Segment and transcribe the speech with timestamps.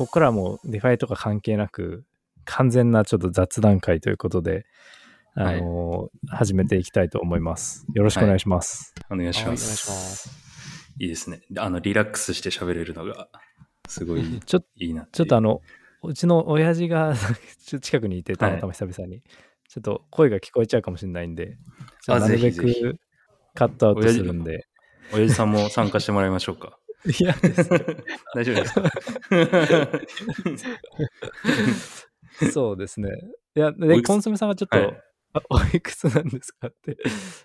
[0.00, 2.06] ここからはもう DeFi とか関係なく、
[2.46, 4.64] 完全なちょっと雑談回ということで、
[5.34, 7.84] あのー始めていきたいと思います。
[7.92, 8.94] よろしくお願いします。
[9.10, 10.30] お願いしはいお願いします。
[10.98, 11.42] いいですね。
[11.58, 13.28] あの、リラックスして喋れるのが、
[13.90, 15.60] すごい ちょいいなっていうちょっとあの、
[16.02, 17.34] うちの親父がちょっ
[17.72, 19.20] と近くにいて、たまたま久々に、
[19.68, 21.58] ちょっと声が聞こえちゃうかもしれないんで、
[22.08, 22.96] なるべく
[23.52, 24.66] カットアウトするんで。
[25.12, 26.78] 親父さんも参加してもらいましょうか。
[27.06, 27.78] いやですね
[28.34, 28.74] 大丈夫です
[32.40, 32.50] か？
[32.52, 33.08] そうですね。
[33.54, 36.98] いや、おで、コンソメさんがちょっと、はいあ おいくつなんですかって。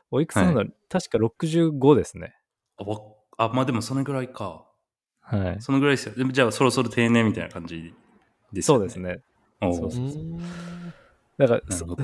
[0.10, 2.36] おいくつなの、確か65ですね。
[2.77, 2.99] あわ
[3.38, 4.66] あ、まあでもそのぐらいか。
[5.22, 5.62] はい。
[5.62, 6.16] そのぐらいですよ。
[6.16, 7.94] でもじゃあそろそろ定年みたいな感じ
[8.52, 8.80] ですよね。
[8.80, 9.22] そうですね。
[9.62, 10.40] そうそううーん
[11.38, 12.04] だから、そなるほど。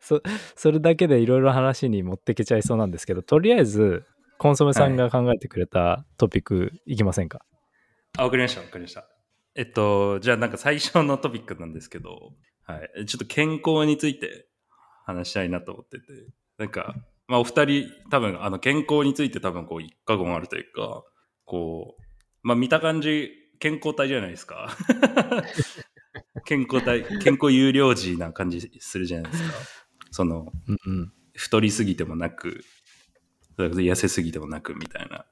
[0.00, 0.22] そ
[0.56, 4.04] それだけでいろいろ話に持っていけちゃいそうなんですけど、とりあえず、
[4.38, 7.44] コンソメさんが考えてくれたトピックいきませんか、
[8.16, 9.08] あ、わかりました、わかりました。
[9.56, 12.32] えっと、じゃあなんか最初のトピックなんですけど、
[12.66, 13.06] はい。
[13.06, 14.46] ちょっと健康について
[15.04, 16.04] 話したいなと思ってて、
[16.58, 16.94] なんか、
[17.28, 21.04] まあお二人、多分あの健康について多分こう一過言あるというか、
[21.44, 22.02] こう、
[22.42, 24.76] まあ見た感じ、健康体じゃないですか。
[26.46, 29.54] 健康体、健康有料児な感じするじゃないですか。
[30.10, 31.12] その、うんうん。
[31.34, 32.64] 太りすぎてもなく、
[33.56, 35.26] 痩せすぎてもなくみたいな。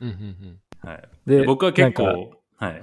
[0.00, 1.08] うんうんうんはい。
[1.26, 2.82] でで僕は結構、はい。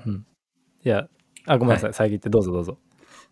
[0.85, 1.09] いや、
[1.45, 1.93] あ、ごめんなさい。
[1.93, 2.79] 遮ってどうぞどうぞ。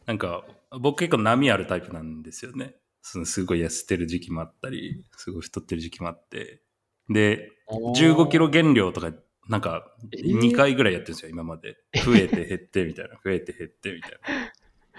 [0.06, 0.44] なんか、
[0.82, 2.76] 僕結構波あるタイプなんですよね。
[3.02, 6.62] そのすごい痩せてる時期もあったり、すごい太ってる時期もあって。
[7.10, 9.12] で、15キロ減量とか、
[9.48, 11.78] なんか、えー2回ぐらいやってるんですよ、今まで。
[12.04, 14.18] 増えて減ってみたいな、 増えて減ってみたいな。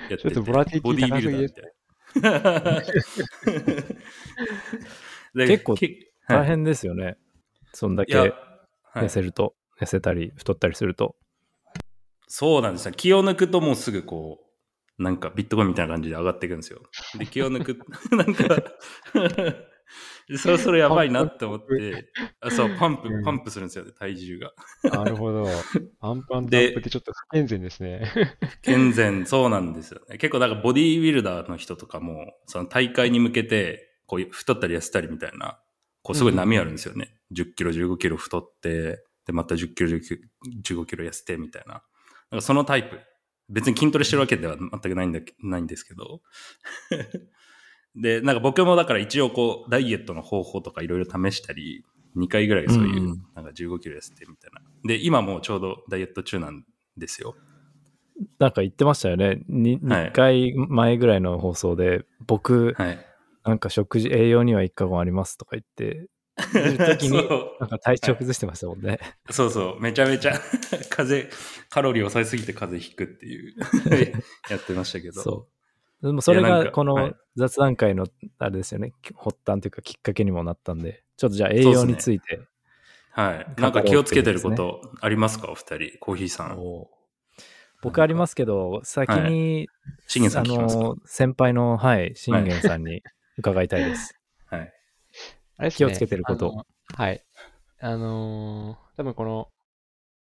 [0.09, 1.65] やっててちょっとボディービルダーみたい
[2.75, 2.83] な。
[5.35, 7.17] で結構け大変ですよね。
[7.73, 8.15] そんだけ
[8.95, 11.17] 痩せると、痩せたり太ったりすると。
[12.27, 12.93] そうなんですよ。
[12.93, 14.41] 気を抜くともうすぐこ
[14.99, 16.83] う、なんかビットコインみたいな感じで上がっていくんですよ。
[17.19, 17.79] で、気を抜く、
[18.15, 18.63] なんか、
[20.37, 24.53] そろそろやばいなって思って、あそう、パンプうん、パンプするんですよね、体重が。
[24.85, 25.47] なるほど。
[26.01, 28.13] パンパンダでってちょっと不健全ですね。
[28.63, 30.19] 健全、そうなんですよね。
[30.19, 35.59] 結構なんかボディービルダーの人とかも、その大会に向けて、こう太ったり痩せたりみたいな、
[36.03, 37.15] こうすごい波あるんですよね。
[37.33, 40.19] 10キロ、15キロ太って、で、また10キロ、19
[40.63, 41.83] 15キロ痩せてみたいな。
[42.31, 42.99] なんかそのタイプ。
[43.51, 46.21] 別に筋トレしてるわけでは全くないんだないんですけど。
[47.97, 51.85] で、なんか僕もだから一応こう、ダイエットの方法とかいろいろ試したり、
[52.17, 54.61] 2回ぐらいそういう、うんうんなんか15キロ痩せてみたいな。
[54.85, 56.65] で、今もうちょうどダイエット中なん
[56.97, 57.37] ですよ。
[58.39, 59.43] なんか言ってましたよね。
[59.49, 63.08] にはい2回前ぐらいの放送で、僕、はい。
[63.49, 66.09] なんか食事、栄養には一過言ありますとか言って、
[66.55, 68.99] る時に そうなんか体調崩してましたもんね。
[69.31, 70.33] そうそう、めちゃめちゃ
[70.91, 71.37] 風邪、
[71.69, 73.55] カロリー抑えすぎて風邪ひくっていう
[74.51, 75.21] やってましたけど。
[75.21, 75.49] そ
[76.03, 76.07] う。
[76.07, 78.07] でもそれがこのはい雑談会の
[78.39, 82.41] あれですよね、発端というかきっかけにもなったんで、ちょっとじゃあ栄養について。
[83.11, 83.61] はい。
[83.61, 85.99] なんか気をつけてることありますか、お二人。
[85.99, 86.59] コーヒーさん。
[86.59, 86.91] お
[87.81, 89.69] 僕ありますけど、先に、
[90.09, 90.81] 信玄さん聞きますか？
[90.81, 93.03] あの、先輩の、はい、信玄さんに
[93.39, 94.15] 伺いたいです。
[94.47, 94.73] はい。
[95.59, 96.67] あれですね気をつけてること
[96.97, 97.25] はい。
[97.81, 99.49] あのー多分この、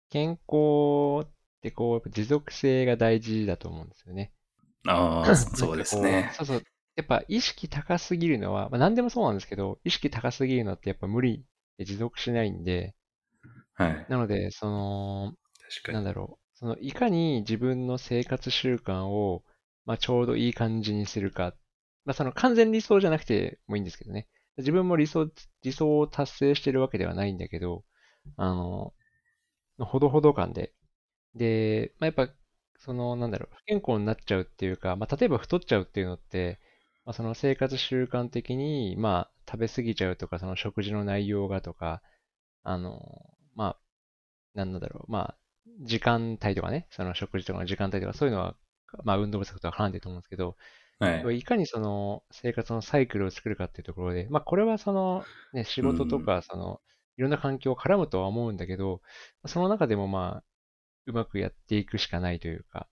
[0.09, 1.31] 健康っ
[1.61, 4.33] てこう、やっぱ持続性が大事だと思うんですよね。
[4.87, 6.31] ああ、そうですなんかねこ。
[6.31, 6.63] うそうそう。
[6.95, 11.45] やっぱ意識高すぎるのは、まあ何でもそうなんですけど、意識高すぎるのってやっぱ無理
[11.77, 12.95] で持続しないんで、
[13.73, 14.05] はい。
[14.07, 15.33] なので、その、
[15.69, 15.95] 確かに。
[15.95, 16.57] なんだろう。
[16.57, 19.43] その、いかに自分の生活習慣を、
[19.85, 21.55] まあ、ちょうどいい感じにするか。
[22.05, 24.27] まあ、その完全理想じゃなくてもいいんですけどね。
[24.57, 25.29] 自分も理想、
[25.63, 27.83] 理想を達成してるわけではないんだけど、
[28.37, 28.93] あの、
[29.79, 30.73] ほどほど感で。
[31.35, 32.33] で、まあ、やっぱ、
[32.79, 36.59] その、なんだろう、不健康になっちゃうっていうか、まあ、例えば太っちゃうっていうのって、
[37.05, 42.01] まあ、その生活習慣的に、まあ、食べ過ぎちゃうとか、その食事の内容がとか、
[42.63, 43.01] あの、
[43.55, 43.79] まあ、
[44.55, 45.37] なんだろう、まあ、
[45.81, 48.55] 時間帯とかね、その食事とかの時間帯とか、そういうのは、
[49.03, 50.55] まあ、運動不足とは絡んでると思うんですけど、
[50.99, 51.39] はい。
[51.39, 55.23] いかにその生活のサイクルを作るかっていうところで、まあ、これはその、
[55.53, 56.81] ね、仕事とか、その、
[57.17, 59.01] いろんな環境を絡むとは思うんだけど、
[59.45, 60.43] その中でもまあ、
[61.05, 62.87] うまくやっていくしかないというか、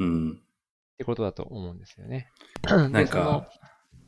[0.00, 0.32] うん。
[0.32, 0.34] っ
[0.98, 2.28] てことだと思うんですよね。
[2.68, 3.48] なんか、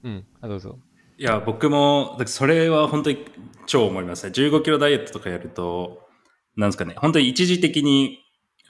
[0.02, 0.78] うん、あ、どうぞ。
[1.16, 3.24] いや、僕も、それは本当に
[3.66, 4.32] 超思いますね。
[4.32, 6.08] 15キロダイエットとかやると、
[6.56, 8.18] なんですかね、本当に一時的に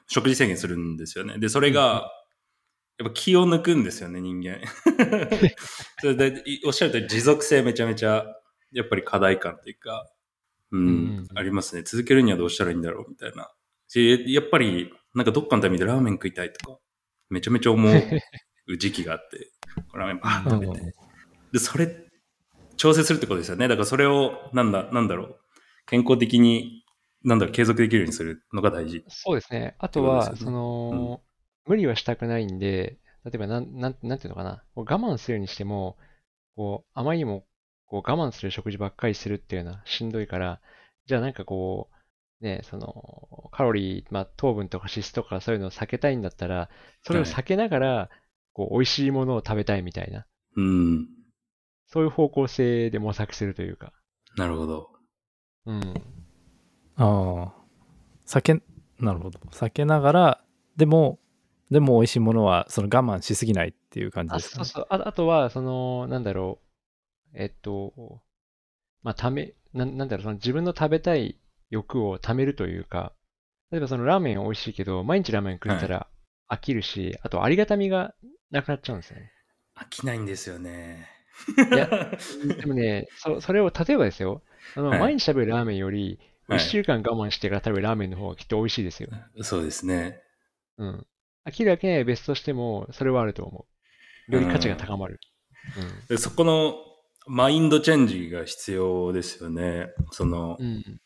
[0.08, 1.38] 食事制限するんですよね。
[1.38, 2.10] で、それが、
[2.98, 4.60] やっぱ気を抜くんですよね、人間。
[6.00, 8.24] それで、いおっしゃるとり持続性めちゃめちゃ、
[8.72, 10.08] やっぱり課題感というか、
[10.70, 11.82] うん、うんうんありますね。
[11.82, 13.50] 続けるにはどうしたらいいんだろうみたいな。
[13.88, 16.78] しやっぱり、なんかどっかのタイミングでラーメン食いたいとか、
[17.30, 19.50] めちゃめちゃ思う時期があって、
[19.94, 20.94] ラーメンバーン食べうんて。
[21.52, 21.88] で、それ、
[22.76, 23.68] 調整するってことですよね。
[23.68, 25.40] だからそれを、なんだ、なんだろう。
[25.86, 26.84] 健康的に、
[27.22, 29.04] なんだろう、継続できるようにするのが大事。
[29.08, 29.76] そうですね。
[29.78, 31.22] あとは、ねその、
[31.66, 34.62] 無理はしたくないんで、例えばなん、なん、なんていうのかな。
[34.74, 35.96] こう我慢するにしても、
[36.56, 37.46] こう、あまりにも、
[37.86, 40.60] こう、我慢する食事ばっかりするっていうのはしんどいから、
[41.06, 41.88] じゃあなんかこ
[42.40, 46.68] う、ね、その、カロリー、まあ、糖分とか脂質とかそういうのを避けたいんだったら、
[47.02, 48.10] それを避けながら、
[48.52, 50.26] こう、美味しいものを食べたいみたいな、
[50.56, 51.08] うん。
[51.86, 53.92] そういう方向性で模索するというか。
[54.36, 54.90] なるほど。
[55.66, 55.80] うん。
[56.96, 57.54] ああ。
[58.26, 58.62] 避け、
[58.98, 59.38] なるほど。
[59.50, 60.44] 避けながら、
[60.76, 61.18] でも、
[61.74, 64.64] でも美味しいものは、その我慢しすぎないっていう感じあ、ですかね。
[64.64, 64.86] そうそう。
[64.90, 67.36] ああとは、その、なんだろう。
[67.36, 68.22] えっと、
[69.02, 71.36] まあ、ため、なんなんだろう、その自分の食べたい
[71.70, 73.12] 欲をためるというか、
[73.72, 76.06] 例えばそのラーメン美味しいけど、毎日ラーメン食ってたら
[76.48, 78.14] 飽きるし、あとありがたみが
[78.52, 79.32] なくなっちゃうんですよね。
[79.76, 81.08] 飽きないんですよね。
[81.72, 81.88] いや
[82.60, 84.42] でもね、そそれを、例えばですよ、
[84.76, 89.08] あのはい毎日食べるラーメンより、はい1週間我慢してから食べるラーメンの方がきっと美味しいですよ。
[89.40, 90.22] そうですね。
[90.76, 91.06] うん。
[91.46, 93.66] 飽きるだけ別としても、それはあると思
[94.28, 94.32] う。
[94.32, 95.20] より価値が高まる。
[96.08, 96.74] でそこの
[97.26, 99.88] マインドチェンジが必要ですよね。
[100.10, 100.66] その、うん。
[100.66, 101.00] うん。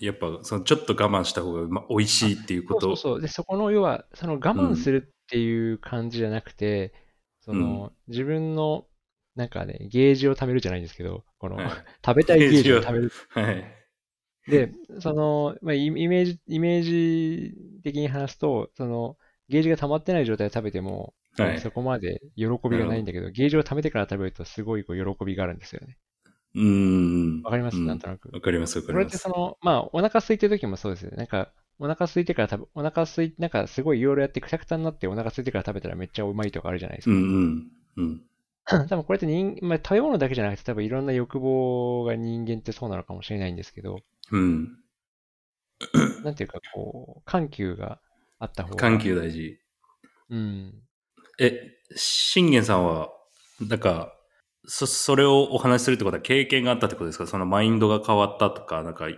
[0.00, 3.20] やっぱそのちょっと我慢した方がま美味しいっていうことそうそうそう。
[3.20, 6.92] で、そこの要は、その我慢するっていう感じじゃなくて、
[7.40, 8.86] その、自分の、
[9.36, 11.68] なんかね、ゲージを貯めるじゃないんですけど、この、はい
[12.04, 13.12] 食べたいゲージを貯める。
[13.30, 13.64] はい。
[14.48, 19.16] で、その、まあ、イイメージ、イメージ的に話すと、その、
[19.48, 25.98] ゲージが溜まってない状態で食べても、はいそこまで喜びがないんだけど、ゲージを貯めてから食べるとすごいこう喜びがあるんですよね。
[26.54, 27.42] うーん。
[27.42, 28.30] わかります、うんなんとなく。
[28.32, 29.18] わかります、わかこれっります。
[29.18, 31.16] てその、まあ、お腹空いてる時もそうですよね。
[31.16, 37.14] なんか、お腹空いてから食べ、お腹空いて、なんかすごいいろいろやってくたくたになってお腹空いてから食べたらめっちゃうまいとかあるじゃないですか。
[37.14, 37.72] うんうん。
[37.96, 38.22] うん。
[38.88, 43.98] 多分これって人、まあ、食べ物だけじゃなくて多分いろんな欲望が人間ってそうなのかもしれないんですけど、
[44.30, 44.78] うん。
[46.22, 48.00] なんていうかこう、緩急が
[48.38, 48.76] あった方が。
[48.76, 49.58] 緩急大事。
[50.30, 50.82] うん。
[51.38, 51.60] え、
[51.96, 53.10] 信玄さんは、
[53.60, 54.12] なんか、
[54.66, 57.26] そ、それをお話しするってことは経験があったってことですか？
[57.26, 59.16] そのマインドが変わったとか、なんか、い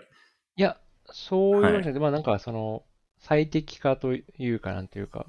[0.56, 2.84] や、そういうわけじゃはいなくて、まあなんかその、
[3.18, 5.26] 最適化というかなんていうか、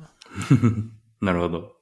[1.22, 1.74] なるほど。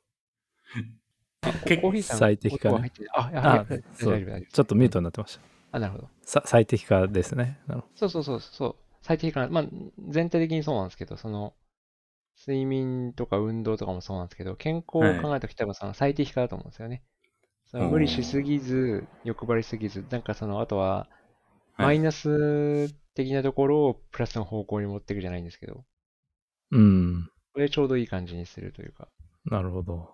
[1.42, 4.52] あ結コーヒーさん最適化ねあ、いやあはい大丈夫、大丈夫。
[4.52, 5.42] ちょっとミュートになってました。
[5.72, 6.10] あ、なるほど。
[6.22, 7.60] さ最適化ですね。
[7.68, 8.76] なるほそうそうそう、そう。
[9.02, 9.66] 最適化、まあ、
[10.10, 11.54] 全体的にそうなんですけど、その、
[12.38, 17.04] 睡眠とか運動とかもそうなんですけど、健康を考えたとき多分その最適化だと思うんですよね。
[17.66, 21.08] その無理しすぎず、欲張りすぎず、なんかその、あとは、
[21.78, 25.86] マイナス的なところをプラスの方向に持っていくじゃないんですけど、ど。
[26.72, 27.30] うん。
[27.54, 29.08] これでちょうどいい感じにするというか。
[29.46, 30.10] なるほど。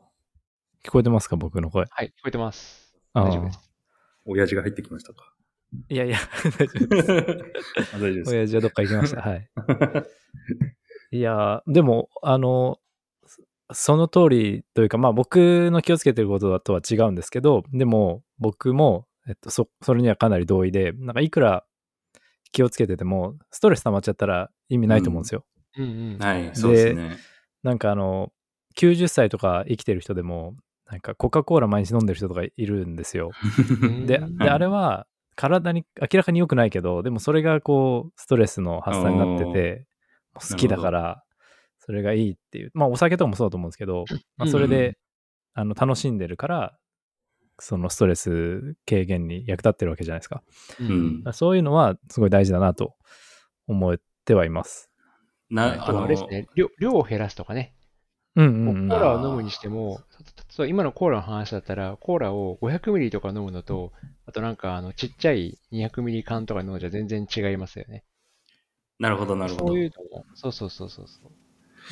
[0.83, 1.85] 聞こえてますか僕の声？
[1.89, 2.95] はい、聞こえてます。
[3.13, 3.59] 大丈夫です。
[4.25, 5.33] 親父が入ってきましたか？
[5.89, 6.17] いやいや、
[6.57, 7.11] 大丈夫です。
[7.95, 8.31] あ大丈夫です。
[8.31, 9.21] 親父はどっか行きました。
[9.21, 9.49] はい。
[11.11, 12.79] いや、でも、あの、
[13.25, 13.41] そ
[13.73, 21.65] その通りというか、まあ僕の気をつけてることとは違うんですけど、でも僕も、えっと、そ、それにはかなり同意で、なんかいくら
[22.51, 25.45] 気をつけてても、ストレス溜まっちゃったら意味ないと思うんですよ。
[25.77, 26.17] うんうん。
[26.19, 27.17] はい、そうですね。
[27.63, 28.31] なんかあの、
[28.75, 30.55] 90歳とか生きてる人でも、
[30.89, 33.31] なんかコカ・コーラ毎日飲んでる人とかいるんですよ。
[33.81, 39.87] う んで、うんであれは体に明らかに良くないけど、でもそれがこう、ストレスの発散になってて、
[40.33, 41.23] 好きだから、
[41.79, 42.71] それがいいっていう。
[42.73, 44.05] まあお酒とかもそうだと思うんですけど、
[44.37, 44.95] まあ、それで、うん
[45.53, 46.77] あの楽しんでるから、
[47.59, 50.43] そのストレス軽減に役立ってるわけじゃないですか。
[50.79, 50.87] うう
[51.29, 52.95] んそういうのはすごい大事だなと
[53.67, 54.89] 思ってはいます。
[55.49, 57.75] な、あとあれですね、量量を減らすとかね。
[58.35, 58.89] うんうんうん。
[58.89, 59.99] コーラを飲むにしても、
[60.67, 63.91] 今のコーラの話だったら、コーラを500ミリとか飲むのと、
[64.25, 68.05] あとなんかあのちっちゃい200ミリ缶とか飲むのじゃ全然違いますよね。
[69.01, 69.67] なるほど、なるほど。
[69.69, 71.21] そういうのも、そうそうそうそうそ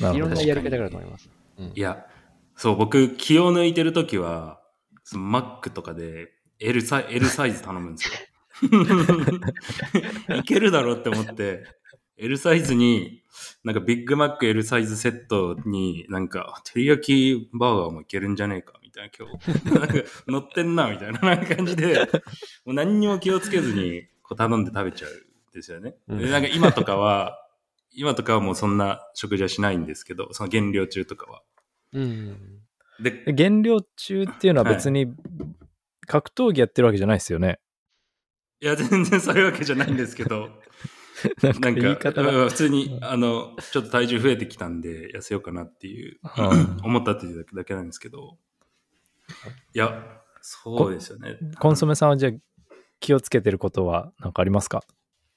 [0.00, 0.02] う。
[0.02, 1.28] ないろんなやり方があると思います。
[1.58, 2.06] うんいや、
[2.54, 4.60] そう、僕、気を抜いてるときは、
[5.12, 6.28] マックとかで
[6.60, 8.12] L サイ L サイズ頼むんです
[10.28, 10.36] よ。
[10.38, 11.64] いけるだろうって思って、
[12.16, 13.24] L サイズに、
[13.64, 19.80] なんかビッグマック L サイズセットに、なんか、照り焼きバーガーもいけるんじゃねえか、みたいな、今日。
[19.80, 19.94] なんか
[20.28, 21.98] 乗ってんな、みたいな感じで、
[22.64, 25.96] もう何にも気をつけずに、こう頼んで食べちゃうんですよね。
[26.06, 27.46] なんか今とかは、
[27.92, 31.42] 今とかはもうそんな食事はしないんですけど、その減量中とかは。
[31.92, 32.60] うん。
[33.00, 35.12] で、減量中っていうのは別に
[36.06, 37.58] 格闘技やってるわけじゃないですよね。
[38.60, 40.60] いや、全然そういうわけじゃないんですけど、
[41.42, 48.38] なんか言い方普通に、あの、ちょっと体重増えてきたんで、痩せようかなっていう、うん思ったっていうだけなんですけど。
[49.74, 51.38] いや、そうですよね。
[51.58, 52.32] コンソメさんはじゃあ
[53.00, 54.82] 気をつけてることは何かありますか？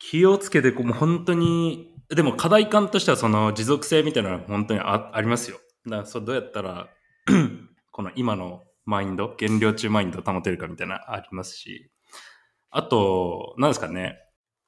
[0.09, 5.57] 気をつけて、こうもう本当に、でも課題感としてはその持続性みたいなのは本当にあありますよ。
[5.85, 6.89] だからそうどうやったら、
[7.91, 11.89] この今のマインド、減量中マインドを保てるかみたいなありますし、
[12.69, 14.17] あと、何ですかね、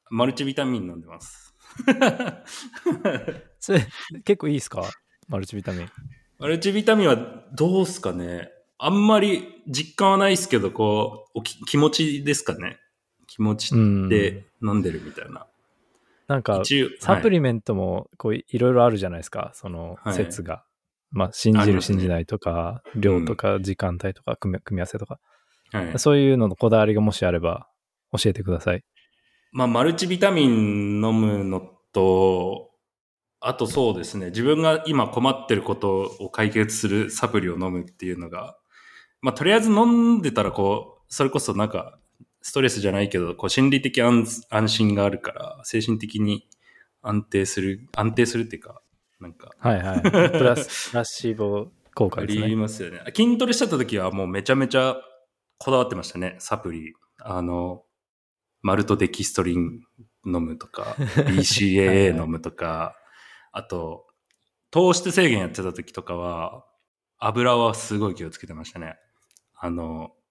[0.09, 1.55] マルチビタミン飲んでます。
[3.59, 3.85] それ
[4.23, 4.83] 結構いいですか？
[5.27, 5.89] マルチビタミン。
[6.39, 7.17] マルチビタミンは
[7.53, 12.77] どうすかねあんまり実感はないですけど、こう、おき気持ちですかね
[13.35, 14.07] 気持ちうん。
[14.09, 15.45] で飲んでるみたいな。
[16.27, 16.63] なんか
[16.99, 20.13] サプはいリメントもこういいろいろあるじゃないですか、そのはい。
[20.13, 20.63] 説が。
[21.11, 25.19] まあ信じる信じないとか、量とか時間帯とか組み組み合わせとか、
[25.71, 25.99] はい。
[25.99, 27.67] そういうののこだわりがもしあれば
[28.17, 28.83] 教えてください。
[29.51, 31.61] まあ、マルチビタミン飲むの
[31.93, 32.71] と、
[33.39, 38.57] あとそうですね、自分が今困ってることを解決するサプリを飲むっていうのが、
[39.21, 41.97] まあ、とりあえず飲んでたら、こう、それこそなんか、
[42.45, 46.47] ストレスじゃないけど、こう、心理的安安心があるから、精神的に
[47.01, 48.83] 安定する、安定するっていうか、
[49.19, 50.01] なんか、はいはい。
[50.05, 52.47] プラス、プラシーボ効果あですね。
[52.47, 53.01] りますよね。
[53.15, 54.95] 筋トレしてた時はもうめちゃめちゃ
[55.57, 56.93] こだわってましたね、サプリ。
[57.17, 57.83] あの、
[58.61, 59.81] マルトデキストリン
[60.23, 61.03] 飲むとか、 はい
[61.37, 62.95] BCAA はい飲むとか、
[63.53, 64.05] あと、
[64.69, 66.63] 糖質制限やってた時とかは、
[67.17, 68.97] 油はすごい気をつけてましたね。
[69.55, 70.24] あの、あ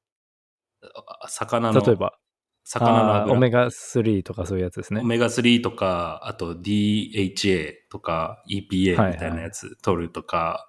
[1.28, 2.18] 魚の、例えば、
[2.64, 3.32] 魚の。
[3.32, 5.04] オメガ3とかそういうやつですねオ。
[5.04, 10.66] メガ3とか、あと DHA とか EPA はいはいみたいなやつ取るとか、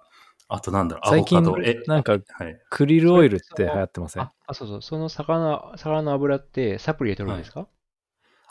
[0.48, 1.64] あとなんだろう、ア最近ボカド。
[1.64, 2.22] え、なんかはい。
[2.70, 4.22] クリルオイルって流行ってません？
[4.22, 4.82] あ、あそうそう。
[4.82, 7.66] その魚、魚の油ってサプリで取るんですか、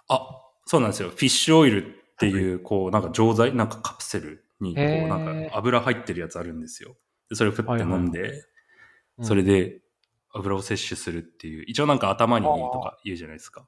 [0.07, 1.09] あ、そうなんですよ。
[1.09, 6.95] フィッシュオイルっていう、こう、なんか錠剤、なんかカプセルに、こう、なんか油入ってるやつあるんですよ。
[7.29, 8.31] でそれをふって飲んで、
[9.17, 9.79] うんそれで
[10.35, 13.67] 油を摂取するっていう、一応なんか頭にいいとか言うじゃないですか。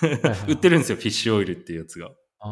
[0.48, 2.10] 売ってるんですよ、フィッシュオイルっていうやつが。
[2.40, 2.50] あー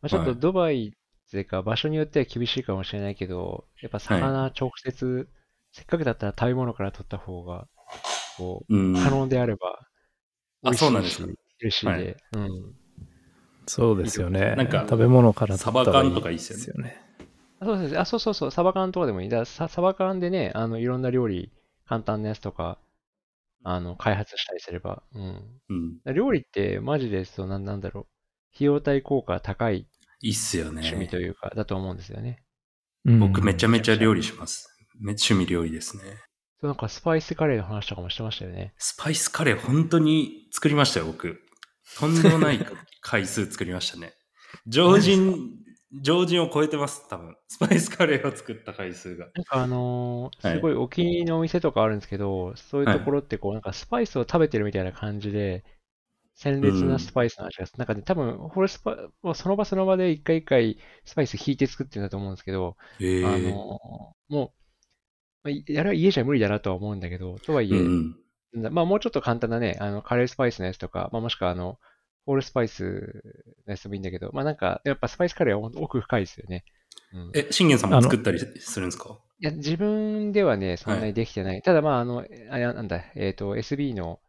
[0.00, 5.28] まあ、ちょっとドバイっていうか、場所によっては厳しいかもしれないけど、やっぱ魚直接、
[5.72, 7.66] せっかくだったら食べ物から取った方が、
[8.36, 9.02] こうんう、。
[9.02, 9.78] 可能であれば、
[10.64, 11.26] あそうなんですか
[11.58, 12.74] ヘルシーで、うん。
[13.66, 14.54] そうですよね。
[14.56, 17.02] なんか食べ物からサバ缶とかいいっすよねですよね。
[17.60, 19.28] あそうですあ、そうそうそう、サバ缶とかでもいい。
[19.28, 21.50] だササバ缶でね、あの、いろんな料理、
[21.86, 22.78] 簡単なやつとか、
[23.62, 25.60] あの、開発したりすれば、うん。
[25.68, 26.14] うん。
[26.14, 28.06] 料理ってマジでそうなんなんだろう。
[28.54, 29.86] 費用対効果高い
[30.20, 30.80] いいっすよね。
[30.80, 32.42] 趣味というか、だと思うんですよね。
[33.04, 34.68] うん僕めちゃめちゃ料理します。
[34.98, 36.02] め趣味料理ですね。
[36.60, 38.74] そうなんかスパイスカレーの話とかもしてましたよね。
[38.78, 41.40] スパイスカレー本当に作りましたよ、僕。
[41.98, 42.66] とんでもない
[43.00, 44.14] 回数作りましたね。
[44.66, 45.50] 常人、
[46.02, 47.36] 常人を超えてます、多分。
[47.48, 49.28] スパイスカレーを作った回数が。
[49.34, 55.64] なんかあのーはいすごいお気に入りのお店とかあるんですけど、そういうところってこう、なんかスパイスを食べてるみたいな感じで、
[56.34, 57.78] 鮮烈なスパイスの味がする。
[57.78, 64.52] なんかね、多分、ホールスパ、もうその場その場で一回一回スパイス引いて作ってるんだと思うんですけど、えあのーもう、
[65.44, 68.16] まあ、いやれは家じゃ無理だなとは思うんだけど、とはいえ、うん
[68.54, 68.74] うん。
[68.74, 71.78] まあもうちょっと簡単なね、あの、カレースパイスのやつとか、まあもしくはあの、
[72.26, 73.22] ホールスパイス
[73.66, 76.64] のやつでもいいんだけど、まあなんか、やっぱスパイスカレーは奥深いですよね。
[77.14, 79.18] うん、え、信玄さんも作ったりするんですか？
[79.38, 81.62] いや、自分ではね、そんなにできてない。
[81.62, 84.20] ただまあ、あの、あれなんだ、えっ、と、SB の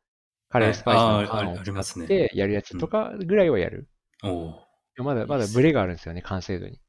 [0.49, 2.05] カレースパイスの缶をありますね。
[2.05, 3.89] 使ってやるやつとかぐらいはやる。
[4.23, 4.59] おお
[4.95, 6.79] でもまだ、まだブレがあるんですよね、完成度に。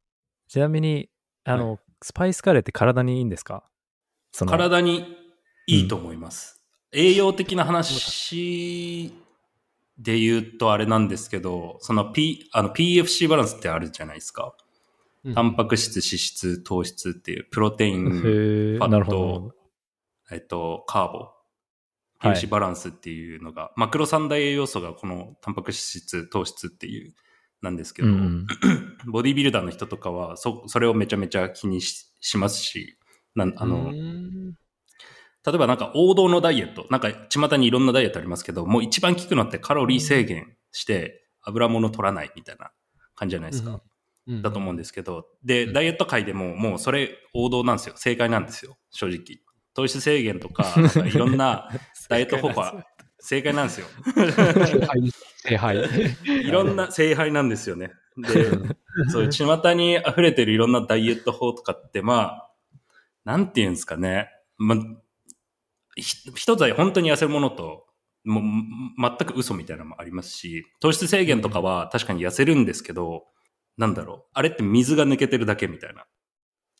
[0.49, 1.09] ちなみに、
[1.45, 3.65] あの、スパイスカレーって体にいいんですか？
[4.47, 5.17] 体に
[5.67, 6.63] いいと思います。
[6.93, 9.13] 栄養的な話
[9.99, 14.55] で言うとあれなんですけど、その P、あの PFC バランスってあるじゃないですか。
[15.25, 15.35] うん。
[15.35, 19.55] タンパク質、脂質、糖質っていう、プロテイン、ファット。
[20.31, 21.33] えっと、カーボ、は
[22.33, 22.37] い。
[22.37, 27.15] PFC バランスっていうのが、マクロ三大栄養素がこのタンパク質、糖質っていう、
[27.61, 28.47] なんですけど、うん
[29.07, 32.99] ボディビルダーの人とかは、そ、それをめちゃめちゃ気にししますし、
[33.35, 33.93] なんあうの、
[35.49, 42.71] 例えばなんか王道のダイエット、なんか巷にいろんなダイエットありますけど、もう一番効くのってカロリー制限して油物取らないみたいな
[43.15, 43.71] 感じじゃないですか。
[43.71, 43.81] うん
[44.43, 47.95] だと思うんですけど、で、ダイエット界でももうそれ王道なんですよ。
[47.97, 48.77] 正解なんですよ。
[48.91, 49.41] 正直。
[49.73, 50.67] 糖質制限とか、
[51.11, 51.71] いろんな
[52.11, 52.85] ダイエット方法は
[53.19, 53.87] 正解なんですよ。
[55.37, 55.79] 聖杯。
[56.27, 57.93] いろんな聖杯なんですよね。
[58.19, 58.51] で、
[59.09, 62.51] そういう巷に溢れてるいろんなダイエット法とかって、まあ、
[63.25, 64.29] なんていうんですかね。
[64.59, 64.77] ま
[66.01, 67.87] 一つは本当に痩せるものと、
[68.25, 68.45] もう
[68.99, 73.25] 全く嘘みたいなのもありますし、糖質制限とかは確かに痩せるんですけど、
[73.77, 74.31] なんだろう。
[74.35, 76.05] あれって水が抜けてるだけみたいな。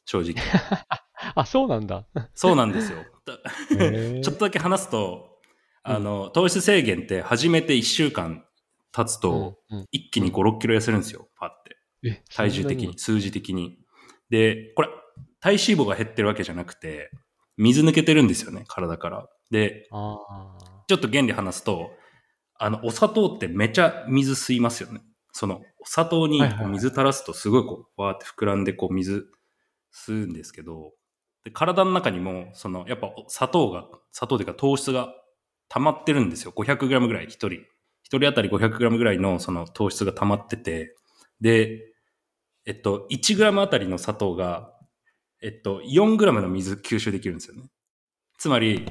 [0.05, 0.35] 正直。
[1.35, 2.07] あ、そうなんだ。
[2.35, 2.99] そうなんですよ。
[4.23, 5.39] ちょっとだけ話すと、
[5.83, 8.45] あの、糖質制限って始めて1週間
[8.93, 11.29] 経つと、うんうん一気に5、6キロ痩せるんですよ。
[11.37, 11.77] パって。
[12.05, 12.99] え体重的に、。
[12.99, 13.79] 数字的に。
[14.31, 14.89] で、これ、
[15.41, 17.11] 体脂肪が減ってるわけじゃなくて、
[17.59, 19.29] 水抜けてるんですよね、体から。
[19.51, 19.87] で。
[19.91, 21.91] ちょっと原理話すと、
[22.59, 25.01] あの、お砂糖ってめちゃ水吸いますよね。
[25.33, 29.27] その、お砂糖に水垂らすとすごいこう、わーって膨らんでこう水
[29.95, 30.93] 吸うんですけど、
[31.45, 35.15] で体の中にも、その、やっぱ砂糖が、砂糖というか糖質が
[35.69, 36.53] 溜まってるんですよ。
[36.57, 37.61] 500g ぐらい、一人。
[38.03, 40.97] 一人当たり 500g ぐらいのその糖質が溜まってて、
[41.41, 41.93] で、
[42.67, 44.73] えっと、1g あたりの砂糖が、
[45.43, 47.65] えっと、4g の水吸収できるんですよね。
[48.39, 48.87] つまり、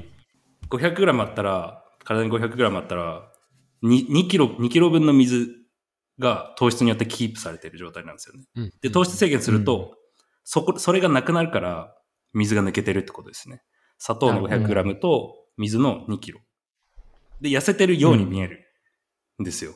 [0.70, 3.30] 500g あったら、体に 500g あったら、
[3.82, 5.48] 2, 2キロ、2キロ分の水
[6.18, 8.44] が糖質によってキープされている状態なんですよね。
[8.56, 9.96] うんで、糖質制限すると、
[10.44, 11.94] そこ、それがなくなるから、
[12.32, 13.62] 水が抜けてるってことですね。
[13.98, 16.40] 砂糖のなるほ 500g と水の2キロ。
[17.40, 18.64] で、痩せてるように見える
[19.40, 19.74] んですよ。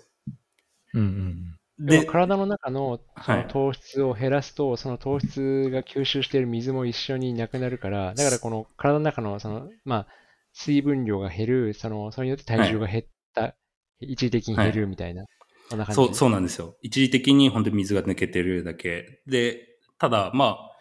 [0.95, 10.07] うんうんでで、体の中のそはいの糖質を減らすと、その糖質が吸収している水も一緒になくなるから、だからこの体の中のその、まあ、
[10.53, 13.57] 水分量が減る、その、それによって体重が減った、
[14.01, 15.25] 一時的に減るみたいな、
[15.71, 15.97] そんな感じ？
[15.97, 16.77] そう、そうなんですよ。
[16.83, 19.23] 一時的に本当に水が抜けてるだけ。
[19.27, 19.67] で、
[19.99, 20.73] ただ、まあ、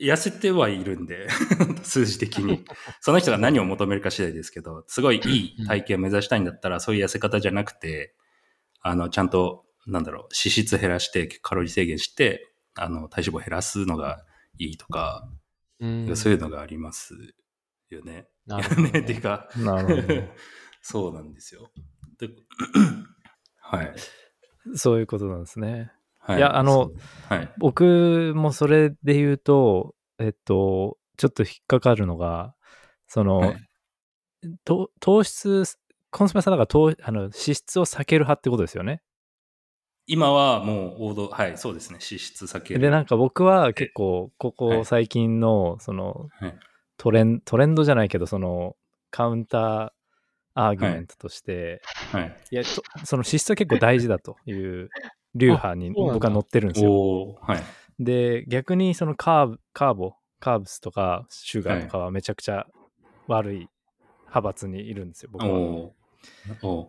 [0.00, 1.28] 痩せてはいるんで、
[1.84, 2.64] 数字的に。
[3.00, 8.14] その人が何を求めるか次第ですけど、すごいいい体型を目指したいんだったら、そういう痩せ方じゃなくて、
[8.80, 14.24] あの、ちゃんと、なんだろう、脂質減らして、カロリー制限して、あの、体脂肪減らすのが
[14.58, 15.28] いいとか、
[15.80, 17.14] うんそういうのがあります
[17.90, 18.28] よね。
[18.46, 19.64] なるほどねね っていうか、うん。
[19.64, 20.14] なるほど。
[20.80, 21.72] そうなんですよ。
[22.18, 22.28] で
[23.58, 23.94] はい。
[24.74, 25.92] そういうことなんですね。
[26.18, 26.92] はいやあの
[27.28, 27.52] はい。
[27.58, 32.54] 僕もそれで言うと、えっと、ちょっと引っかかるのが、
[33.08, 33.68] その、はい
[34.64, 35.64] と糖質、
[36.10, 39.02] コンソメさんだから糖あの脂質を避ける派ってことですよね。
[40.12, 41.94] 今はもう王道、はい、そうですね。
[41.94, 42.80] 脂質避ける。
[42.80, 46.54] で、なんか僕は結構、こはいこ最近の、その、はい
[46.98, 48.76] トレントレンドじゃないけど、その、
[49.10, 49.90] カウンター
[50.54, 52.36] アーギュメントとして、はい。
[52.52, 54.88] い、や、とその脂質は結構大事だという
[55.34, 57.38] 流派に僕は乗ってるんですよ。
[57.40, 57.62] はい。
[57.98, 62.66] で、逆にそのカーブ、カーボ、カーブスとかシュガーとかはめちゃくちゃ
[63.26, 63.68] 悪い
[64.26, 65.90] 派閥にいるんですよ、僕は。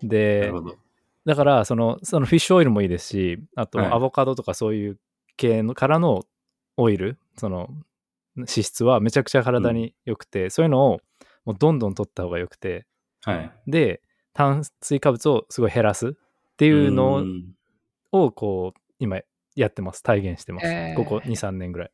[0.04, 0.78] でるほ、ど。
[1.26, 5.00] だからその、そのフィッシュオイルもいいですし、あとはいアボカドとかそういう
[5.38, 6.24] 系のからの
[6.78, 7.70] オイル、その
[8.36, 11.00] 脂質はめちゃくちゃ体に良くて、そういうのを
[11.46, 12.86] もうどんどん取った方が良くて、
[13.24, 13.52] はい。
[13.68, 14.02] で、
[14.34, 16.12] 炭水化物をすごい減らすっ
[16.58, 17.56] ていうのん
[18.12, 19.20] をこう、今
[19.56, 20.04] やってます。
[20.04, 20.68] 体現してます。
[20.96, 21.92] ここ2、3年ぐらい。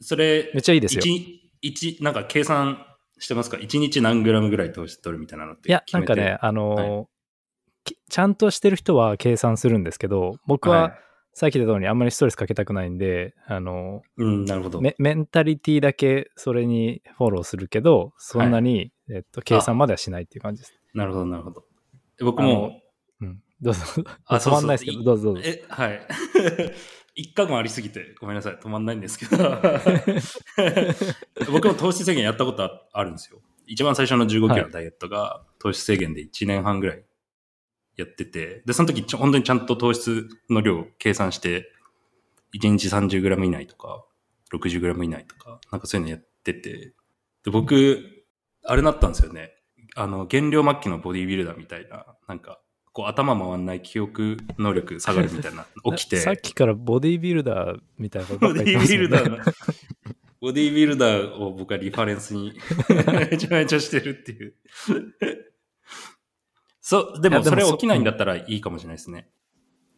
[0.00, 1.02] それ、めっちゃいいですよ。
[1.04, 2.84] 一一なんか計算
[3.18, 7.13] してますか ?1 日何グラムぐらい糖質取るみたいなのっていや、決めてなんかね、あのーき
[7.84, 10.92] ちゃんとしてる人は計算するんですけど、僕は、はい
[11.36, 14.78] さっき言った通りあんまりストレスかけたくないんで、あのうん、なるほど。
[14.78, 20.74] ーメ、メンタリティだけそれにフォローするけど、そんなに、えっと、計算まではしないっていう感じです。
[20.94, 21.64] なるほど、なるほど。
[22.20, 22.80] 僕も、
[23.20, 23.42] うん。
[23.60, 23.80] どうぞ。
[24.26, 25.44] あ止まんないですけど、どうぞどうぞ。
[25.44, 26.00] え、はい。
[27.16, 28.56] 一過言ありすぎて、ごめんなさい。
[28.56, 29.36] 止まんないんですけど。
[31.50, 33.40] 僕も糖質制限やったことああるんですよ。
[33.66, 37.04] 一番最初の15キロのダイエットが糖質制限で1年半ぐらい
[37.96, 41.70] やってて、で、その時ちょ本当にちゃんと糖質の量を計算して、
[42.54, 44.04] 1日 30g 以内とか、
[44.52, 46.92] 60g 以内とか、なんかそういうのやってて、
[47.44, 48.24] で、僕、
[48.64, 49.52] あれなったんですよね。
[49.96, 52.60] あの、減量末期のボディービルダーみたいな、なんか、
[52.92, 56.18] こう頭回んない記憶能力下がるみたいな、 起きて。
[56.18, 59.52] さっきからボディービルダーみたいなことっかディービり言ってますよねルダーの、
[60.40, 62.52] ボディービルダーを僕はリファレンスに
[63.30, 64.54] めちゃめちゃしてるっていう。
[66.86, 69.26] そう、でもそれ起きないんだったらいいかもしれないですね。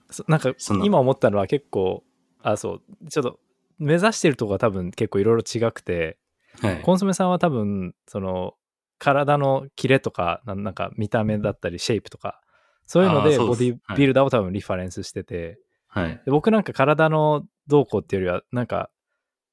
[0.09, 2.05] そなんか今思ったのは結構
[2.41, 3.41] あそうちょっと
[3.81, 6.17] 目指してるとこが多分結構いろいろ違くて
[6.61, 6.83] はい。
[6.83, 8.55] コンソメさんは多分その
[8.99, 12.41] 体のキレとかななんか見た目だったりシェイプとか
[12.87, 16.23] そういうのでボディビルダーを多分リファレンスしてて、はい。
[16.25, 18.91] で僕なんか体のどうこうっていうよりはなんか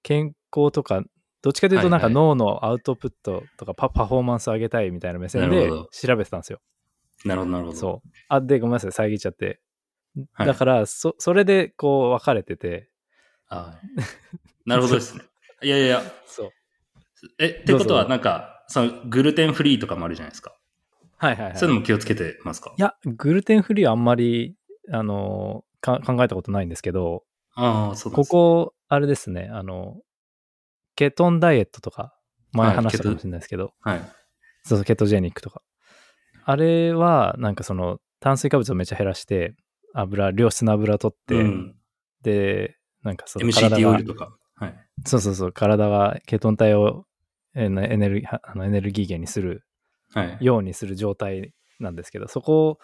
[0.03, 1.01] 健康とか
[1.41, 6.59] どっちかというとなんか脳のアウトプットとかパパフォーマンスを上げたいみたいな目線で調べてたんですよ。
[7.25, 7.77] なるほど、なるほど。
[7.77, 8.09] そう。
[8.29, 9.59] あ、で、ごめんなさい、遮っちゃって。
[10.33, 12.89] はいだから、そ、それで、こう、分かれてて、
[13.47, 14.69] はい。
[14.69, 15.23] なるほどですね。
[15.63, 16.01] いやいやいや。
[16.25, 16.51] そう。
[17.39, 20.55] え、ってことは、なんか、そのグルテンフリーとかもあるじゃないですか。
[21.17, 21.57] はいはいはい。
[21.57, 22.73] そういうのも気をつけてますか？
[22.77, 24.55] いや、グルテンフリーはあんまり、
[24.91, 27.23] あの、か考えたことないんですけど、
[27.55, 30.01] ああ、そうこですこ、あれですね、あの、
[30.95, 32.15] ケトンダイエットとか、
[32.51, 33.99] 前はい話したかもしれないですけど、はい。
[34.63, 35.61] そうそう、ケトジェニックとか。
[36.45, 39.55] あれは、なんかその、炭水化物をめっちゃ減らして、
[39.93, 41.75] 油、良質な油取って、うん、
[42.21, 44.35] で、なんかその体 MCT オイがル、とか。
[44.55, 44.75] はい。
[45.05, 47.05] そうそうそう、体がケトン体を
[47.55, 49.63] えーエネルギーあのエネルギー源にする
[50.13, 50.37] はい。
[50.39, 52.79] ようにする状態なんですけど、そこ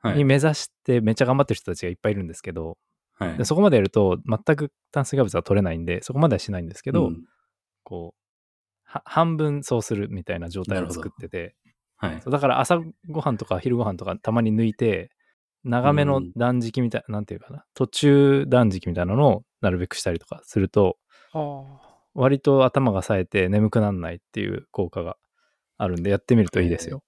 [0.00, 0.18] はい。
[0.18, 2.78] に目指してめっちゃ頑張ってる人たちがいっぱいいるんですけど、
[3.16, 7.24] はいでそこまでやると全く炭水化物は取れないんで、そこまではしないんですけど、うん
[7.84, 8.20] こう、
[8.84, 11.54] は半分そうするみたいな状態を作ってて、
[11.96, 12.22] はい。
[12.24, 15.10] だから朝ごはんとか昼ごはんとかたまに抜いて、
[15.64, 20.98] 長めの断食みたいな、なんていうかな、途中断食みたいなのをなるべくしたりとかすると、
[22.14, 25.16] 割と頭が冴えて眠くならないっていう効果が
[25.78, 27.02] あるんで、やってみるといいですよ。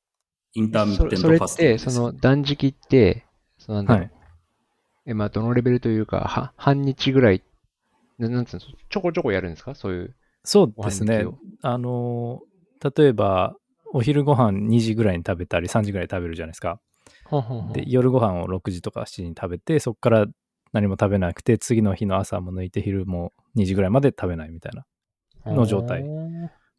[0.55, 3.27] インターミッテントそれって、ファスティングですその断食って、
[3.59, 4.11] そのはい。
[5.09, 7.43] え、まあ、どのレベルというか、は半日ぐらい、
[8.19, 9.75] ななんつうの、ちょこちょこやるんですか？
[9.75, 10.17] そういう。
[10.43, 11.27] そうですね。
[11.63, 13.55] あのー、例えば、
[13.93, 16.81] お昼ご飯2時ぐらいに食べたり、3時ぐらいに食べるじゃないですか。
[17.25, 20.27] ほんほんほんで、夜ご飯を6時とか7時に食べて、そこから
[20.73, 24.85] 何も食べなくて、次の日の朝も抜いて、昼も2時ぐらいまで食べないみたいな。
[25.53, 26.05] の状態。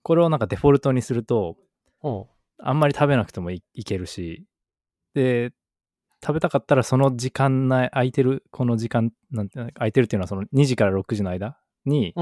[0.03, 1.57] これをなんかデフォルトにすると、
[1.99, 2.27] ほ
[2.59, 4.45] あんまり食べなくてもいいけるし、
[5.13, 5.51] で、
[6.23, 12.13] 食べたかったらその時間内、空いてる、この時間、なんて、空いてるっていうのはその2時から6時の間に、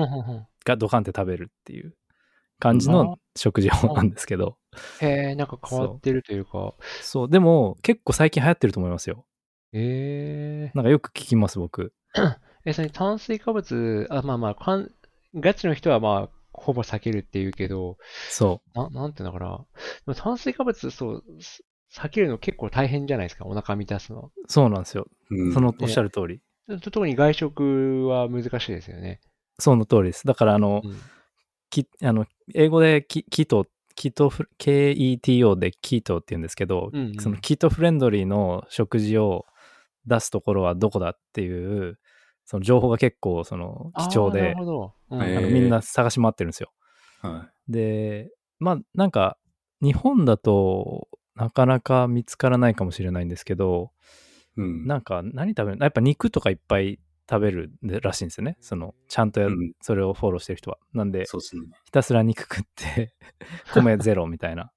[0.66, 1.96] がドカンって食べるっていう
[2.60, 4.58] 感じの食事法なんですけど、
[5.02, 9.26] へえ、なんか変わってるというか、そう、でも結構最近流行ってると思いますよ。
[9.74, 11.94] えなんかよく聞きます、僕。
[12.16, 12.36] ー、
[12.66, 14.92] え、それに炭水化物、あ、まあまあ、かん
[15.36, 17.98] ガチの人はまあ、ほぼ避けるっていうけど、
[18.30, 19.58] そななんていうのかな。
[19.58, 19.64] で
[20.06, 24.32] も炭水化物、そう、す避けるの結構大変じゃないですか、お腹満たすの。
[24.36, 25.08] う、そうなんですよ。
[25.30, 26.42] うんそのおっしゃる通り。
[26.82, 29.20] 特に外食は難しいですよね。
[29.60, 30.26] その通りです。
[30.26, 30.98] だから、あの、うん
[31.70, 39.46] きあの英語でキキト、キトフ、KETO でキートって言うんですけど、うんうんそのキートフレンドリーの食事を
[40.06, 41.98] 出すところはどこだっていう、
[42.46, 44.94] その情報が結構その貴重であーなるほ、ど。
[45.10, 46.72] うんみんな探し回ってるんですよ。
[47.22, 48.30] はで、
[48.60, 49.38] まあなんか
[49.82, 53.92] 日本だとなかなか見つからないかもしれないんですけど、
[54.58, 54.62] い。
[54.62, 54.88] うん。
[54.88, 58.58] なんか何食べるやっぱ肉とかいっぱい食べるらしいんですよね。
[58.62, 60.78] そのちゃんとやうんそれをフォローしてる人は。
[60.94, 61.64] なんで、そうですね。
[61.86, 63.14] ひたすら肉食って、
[63.74, 64.72] 米ゼロみたいな。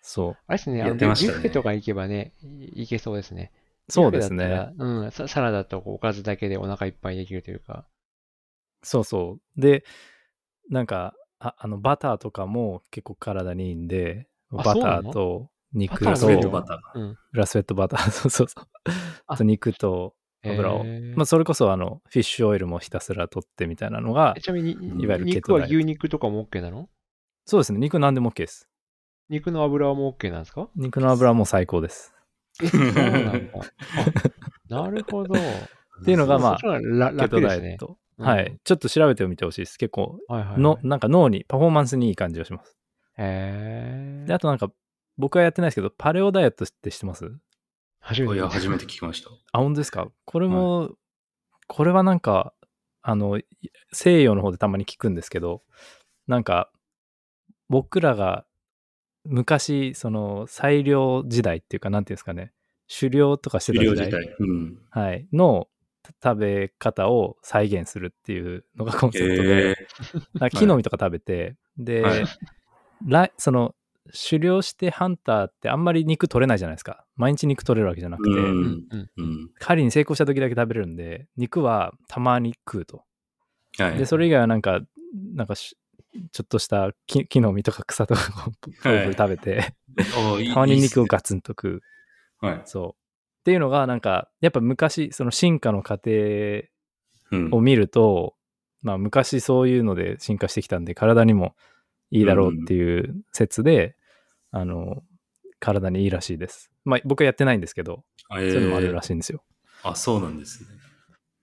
[0.00, 0.36] そう。
[0.46, 3.52] あれですね、あのやってましたねビュッフェとか行けばね、いいけそうですね。
[3.88, 4.70] そうですね。
[4.78, 7.86] うん、ササラダとおかずだけでお腹いっぱいできるというか。
[8.82, 9.60] そうそう。
[9.60, 9.84] で、
[10.70, 16.98] なんか、ああの、バターとかも結構体にいいんで、バターと肉と、スウェットバター。
[16.98, 17.18] うん。
[17.32, 19.36] グラスフェットバター、 そうそうそう。
[19.36, 20.84] と肉と油を。
[21.16, 26.88] まあ、それこそ、あの、フィッシュオイルもひたすら取ってみたいなのがえ、ちなみに、いわゆるケ肉は牛肉とかも OK なの？
[27.44, 27.78] そうですね。
[27.78, 28.68] 肉何でも OK です。
[29.28, 30.68] 肉の油も OK なんですか？
[30.76, 32.14] 肉の油はもう最高です。
[32.62, 33.52] え、そうなんだ。
[34.70, 35.34] あなるほど。
[35.34, 35.38] っ
[36.02, 37.40] っていうのが、まあ、そっちの方がケト。
[37.40, 37.96] ダイエット。
[38.18, 38.56] うんはい。
[38.64, 39.78] ちょっと調べてみてほしいです。
[39.78, 40.60] 結構、はいはいはい。
[40.60, 42.76] の、なんか脳に、パフォーマンスにいい感じがします。
[43.16, 44.72] へで、あとなんか、
[45.18, 47.30] 僕はやってないですけど、パレオダイエットって知ってます？
[48.08, 48.48] 初めて聞いた。
[48.48, 49.30] 初めて聞きました。
[49.52, 50.08] あ、本当ですか？
[50.24, 50.92] これも、
[51.66, 52.54] これはなんか、
[53.02, 53.38] あの、
[53.92, 55.62] 西洋の方でたまに聞くんですけど、
[56.26, 56.70] なんか、
[57.68, 58.46] 僕らが
[59.24, 62.52] 昔、その、裁量時代っていうか、なんていうんですかね、
[62.88, 64.36] 狩猟とかしてた時代狩猟自体。
[64.40, 64.78] うん。
[64.88, 65.68] はい、の
[66.24, 69.74] 食べ方を再現するっていうのがコンセプトで、え
[70.38, 72.24] なんか木の実とか食べて、で、はい
[73.06, 73.74] 来その、
[74.12, 77.04] 狩猟してハンターってあんまり肉取れないじゃないですか。
[77.16, 79.10] 毎日肉取れるわけじゃなくて、うんうんうん。
[79.16, 79.50] うん。
[79.58, 83.04] 狩りに成功した時だけ食べれるんで、肉はたまに食うと。
[83.78, 83.98] はい。
[83.98, 84.80] で、それ以外はなんか、
[85.34, 85.76] なんかし、
[86.32, 89.74] ちょっとした木木の実とか草とかをプルプル食べて、
[90.52, 91.82] たまに肉をガツンと食
[92.40, 92.46] う。
[92.46, 92.62] はい。
[92.64, 92.88] そう。
[92.88, 96.10] っていうのが、なんか、やっぱ昔、その進化の過程
[97.30, 98.34] うんを見ると、
[98.82, 101.54] まあ昔そういうので進化してきたんで、体にも
[102.10, 103.96] いいだろうっていう説で、
[104.50, 105.02] あの、
[105.60, 106.70] 体にいいらしいです。
[106.84, 109.42] まあ僕はやってないんですけど、そうそういうのもあるらしいんですよ。
[109.82, 110.68] あ、そうなんですね。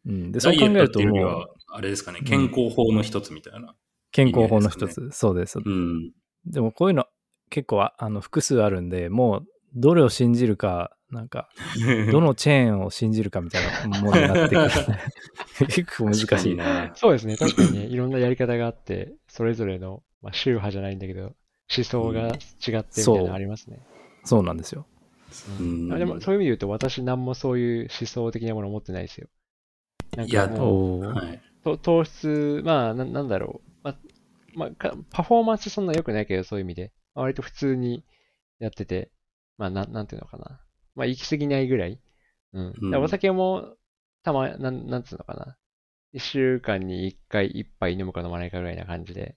[0.08, 0.32] うん。
[0.32, 3.76] で、そう考えるともう、あれですかね、健康法の一つみたいな。
[4.12, 5.60] 健康法の一つ、そうです。
[5.60, 6.12] うん。
[6.46, 7.06] でもこういうの
[7.50, 11.50] 結構ああの複数あるんで、もうどれを信じるか、なんか、
[12.12, 14.70] どのチェーンを信じるかみたいなものになってくる。
[15.68, 16.50] 結構難しい。
[16.52, 16.92] にね。
[16.96, 17.36] そうですね。
[17.36, 21.36] 確かにね、いろんなやり方があって、それぞれの、まあ、宗派じゃないんだけど、
[21.76, 23.80] 思想が違ってみたいなのありますね。
[24.24, 24.86] そうなんですよ。
[25.60, 29.28] うんあでも、そういう意味で言うと、私、何もそういう思想的なものを持ってないですよ。
[30.16, 31.42] なんいやかもはい。
[31.64, 33.70] と糖質、まあな、なんだろう。
[33.84, 33.98] まあ、
[34.54, 36.94] まあか、パフォーマンスそんな良くないけど、そういう意味で。
[37.16, 38.04] まあ割と普通に
[38.60, 39.12] やってて、
[39.58, 40.62] まあ、なん、なんていうのかな。
[40.96, 42.00] まあ、行き過ぎないぐらい。
[42.54, 42.74] うん。
[42.82, 43.76] うんお酒も、
[44.24, 45.58] たま、なん、なんつうのかな。
[46.14, 49.36] 一週間に一回一杯飲むか飲まないかぐらいな感じで。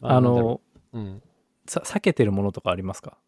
[0.00, 0.60] まあなんだろの、
[0.92, 1.22] う、うん。
[1.66, 3.18] さ避けてるものとかありますか？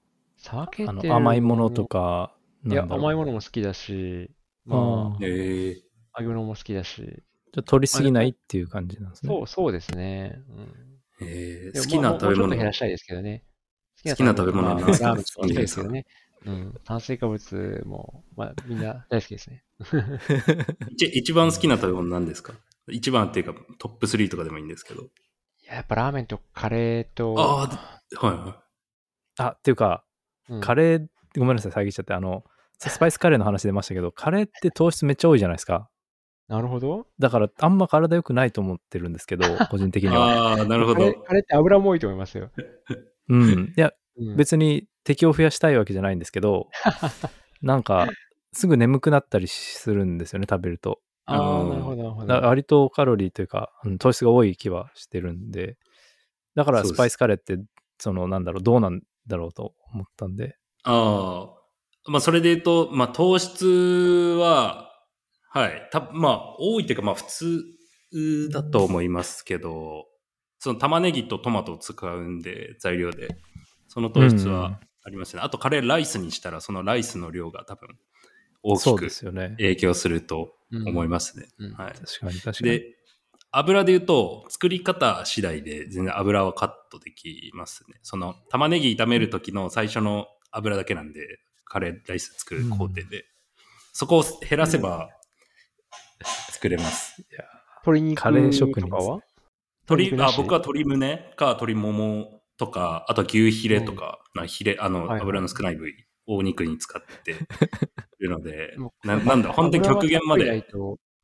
[0.48, 2.34] あ避けてるの甘いものとか、
[2.66, 4.30] いや、甘いものも好きだし、
[4.68, 5.82] あまーええ
[6.14, 7.14] あ、揚げ物も好きだし、ちょっ
[7.52, 9.32] と取りすぎないっていう感じなんですね。
[9.32, 10.40] そう、そうですね。
[10.48, 10.92] うん。
[11.20, 13.44] ええ好きなまあ食べ物もうちょっと減らしたいですけどね。
[14.04, 16.06] 好きな食べ物はまあ何ですかラーメン好きですけどね。
[16.44, 16.74] うん。
[16.84, 19.62] 炭水化物も、まあ、みんな大好きですね。
[20.90, 22.54] 一一番好きな食べ物何ですか？
[22.88, 25.08] 一番っていうかトップ3とかでもいいんですけど。
[25.72, 27.62] いや、やっぱラーメンとカレーと、あ
[28.20, 28.62] あ、はいは
[29.38, 30.04] あ、っていうか、
[30.50, 31.06] うんカレー、
[31.38, 32.44] ごめんなさい、遮っちゃって、あの、
[32.78, 35.88] スパイスカレーの話出ましたけど、 カレーって糖質めっちゃ多いじゃないですか。
[36.48, 37.06] なるほど。
[37.18, 40.08] だから、あんま体良くないと思ってるんですけど、 個人的い。
[40.08, 40.50] には。
[40.50, 40.96] ああ、なるほど。
[40.96, 42.50] カレーカレーって油も多いと思いますよ。
[43.30, 43.72] うん。
[43.74, 46.68] いや、うん、別に敵を増やしたいわけじゃないんですけど、
[47.62, 48.08] なんか、
[48.52, 51.00] すぐ眠くなったりするんですよね、食べると。
[51.26, 52.34] ああ、うんなるほど、なるほど。
[52.34, 55.76] 割とカロリーというか、うん糖質が多い気はしてるんで、
[56.54, 57.58] だからスパイスカレーって、
[57.98, 60.56] その、なんだろう、どうなんだろうと思ったんで。
[60.84, 62.10] ああ。
[62.10, 64.90] まあ、それで言うと、まあ、糖質は、
[65.48, 65.88] はい。
[65.92, 67.62] た、まあ、多いっていうか、まあ、普通
[68.50, 70.06] だと思いますけど、
[70.58, 73.28] その玉ねぎとトマトを使うんで、材料で。
[73.88, 75.42] その糖質うんはありますね。
[75.42, 77.88] あと、カレーライスにしたら、そのライスの量が多分、
[78.62, 79.50] 大そうできくすよね。
[79.58, 81.48] 影響すると思いますね。
[81.58, 81.92] うんはい。
[81.94, 82.70] 確かに確かに。
[82.70, 82.96] で、
[83.50, 87.98] 油で言うと、作り方次第で全然油はカットできますね。
[88.02, 93.24] その、玉ねぎ炒める時の最初の油だけなんで、カレーライス作る工程で。
[93.92, 95.10] そこを減らせば、
[96.50, 97.22] 作れます。
[97.84, 99.20] 鶏肉カレー職人とかは？
[99.90, 107.34] 鶏、あ、僕は鶏胸か鶏ももとか、あと牛ヒレとか、なヒレ、あの、はいはい油の少ない部位、大肉に使って
[108.18, 110.64] るので も、ななんだ、本当に極限まで。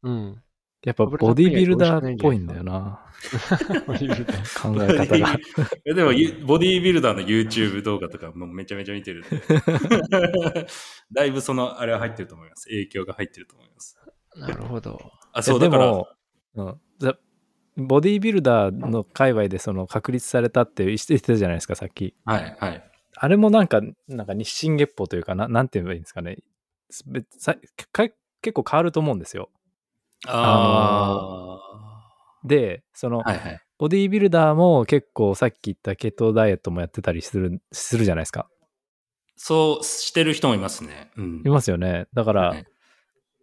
[0.03, 0.43] うん。
[0.85, 3.05] やっぱボディビルダーっぽいんだよな。
[4.63, 5.37] 考え方が。
[5.85, 9.43] え でも、ゆボディービルダーの YouTube 動画とかもめちゃめちゃ見てるんで。
[11.13, 12.69] だいぶその、あれは入ってると思います。
[12.69, 13.99] 影響が入ってると思います。
[14.37, 15.01] なるほど。
[15.33, 16.09] あ、そう、だから、でも、
[16.55, 17.19] うん、ざ
[17.77, 22.15] ボディビルダーの界隈でその確立されたって言ってたじゃないですか、さっき。
[22.25, 22.88] はい、はい。
[23.21, 26.39] あれもなんか、なんか日進月歩というかな、なんて言えばいいんですかね。
[28.43, 29.51] 結構変わると思うんですよ。
[30.27, 31.59] あ
[32.45, 33.61] で、その、あ、はい、はい。
[33.79, 38.49] ボディビルダーも結構さっき言ったケトダイエットもやってたりする、するじゃないですか。
[39.37, 41.11] そうしてる人もいますね。
[41.17, 41.49] うんい。
[41.49, 42.07] ますよね。
[42.13, 42.67] だから、はい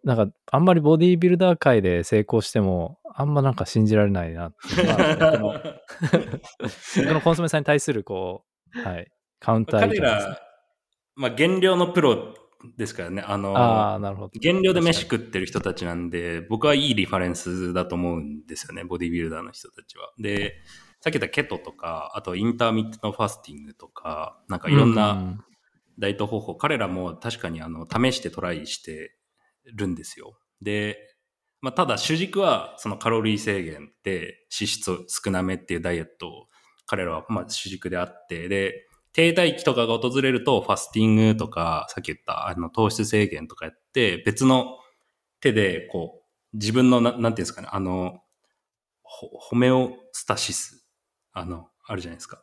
[0.06, 4.86] なんか、あんまりボディビルダー界で成功しても、あんまなんか信じられないなっていう
[5.40, 5.52] の
[6.96, 8.44] 僕のコンソメさんに対する、こ
[8.76, 10.40] う、はい、カウンターねら、
[11.14, 12.34] まあ、減量のプロ
[12.76, 13.22] ですからね。
[13.22, 14.30] あの、ああ、なるほど。
[14.40, 20.12] 減量で飯食ってる人たちなんで、僕はいいリファレンスだと思うんですよね、ボディビルダーの人たちは。
[20.18, 20.62] で、
[21.00, 25.38] さっき言ったケトとか、あとインターミットのファスティングとか、なんかいろんうな
[25.98, 29.16] ダイエット方法、彼らも確かにあの試してトライして
[29.74, 30.38] るんですよ。
[30.60, 30.98] で、
[31.60, 36.48] まあ、ただ主軸はそのカロリー制限で脂質を少なめっていうダイエットを
[36.86, 44.76] 彼らはまあ主軸であって、で、停滞期とかが訪れるとファスティングとか、さっき言ったあの糖質制限とかやって、別の
[45.40, 48.20] 手でこう、自分のな、なんていうんですかね、あの、
[49.02, 50.86] ホホメオスタシス、
[51.32, 52.42] あの、あるじゃないですか。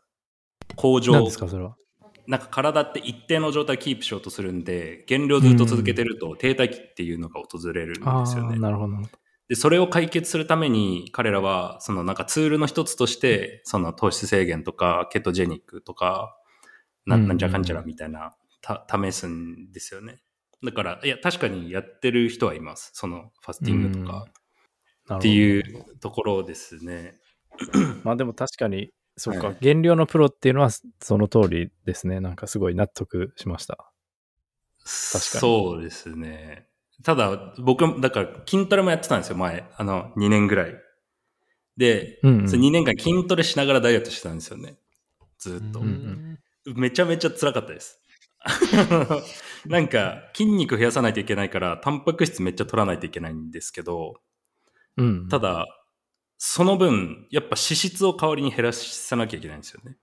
[0.76, 1.14] 向上。
[1.14, 1.76] 何ですか、それは？
[2.26, 8.56] なんか体って一定の状態をキープしようとするんで、減量ずっと続けてると停滞期っていうのが訪れるんですあよね。
[8.56, 8.96] あ、なるほど。
[9.48, 16.36] で、それを解決するために彼らは、そのなんかツールの一つとして、その糖質制限とか、ケトジェニックとか、
[17.06, 20.22] なうんなんじゃかんちゃらみたいな、た、試すんですよね。
[20.64, 22.92] だから、いや、確かにやってる人はいます。
[22.94, 24.34] そのファスティングとかっ
[25.18, 27.16] っていうところですね。
[28.04, 30.70] まあでも確かに、そうか、はい減量のプロっていうのは
[31.02, 32.20] その通りですね。
[32.20, 33.76] なんかすごい納得しました。
[33.76, 33.84] か
[34.86, 36.68] にそうですね。
[37.04, 39.66] ただ、僕、だから筋トレもやってたんですよ、前。
[39.76, 40.76] あの、2年ぐらい。
[41.78, 44.78] で、うんうんそれ2年間筋トレしながらダイエットしてたんですよね。
[45.38, 45.80] ずっと。
[45.82, 48.00] んめちゃめちゃ辛かったです。
[49.66, 54.22] なんか、筋肉増やさないといけないから、タンパク質めっちゃ取らないといけないんですけど、
[54.98, 55.28] うん。
[55.30, 55.66] ただ、
[56.38, 59.98] その分、やっぱ脂質を代わりに減らさなきゃいけないんですよね。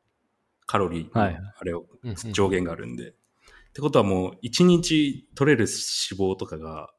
[0.67, 3.11] カロリーの、はいあれをうんうん上限があるんで。
[3.11, 6.93] ってことはもう1日取れる脂肪とかが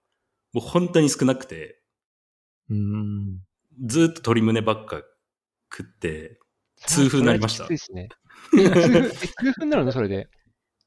[0.54, 1.82] もう本当に少なくて、
[2.70, 3.40] うん。
[3.86, 5.02] ずーっと鶏胸ばっか
[5.72, 6.40] 食って、
[6.86, 8.10] 痛風になりましたきついですね。
[9.66, 9.92] なるの？
[9.92, 10.28] それで。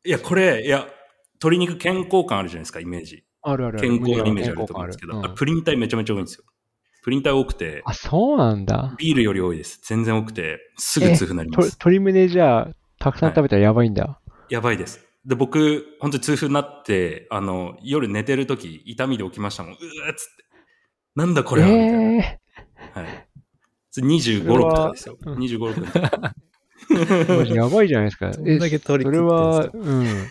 [0.05, 0.87] いや、これ、いや、
[1.35, 3.25] 鶏肉健康感あるじゃないですか、イメージ。
[3.43, 3.89] あるあるある。
[3.89, 6.45] 健康なイメージあると思うんですけど、健康感あるあプリン体めちゃめちゃ多いんですよ。
[7.03, 8.95] プリン体多くて、あ、そうなんだ。
[8.99, 9.81] ビールより多いです。
[9.85, 11.73] 全然多くて、すぐ痛風になりまとす。
[11.73, 14.21] 鶏胸じゃあ、たくさん食べたらやばいんだ。
[14.49, 15.05] やばいです。
[15.27, 19.73] で、僕、本当に痛風になって、あの、夜寝てる時痛みで起きましたもん。
[19.73, 20.45] うーっつって。
[21.17, 21.99] なんだこれは、みたいな。
[22.01, 22.41] え
[22.95, 23.29] はい。
[23.91, 25.19] それ25、それは6とかですよ。
[25.25, 25.99] うん25、6の時。
[25.99, 26.35] ー、マジ
[27.55, 28.31] やばいじゃないですか。
[28.37, 30.29] どんえ、だけそれ鶏食は、ってん うん。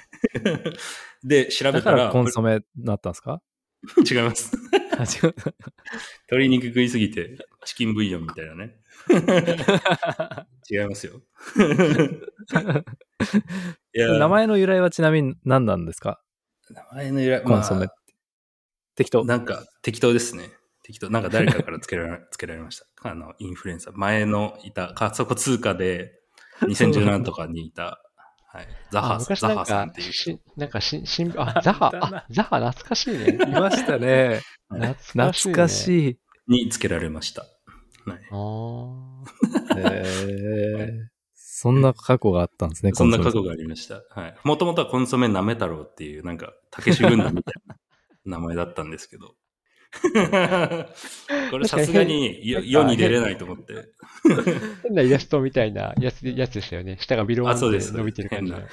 [1.24, 3.42] で、調べだからたら、コンソメになったんですか？
[4.10, 4.52] 違います。
[4.98, 5.36] あ、違う。
[6.30, 8.78] 鶏肉食いすぎて、チキンブイヨンみたいなね。
[10.70, 11.22] 違いますよ。
[13.94, 16.22] いや、名前の由来はちなみに何なんですか？
[16.70, 17.94] 名前の由来、コンソメって。
[18.96, 19.26] 適当。
[19.26, 20.50] なんか適当ですね。
[20.84, 21.10] 適当。
[21.10, 22.86] なんか誰かからつけられつけられました。
[23.10, 23.94] あの、インフルエンサー。
[23.98, 26.14] 前のいた、仮想通貨で
[26.68, 28.00] 2017とかにいた、
[28.54, 28.68] はい。
[28.92, 33.40] ザあハ、ザハさんっていう、なんかし、しん、あ、ザハ、 あ、ザハ懐かしいね。
[33.48, 34.42] いましたね。
[34.70, 35.32] 懐かしい、ね。
[35.32, 35.70] 懐かい。
[35.70, 36.20] しい。
[36.48, 37.42] につけられました。
[37.42, 38.20] はい。
[38.32, 44.04] あ へーそんな過去があったんですね、そんなコンソメ過去がありました。
[44.10, 44.36] はい。
[44.44, 47.78] もともとはコンソメなめ太郎っていう、なんか、たけし軍団みたいな
[48.26, 49.36] 名前だったんですけど。
[51.52, 53.74] これさすがに世世に出れないと思って。
[53.74, 53.86] ー
[54.84, 56.98] 変なイラストみたいなやつやつでしたよね。
[57.00, 58.66] 下がビローンってあそうです伸びてる感じはい。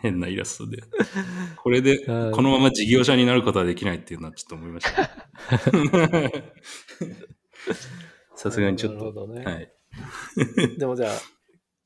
[0.00, 0.82] 変なイラストで。
[1.56, 5.10] これで、はいこのまま事業者になることはできないっていうのはちょっと思いました。
[8.34, 8.98] さすがにちょっと。
[8.98, 9.72] なるほどねはい。
[10.78, 11.08] でもじゃ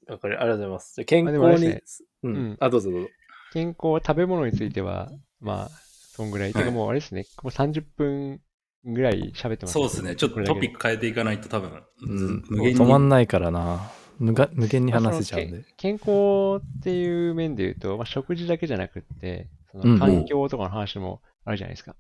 [0.09, 1.05] あ、わかる、ありがとうございます。
[1.05, 1.85] 健康にれで、
[2.23, 2.57] ううんん。
[2.61, 3.09] あ、どうぞどうぞ。
[3.53, 5.71] 健康、食べ物については、まあ、
[6.17, 6.53] そんぐらい。
[6.53, 8.41] はいてかもうあれですね、もう30分
[8.87, 10.15] ぐらい喋ってます、そうですね。
[10.15, 13.91] ちょっとトピックク変えていかないと多分、うん、無限に止まんないからな。
[14.19, 15.65] 無が無限に話せちゃうんで。
[15.77, 21.97] 健康っていう面で言うと、まあ、食事だけじゃなくって、そうんの環境とかの話もあるじゃないですか。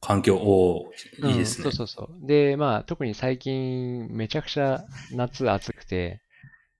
[0.00, 1.66] 環境、おーいいですね。
[1.66, 2.26] うんそうそうそう。
[2.26, 6.20] で、まあ、特に最近、めちゃくちゃ夏暑くて、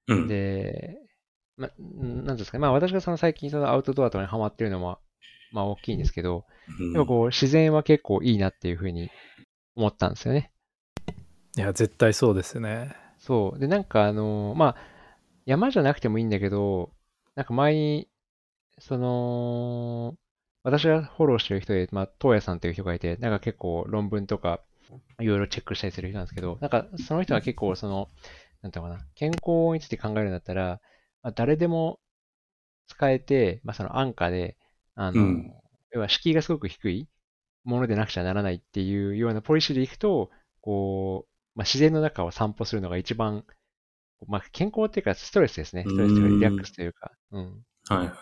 [0.08, 0.28] うん。
[0.28, 0.96] で、
[1.56, 2.62] ま、んなんですかね。
[2.62, 4.98] まあ、私がその最近そのアウトドアとかにハマってるのも、
[5.52, 6.44] まあ、大きいんですけど、
[6.80, 9.10] うんでもこう、自然は結構いいなっていうふうに
[9.76, 10.52] 思ったんですよね。
[11.56, 12.94] いや、絶対そうですね。
[13.18, 13.58] そう。
[13.58, 14.76] で、なんかあの、まあ、
[15.44, 16.90] 山じゃなくてもいいんだけど、
[17.34, 18.08] なんか前に、
[18.78, 20.16] その、
[20.62, 24.60] 私がフォローしてる人で、まあ、東野さんっていう人がいて、なんか結構論文とか、
[25.20, 28.08] いろいろチェックしたりする人なんですけど、なんかその人は結構その、
[28.62, 30.80] なんていうのかな、健康について考えるんだったら、
[31.22, 31.98] まあ、誰でも
[32.88, 34.56] 使えて、まあ、その安価で、
[34.94, 35.52] あの、うん
[35.94, 37.06] 要は敷居がすごく低い
[37.64, 43.44] ものでなくちゃならないっていうようなポリシーでいくと、こう、まあ、自然の中を散歩するのが一番、
[44.26, 45.84] まあ、健康っていうかストレスですね。
[45.86, 47.64] ストレスというかリラックスというか、うん。
[47.88, 48.12] はい。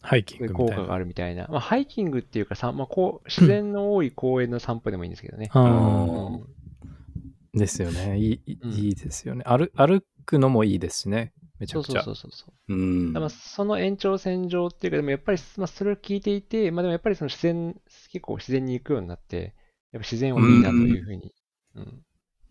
[0.00, 0.76] ハイキングみたいな。
[0.76, 1.48] 効果があるみたいな。
[1.48, 5.50] まあ、ハイキングっていうかさ、まあ、こう、自然の多い公園の散歩でもいいんですけどね。
[5.52, 8.18] あうーんですよね。
[8.18, 9.42] いいいうんいいですよね。
[9.46, 11.32] 歩歩くのもいいですしね。
[11.58, 12.04] めちそうそうゃくちゃ。
[12.04, 12.72] そうそうそう。
[12.72, 13.12] うん。
[13.12, 17.74] まあ、その延長線上っていうか、でもやっぱり、まあ、それを聞いていて、まあ、でもやっぱりその自然、
[18.10, 19.54] 結構自然に行くようになって、
[19.92, 21.32] やっぱ自然はいいなというふうに。
[21.76, 21.84] うん。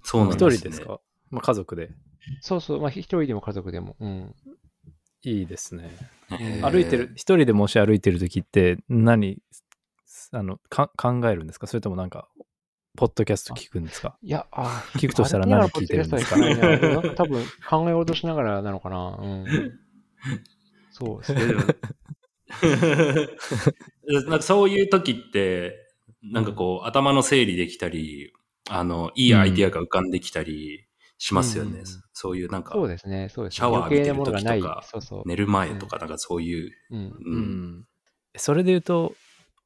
[0.04, 0.58] 一そうなんですね。
[0.58, 1.00] 人ですか？
[1.30, 1.89] まあ家族で。
[2.41, 3.96] そうそう、まあ、一人でも家族でも。
[4.00, 4.36] うん。
[5.24, 5.98] いいですね。
[6.62, 9.41] 歩いてる、一人でもし歩いてる時って何、
[10.32, 11.67] あの、か考えるんですか？
[11.67, 12.30] それともなんか、
[12.96, 14.17] ポッドキャスト聞くんですか？
[14.22, 16.36] いや、あー聞くとしたら何聞いてるんですか？
[16.38, 19.17] 歩きながらポッドキャストは聞かないななんか多分考え事しながらなのかな。
[19.20, 19.46] うん。
[20.91, 21.41] そうですね。
[24.08, 25.76] なんかそういう時って、
[26.24, 28.34] なんかこう、頭の整理できたり、
[28.70, 31.80] あの、いいアイディアが浮かんできたりしますよね。
[31.80, 31.86] うん
[32.20, 33.30] そういうなんかそう、ですね。
[33.30, 33.55] そうですね。
[33.58, 34.84] シャワー浴びてる時とか。
[34.84, 35.24] そうそう。
[35.28, 36.99] 寝る前とか、なんかそういう、うん。
[36.99, 37.16] う。
[37.24, 37.39] うん
[37.82, 37.86] ん。
[38.36, 39.14] それで言うと、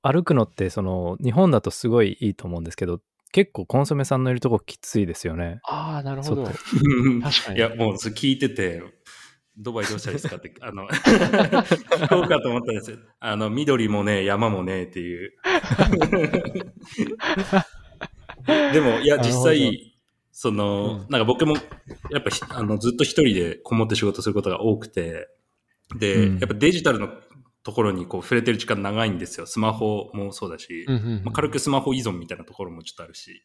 [0.01, 2.99] 歩くのって、その、日本だとすごいいいと思うんですけど、
[3.31, 5.61] 結構コンソメさんのいるとこきついですよね。
[5.63, 6.43] ああ、なるほど。
[7.23, 7.57] 確かに。
[7.57, 8.83] いや、もう聞いてて、
[9.57, 12.97] ドバイどうしたらいいですかって、 あの、聞こうかと思ったんですよ。
[13.19, 15.33] あの、緑もね、山もね、っていう。
[18.73, 19.91] でも、いや、実際、
[20.31, 21.55] その、うんなんか僕も、
[22.09, 25.27] やっぱひあのずっと一人でこもって仕事することが多くて、
[25.99, 27.09] で、うんやっぱデジタルの
[27.63, 29.45] ところにこう触れてる時間長いんですよ。
[29.45, 33.43] スマホもそうだし、うんうんうんまあ、軽くスマホ依存みたいなところもちょっとあるし。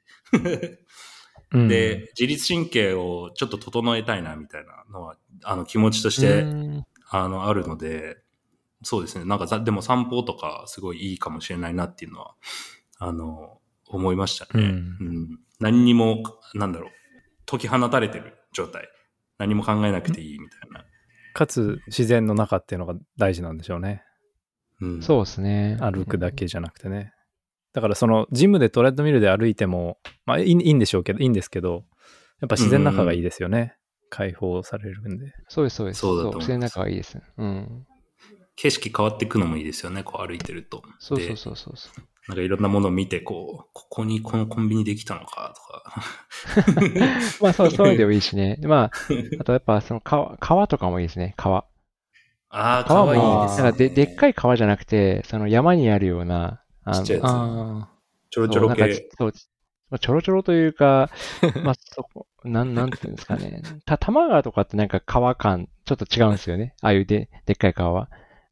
[1.52, 8.18] うんで、自律神経をちょっと整えたいなみたいなのは、あの気持ちとして、うんあの、あるので、
[8.82, 9.24] そうですね。
[9.24, 12.34] なんかざ、でも散歩とかすごいいいかもしれないなっていうのは、
[12.98, 14.64] あの、思いましたね。
[14.64, 16.22] うんうん何にも、
[16.54, 16.90] なんだろう、
[17.46, 18.88] 解き放たれてる状態。
[19.38, 20.84] 何も考えなくていいみたいな。
[21.32, 24.02] かつ自然の中っていうのが大事なんでしょうね。
[24.80, 25.78] うん、そうですね。
[25.80, 27.14] 歩くだけじゃなくてね。
[27.76, 31.84] だからそのジムでトレッドミルで歩いても、まあいいいいんでしょうけど、いいんですけど、
[32.40, 33.76] やっぱ自然の中がいいですよね。
[34.08, 35.34] 解放されるんで。
[35.48, 36.00] そうです、そうです。
[36.00, 37.20] そうだと思います自然の中がいいです。
[37.36, 37.86] うん。
[38.56, 40.78] 景色変わっていくのもいいですよね、こう歩いてると。
[40.78, 42.04] でそうそうそうそうそう。
[42.28, 46.02] なんかいろんなものを見て、こう、ここにこのコンビニできたのかとか。
[47.42, 48.56] まあそう、そういうのでもいいしね。
[48.56, 48.90] で まあ、
[49.38, 51.66] あとやっぱその川、川とかもいいですね、川。
[52.48, 53.64] ああ、か川わいいも、ですね。
[53.64, 56.62] なんかで、でっかい川じゃなくて、その山にあるような、
[56.92, 57.88] ちっちゃいやつあ
[58.30, 59.08] ちょろちょろそうなんか系。
[59.16, 59.32] そう
[59.88, 61.10] まあちょろちょろというか、
[61.62, 63.62] まあ、そこ、なん、なんていうんですかね。
[63.84, 66.74] た、多摩川とかってなんか川感、ちょっと違うんですよね。
[66.82, 68.08] ああいうで、でっかい川は。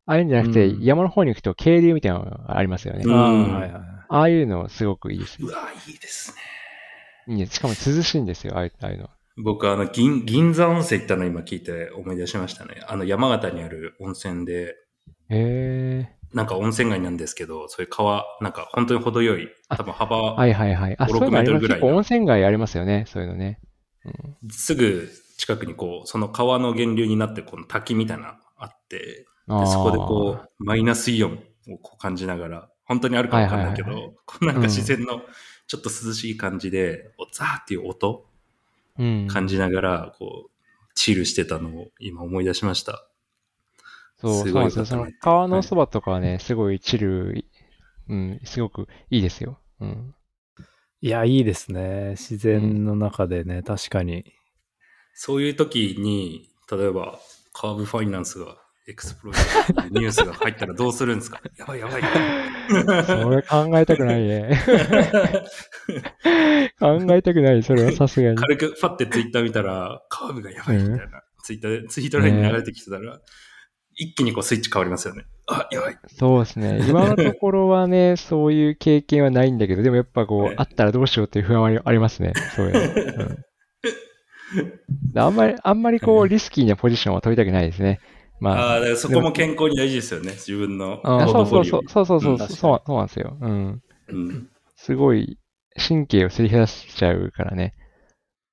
[0.06, 3.04] ああいうんじゃなくて、うん山の方に行くと渓流みたいなのがありますよね。
[3.08, 3.28] あ。
[3.28, 3.70] あいはいはい。
[4.08, 5.50] ああいうのすごくいいですう。
[5.50, 6.34] わ、いいです
[7.26, 7.34] ね。
[7.34, 7.46] いいね。
[7.46, 9.10] しかも涼しいんですよ、ああいうああいうの。
[9.36, 12.82] 僕、あの、銀、銀座温泉行ったの今聞いて思い出しましたね。
[12.86, 14.76] あの、山形にある温泉で、
[15.28, 16.12] へえ。
[16.34, 20.96] なんか温泉街なんですけど、そういう川、なんか本当に程よい、あ多分幅、はいはいはい。
[20.98, 21.60] あ、5そういうのあり6メートル。
[21.60, 23.60] ぐらい温泉街ありますよね、そういうのね。
[24.04, 25.08] うん、すぐ
[25.38, 31.32] 近くにこう、その川の源流になって、この滝みたいなのあって、でそこでこう、マイナスイオン
[31.70, 35.22] をこう感じながら、本当にあるかわかんないけど、はいはいこうなんか自然の
[35.66, 38.26] ちょっと涼しい感じで、おザーっていう音
[38.98, 39.26] うん。
[39.28, 40.50] 感じながら、こう、
[40.94, 43.06] チルしてたのを今思い出しました。
[44.16, 47.44] そう、そうすなんですその川のそばとかはね、すごいチル、
[48.08, 49.58] うん、すごくいいですよ。
[49.80, 50.14] うん。
[51.00, 52.10] いや、いいですね。
[52.12, 54.24] 自然の中でね、確かに。
[55.14, 57.18] そういう時に、例えば、
[57.52, 58.56] カーブファイナンスが
[58.88, 59.36] エクスプロイ
[59.74, 61.40] トっていうニュースが入ったらどうするんですか？
[61.56, 62.02] やばいやばい。
[63.04, 64.60] それ考えたくないね。
[66.80, 68.36] 考えたくない、それはさすがに。
[68.38, 73.20] 軽くファってツイッター見たら、カーブがやばいみたいな、ツイッターで、ツイートラインに流れてきてたら、
[73.96, 75.24] 一気にこうスイッチ変わりますよね。
[75.46, 75.98] あ、やばい。
[76.08, 76.80] そうですね。
[76.88, 82.32] 今のところはね、そういう経験はないんだけど、でもやっぱこう、ねあったらどうしようっていう不安はありますね。
[82.54, 83.24] そういうの。
[83.24, 83.44] うん
[85.16, 88.00] あんまり、あんまりこう、リスキーなポジションは取りたくないですね。
[88.40, 90.32] まああ、あ、だからそこも健康に大事ですよね。
[90.32, 93.36] 自分のああそうそうそう、そうそうそう、うんそうそうなんですよ。
[93.40, 93.82] うん。
[94.08, 94.48] うん。
[94.76, 95.38] すごい、
[95.76, 97.74] 神経をすり減らしちゃうからね。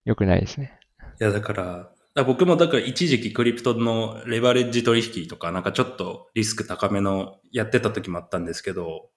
[0.06, 0.80] 良くないですね。
[1.20, 9.10] いや、だから、だ僕もだから一時期クリプトのレバレッジ取引とか、なんかちょっとリスク高めのやってた時もあったんですけど、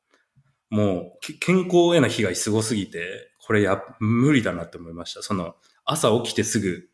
[0.70, 5.22] もう健康への被害すごすぎて、これや、無理だなって思いました。
[5.22, 6.88] その、朝起きてすぐ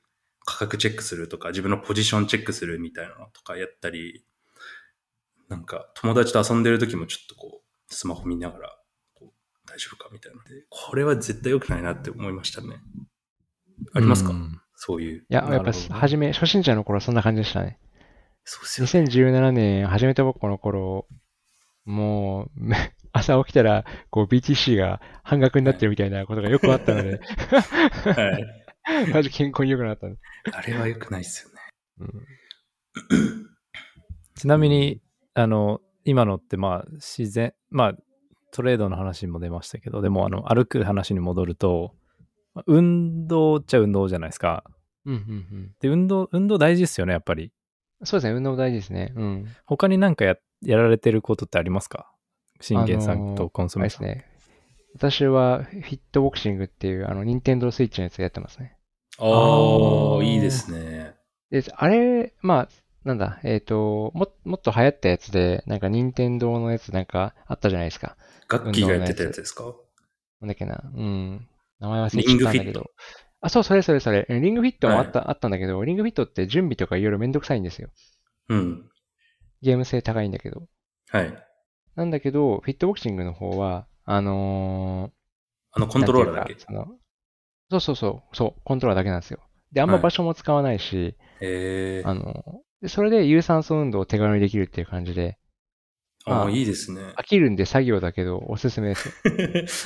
[0.45, 4.25] 価格チェックするとか、自分のポジションチェックするみたいなのとかやったり、
[5.49, 8.77] なんか友達と遊んでる時もちょっとこう、スマホ見ながら、
[9.67, 12.81] 大丈夫かみたいなので、これは絶対良くないなって思いましたね。
[13.95, 15.19] ありますか、うんそういう。
[15.19, 17.79] いや、やっぱ初め、初心者の頃はそんな感じでしたね。
[18.45, 19.07] そうですよね。
[19.07, 21.07] 2017年始めたばっかの頃、
[21.85, 22.77] もう、め
[23.13, 29.13] 朝起きたら、こう BTC が半額になってるみたいなことがよくあったので、はい。
[29.13, 30.17] マジ健康に良くなったの。
[30.51, 31.61] あれは良くないですよね。
[31.99, 32.27] うん
[34.35, 35.03] ちなみに、
[35.35, 37.95] あの、今のってまあ自然、まあ
[38.53, 42.00] トレードの話にも出ましたけど、でもあの歩く話に戻ると、まあ
[42.67, 44.65] 運動っちゃ運動じゃないですか。
[45.07, 45.23] うんうんう
[45.57, 45.73] ん。
[45.81, 47.53] で、運動、運動大事ですよね、やっぱり。
[48.05, 49.13] そうですね、運動大事ですね。
[49.17, 49.47] うん。
[49.67, 52.11] 他になんかややられてることってありますか？
[52.61, 54.03] 真剣さんとコンソメさん。
[54.03, 54.27] ですね。
[54.95, 58.77] 私はフィットボクシングっていう、あの、ニンテンドースイッチのやつやってますね。
[59.19, 61.15] あああ、ーいいですね。
[61.51, 62.69] で、あれ、まあ、
[63.05, 68.17] なんだ、えっ、と、も、もっと流行ったやつで、なんか、任天堂のやつなんかあったじゃないですか。
[68.49, 69.75] ガッキーがやってたやつですか？
[70.41, 70.83] なんだっけな。
[70.95, 71.49] うん。
[71.81, 72.91] 名前忘れちゃったんだけどリングフィット。
[73.43, 74.27] あ、そう、それそれそれ。
[74.29, 77.89] えリングフィットもあった、あったんだけど、リングフィットって準備とかいろいろめんどくさいんですよ。
[78.49, 78.91] うん。
[79.63, 80.67] ゲーム性高いんだけど。
[81.11, 81.33] はい。
[81.97, 85.11] なんだけど、フィットボクシングの方は、あの
[85.73, 86.57] あの、コー、ントローラーだけ？
[86.59, 86.87] その
[87.71, 89.41] そうそうそう、そう、コントローラーだけなんですよ。
[89.73, 92.45] で、あんまはい場所も使わないし、ええあの、
[92.83, 95.39] でそれで有酸素運動を手軽にできるっていう感じで、
[96.27, 97.01] ああ、あいいですね。
[97.17, 99.09] 飽きるんで作業だけど、おすすめです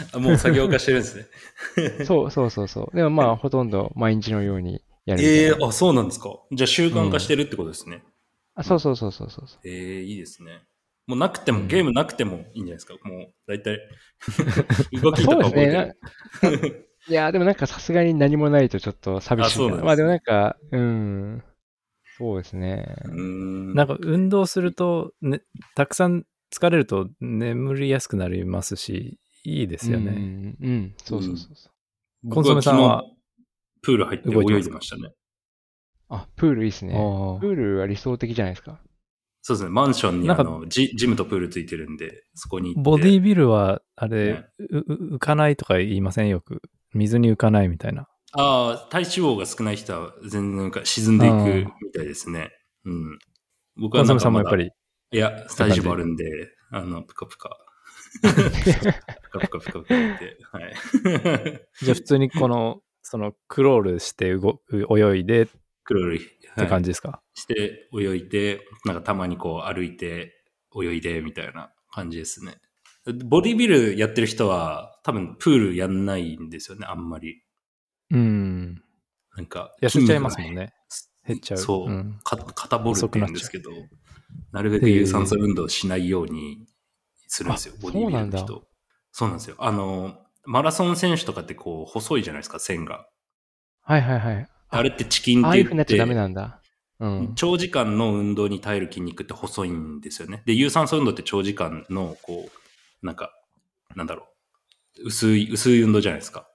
[0.03, 0.09] よ。
[0.15, 1.27] あもう作業化してるんですね。
[2.05, 2.97] そうそうそうそう。
[2.97, 5.23] でもまあ、ほとんど毎日のようにやる。
[5.23, 6.37] ええあ、そうなんですか。
[6.53, 8.03] じゃあ習慣化してるってことですね。
[8.55, 9.47] あ、そうそうそうそうそう。
[9.65, 10.63] ええいいですね。
[11.07, 12.95] もうなくても、うんゲームなくてもいいんじゃないですか。
[13.05, 13.79] もう、だいたい、
[15.01, 15.95] 動きとか覚え
[16.41, 16.89] てる。
[17.07, 19.49] いや、でもなんかさすがに何もないとちょっと寂しい。
[19.49, 21.45] あそうなんですねまあでもなんか、うん。
[22.17, 22.97] そうですね。
[23.07, 25.43] なんか運動すると、ね、
[25.75, 30.11] たくさん疲れると眠りやすくなりますし、いいですようんね。
[30.13, 30.95] うんうん。
[30.99, 31.71] そうそうそうそ
[32.25, 32.31] う。
[32.31, 33.05] コンソメさんは
[33.83, 35.13] プール入って泳いでましたね。
[36.09, 36.93] あ、プールいいっすね。
[37.41, 38.81] プールは理想的じゃないですか。
[39.43, 39.71] そうですね。
[39.71, 42.91] マンションにあのジジムとプールついてるんで、そこに行って。
[42.91, 46.29] ボディービルは、あれ、ねうう浮かないとか言いません？
[46.29, 46.63] よく。
[46.95, 48.07] 水に浮かないみたいな。
[48.37, 52.51] ああ、体脂肪が少ない人は全然か沈んでいくみたいですね。
[52.85, 53.19] うん。
[53.77, 54.71] 僕はなんかまださんもやっぱり。
[55.13, 56.25] いや、体脂肪あるんで、
[56.71, 57.59] あの、ぷかぷか。
[58.23, 58.29] ぷ
[59.31, 60.75] かぷかぷかぷかって、はい。
[61.83, 65.47] じゃあ普通にこの、そのクロールして動泳いでっ
[65.85, 70.33] クロール、て感じ、じですか、して泳いで、なんかたまにこう歩いて
[70.75, 72.57] 泳いでみたいな感じですね。
[73.27, 77.44] ボディビルやってる人は多分プールやんないんですよね、あんまり。
[78.15, 78.83] うん。
[79.37, 79.73] なんか。
[79.83, 80.61] 痩せちゃいますもんね。
[80.67, 80.73] ね。
[81.27, 81.59] 減っちゃう。
[81.59, 81.91] そう。
[81.91, 83.71] んか肩ボルって言うんですけど、
[84.53, 86.67] なるべく有酸素運動しないように
[87.27, 88.67] するんですよ、あボディビルのそうなん人。
[89.13, 89.57] そうなんですよ。
[89.59, 93.07] あの、マラソン選手とかってこう、細いじゃないですか、線が。
[93.83, 94.49] はいはいはい。
[94.69, 96.61] あれってチキンああって言って、いうふうになっちゃダメなんだ。
[97.01, 97.33] うん。
[97.35, 100.43] 長時間の運動に耐える筋肉って細いんですよね。
[100.47, 102.49] で、有酸素運動って長時間の、こ
[103.03, 103.31] う、なんか、
[103.97, 104.27] なんだろ
[104.99, 106.49] う、薄い、薄い運動じゃないですか。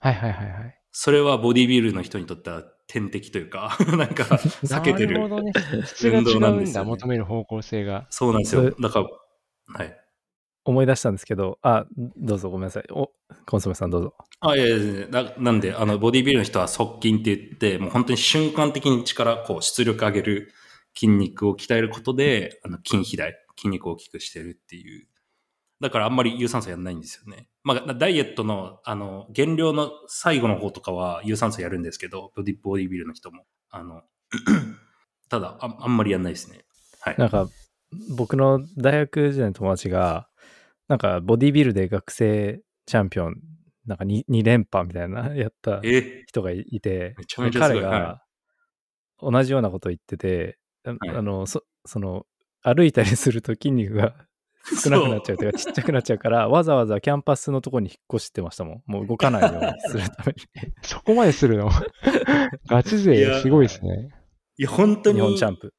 [0.00, 0.77] はいはいはいはい。
[0.90, 5.18] それはボディビルの人にとっては天敵というか、 なんか、避けてる。
[5.18, 5.52] なるほどね。
[5.84, 8.06] 質が違運動なんうんだ、ですよね求める方向性が。
[8.10, 8.70] そうなんですよ。
[8.70, 9.08] だから、
[9.74, 9.96] はい。
[10.64, 11.86] 思い出したんですけど、あ、
[12.16, 12.84] どうぞごめんなさい。
[12.90, 13.10] お、
[13.46, 14.14] コンソメさんどうぞ。
[14.40, 20.52] あ、いやいやいやななんで、あの、ボディビルの人は側筋って言って、もう本当に瞬間的に力、こう、出力上げる
[20.94, 25.06] 筋肉を鍛えることで、あの、筋肥大、筋肉を大きくしてるっていう。
[25.80, 27.48] だからあんまり有酸素やんないんですよね。
[27.62, 33.44] まあ、ダイエットの、あの、減量の最後の方とかは有酸素やるんですけど、ボディボディビルの人も。
[33.70, 34.02] あの、
[35.28, 36.64] ただあ、あんまりやんないですね。
[37.00, 37.16] はい。
[37.16, 37.48] なんか、
[38.16, 40.28] 僕の大学時代の友達が、
[40.88, 43.36] なんかボディビルで学生チャンピオン、
[43.86, 46.24] なんか 2, 2連覇みたいな やったえ？
[46.26, 48.22] 人がいて、めちゃめちゃ彼が
[49.20, 52.26] 同じようなこと言ってて、あはいあの、そその、
[52.62, 54.14] 歩いたりすると筋肉が
[54.76, 58.82] 少なくなっちゃうというか、ちっちゃくなっちゃうから、わざわざキャンパスのところに引っ越してましたもん。
[58.86, 60.72] もう動かないように するために。
[60.82, 61.70] そこまでするの？
[62.68, 64.10] ガチい勢やすごいですね。
[64.58, 65.20] いや、本当に。
[65.20, 65.72] 日本チャンプ。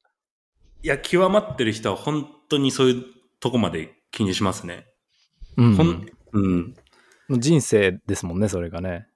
[0.82, 3.04] いや、極まってる人は本当にそういう
[3.40, 4.86] とこまで気にしますね。
[5.56, 6.74] うんほんうん。
[7.38, 9.06] 人生ですもんね、それがね。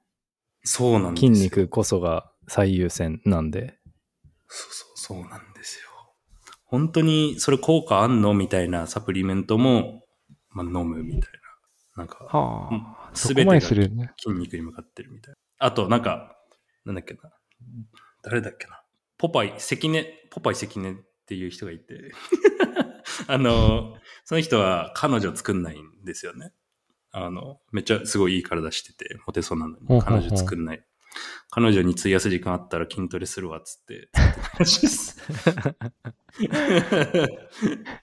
[0.63, 1.35] そうなんですよ。
[1.35, 3.79] 筋肉こそが最優先なんで。
[4.47, 5.54] そうそう、そうなんですよ。
[6.65, 10.05] 本当にそれ効果あんのみたいなサプリメントも、
[10.51, 11.33] まあ、飲むみたい
[11.97, 12.03] な。
[12.03, 13.11] なんか、はあ。
[13.15, 13.61] そすべてが。
[13.61, 13.85] 筋
[14.31, 15.37] 肉に向かってるみたいな。
[15.67, 16.37] あと、なんか、
[16.85, 17.21] なんだっけな。
[18.23, 18.83] 誰だっけな。
[19.19, 20.95] ポパイ、関根、ポパイ関根っ
[21.27, 22.13] ていう人がいて、
[23.29, 26.53] あの、その人は彼女作んないんですよね。
[27.13, 30.85] あの、めっちゃすごいいい体してて、モテそうなのに、彼女作んない。
[31.51, 34.09] 彼女に費やす時間あったら筋トレするわ、っつって。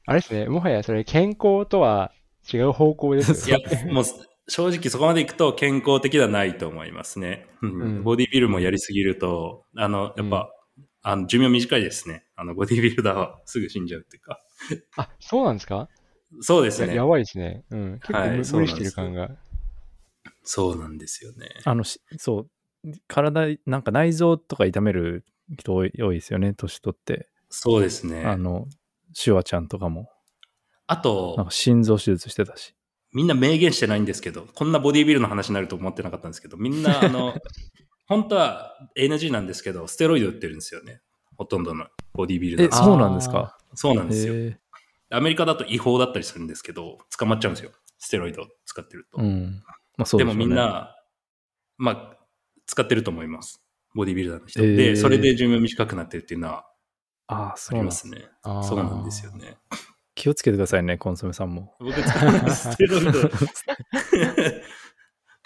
[0.05, 0.47] あれですね。
[0.47, 2.11] もはやそれ健康とは
[2.51, 4.03] 違う方向ですいよや、もう
[4.47, 7.47] 正直そこまでいくと健康的ではないと思いますね。
[7.61, 10.49] うんうんボディビルもやりすぎると、あの、やっぱ、
[11.03, 12.25] あの寿命短いですね。
[12.35, 14.39] あの、ボディビルダーはすぐ死んじゃうっていうか。
[14.97, 15.89] あ、そうなんですか？
[16.41, 17.05] そうですねやや。
[17.05, 17.63] ばいですね。
[17.71, 17.99] うん。
[17.99, 19.29] 結構はい無,、理してる感が。
[20.43, 21.49] そうなんですよね。
[21.65, 22.47] あの、しそう、
[23.07, 25.25] 体、なんか内臓とか痛める
[25.57, 27.29] 人多いですよね、年取って。
[27.49, 28.23] そうですね。
[28.25, 28.67] あの、
[29.13, 30.09] シュワちゃんとかも、
[30.87, 32.75] あなんとか、心臓手術してたし。
[33.13, 37.33] みんな明言してないんですけど、こんなボディビルの話になると思ってなかったんですけど、みんな、あの、
[38.07, 41.01] 本当は NG なんですけど、ステロイド打ってるんですよね。
[41.37, 43.57] ほとんどのボディビルダーえ、はそうなんですか？
[43.73, 44.33] そうなんですよ。
[45.09, 47.71] アメリカだと違法だったりするんですけど、捕まっちゃうんですよ。
[47.99, 49.21] ステロイドを使ってると。
[49.21, 49.61] うん。
[49.97, 50.95] まあそうしょうねでもみん、な、
[51.77, 52.20] まあ、
[52.65, 53.61] 使ってると思います。
[53.93, 54.61] ボディビルダーの人。
[54.61, 56.65] えーで、それで寿命短くなってるっていうのは
[57.27, 58.29] ああ、あそうなんだりますね。
[58.63, 59.57] そうなんですよね。
[60.15, 61.75] 気をつけてくださいね、コンソメさんも。
[61.79, 63.11] 僕使うステロイド、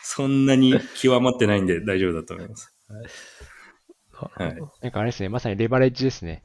[0.02, 2.76] そんなに極まってないんで大丈夫だと思います。
[4.12, 4.56] はい。
[4.82, 5.30] なんかあれですね。
[5.30, 6.44] まさにレバレッジですね。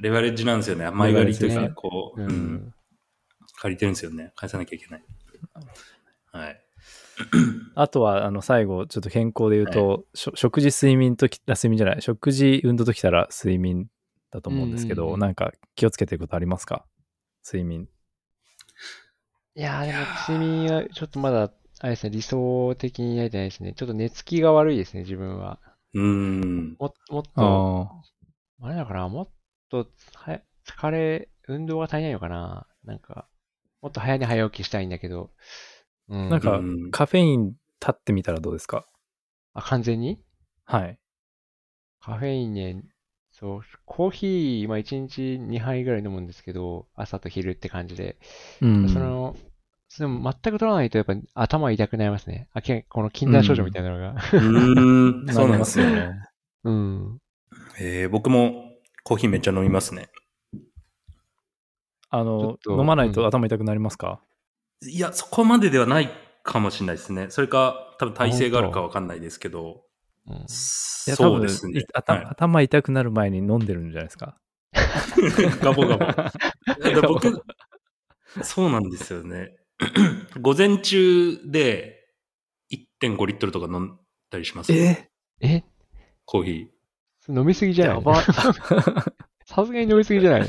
[0.00, 0.90] レバレッジなんですよね。
[0.90, 2.74] 前借りというか、こう、ううんん、
[3.60, 4.32] 借りてるんですよね。
[4.36, 5.04] 返さなきゃいけない。
[6.32, 6.67] はい。
[7.74, 13.86] あとは、あの、最後、ちょっと健康で言うと、しょ食事、睡眠とき、あ、睡眠じゃない、食事、運動ときたら睡眠
[14.30, 16.84] だと思うんですけど、うんなんか気をつけてることありますか？
[17.46, 17.88] 睡眠。
[19.54, 23.74] いやーでも睡眠はちょっとまだ、あれですね、理想的にやりたいですね。
[23.74, 25.58] ちょっと寝つきが悪いですね、自分は。
[25.94, 26.76] うーん。
[26.78, 27.30] ももっと、
[28.60, 29.28] ああれだから、もっ
[29.70, 33.26] と、は疲れ、運動が足りないのかななんか、
[33.80, 35.30] もっと早寝早起きしたいんだけど、
[36.08, 36.28] うん。
[36.30, 37.56] なんかうんカフェイン立
[37.90, 38.86] ってみたらどうですか？
[39.54, 40.18] あ、完全に？
[40.64, 40.98] はい。
[42.00, 42.82] カフェインね、
[43.30, 48.16] そう、コーヒー、今1日2杯ぐらい飲むんですけど、朝と昼って感じで、
[48.60, 48.88] うん。
[48.88, 49.36] その、
[49.88, 52.48] それも全く取らないとやっぱ頭痛くなりますね。
[52.52, 54.10] あ、けこの禁断症状みたいなのが。
[54.12, 55.92] うーん、な そうりまよなんですすよね。
[55.92, 56.10] ね。
[56.64, 57.18] うん。
[57.80, 58.64] えー僕も
[59.04, 60.10] コーヒーめっちゃ飲みますね。
[62.10, 64.20] あの飲まないとうん頭痛くなりますか、
[64.82, 66.10] いや、そこまでではない
[66.44, 67.26] かもしれないですね。
[67.30, 69.82] それか、多分体勢があるかわかんないですけど、
[70.26, 74.36] うんそうですねはい頭痛くなる前に飲んでるんじゃないですか。
[75.62, 76.04] ガボガボ。
[76.84, 77.42] で僕、
[78.42, 79.56] そうなんですよね。
[80.38, 82.10] 午前中で
[83.02, 83.98] 1.5リットルとか飲ん
[84.30, 84.72] だりします。
[84.74, 85.08] え？
[85.40, 85.64] え？
[86.26, 86.70] コーヒ
[87.30, 87.96] 飲みすぎじゃない？
[87.96, 88.22] やば。
[89.62, 90.48] さすがに飲みすぎじゃ ない？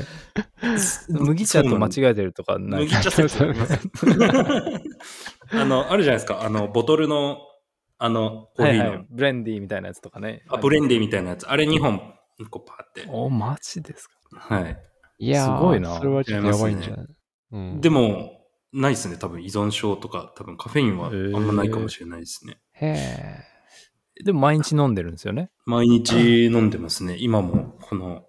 [1.08, 2.58] 麦茶と間違えてるとかー。
[2.58, 2.84] ない？
[2.84, 3.78] 麦茶説あります。
[5.52, 6.42] あの、あるじゃないですか。
[6.42, 7.38] あの、ボトルの、
[7.98, 10.44] あの、コーヒーの、はいはい、ブレンディーみたいなやつとかね。
[10.48, 11.48] あブレンデーみたいなやつ。
[11.50, 11.98] あれ2本、
[12.50, 13.04] こうパーって。
[13.10, 14.14] お、マジですか？
[14.38, 14.78] はい。
[15.18, 17.06] いやーすごいなそれはちょっとやばいんじゃない？
[17.52, 17.80] うん。
[17.80, 18.30] でも、
[18.72, 19.16] ないですね。
[19.16, 22.58] 多分依存症とか、多分カフェインはあんまないかもしれないですね。
[22.74, 23.38] へ
[24.22, 25.50] でも毎日飲んでるんですよね？
[25.66, 27.16] 毎日飲んでますね。
[27.18, 28.24] 今も、この、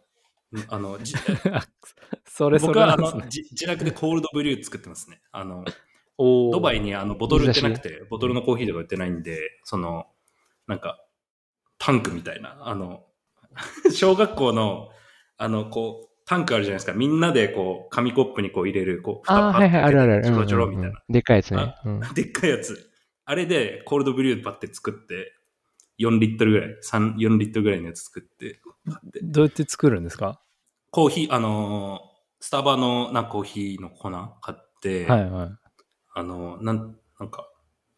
[0.68, 1.14] あの、じ
[2.26, 3.24] それそ僕はあれなんですね。
[3.24, 5.22] のじ自宅でコールドブリュー作ってますね。
[5.32, 5.64] あの、
[6.18, 10.08] ドバイにあのボトル売ってなくて、ボトルのコーヒーとか売ってないんで、その、
[10.68, 10.99] なんか、
[11.78, 13.06] タンクみたいな、あの、
[13.91, 14.89] 小学校の、
[15.38, 16.93] あの、こう、タンクあるじゃないですか。
[16.93, 20.24] みんなでこう、紙コップにこう入れる、こう、ああ、はいはい、あるあるある。
[20.26, 21.04] ちょろちょろみたいな。
[21.10, 21.76] でっかいやつね。
[21.86, 22.89] うんでっかいやつ。
[23.26, 25.34] あれでコールドブリューバッて作って、
[26.02, 30.41] 4リットルぐらい、3、4リットルぐらいのやつ作って、買ってどうやって作るんですか？
[30.89, 32.12] コーヒー、あのー
[32.43, 34.10] スタバのなコーヒーの粉
[34.41, 35.49] 買って、はいはい。
[36.16, 37.47] あのーなん、なんか、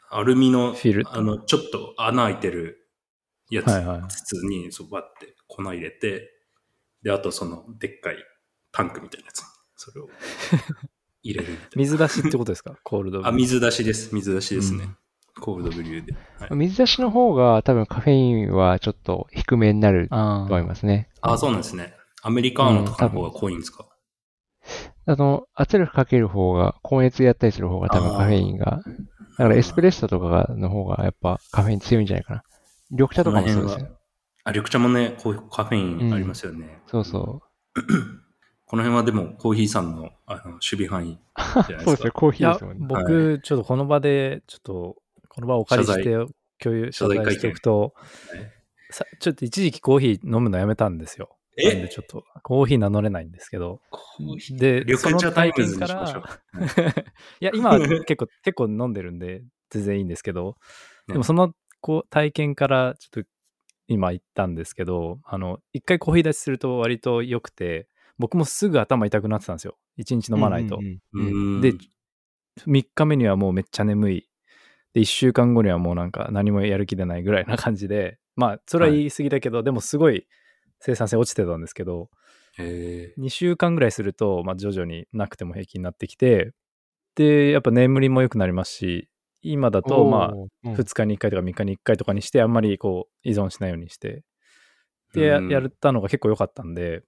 [0.09, 2.89] アルミの、フィルターあの、ちょっと穴開いてる
[3.49, 6.29] やつ、はいはい筒に、そう、バって粉入れて、
[7.03, 8.17] で、あとその、でっかい
[8.73, 9.45] タンクみたいなやつに、
[9.77, 10.09] それを
[11.23, 12.77] 入れる 水出しってことですか？
[12.83, 13.25] コールド。
[13.25, 14.13] あ、水出しです。
[14.13, 14.83] 水出しですね。
[14.83, 14.97] うん
[15.39, 16.13] コールドブリューで。
[16.39, 21.09] はい、水出しの方が多分カフェインはちょっと低めになるとあ思いますね。
[21.21, 21.93] あ、そうなんですね。
[22.21, 23.85] アメリカーノとかの方が濃いんですか、
[25.05, 28.81] あの、圧力かける方が、高熱やったりする方が多分カフェインが、
[29.37, 32.43] だからエスプレッソとかがの方がやっぱカフェイン強いんじゃないかな。
[32.91, 33.87] 緑茶とかもそうですよ。
[34.45, 36.79] あ、緑茶もね、こういうカフェインありますよね。
[36.87, 37.41] そうそ
[38.65, 41.19] この辺はでもコーヒーさんのあの守備範囲
[41.67, 41.85] じゃないう。
[41.85, 41.85] ですか？
[41.85, 42.85] そうですよ、コーヒーですもんね。
[42.87, 44.95] 僕、ちょっとこの場で、ちょっと、
[45.33, 46.03] この場をお借りして、
[46.59, 48.63] 共有、謝謝罪しておくと、はい
[48.93, 51.35] さちょっと一時期コーヒー飲むのやめたんですよ。
[51.57, 51.73] え？
[51.73, 53.81] なんでちょっと、コーヒー名乗れないんですけど。
[54.51, 56.89] で、緑茶タイムズ体験かにしましょうら、
[57.41, 60.57] いや、今は結構、結構飲んでるんで、全然いいんですけど、
[61.07, 63.29] ねでもそのこう体験からちょっと
[63.87, 69.77] 今言ったんですけど、あの、一回コーヒー出しすると割と良くて、僕もすぐ頭痛くなってたんですよ。
[69.97, 70.77] 一日飲まないと。
[70.77, 71.73] うんうんううんんで、
[72.67, 74.29] 3日目にはもうめっちゃ眠い。
[74.93, 80.27] で、1週間後にはもうなんか何もやる気出ないぐらいな感じで、まあ、それは言い過ぎだけど、でもすごい
[80.79, 82.09] 生産性落ちてたんですけど、
[82.57, 86.53] へ2週間ぐらいすると、まあ、徐々になくても平気になってきて、
[87.15, 89.09] で、やっぱ眠りも良くなりますし、
[89.41, 90.73] 今だと、まあ、おーうん。
[90.73, 94.23] 2日に1回とか3日に1回とかにして、あんまりこう、依存しないようにして、
[95.13, 97.03] で、やったのが結構良かったんで、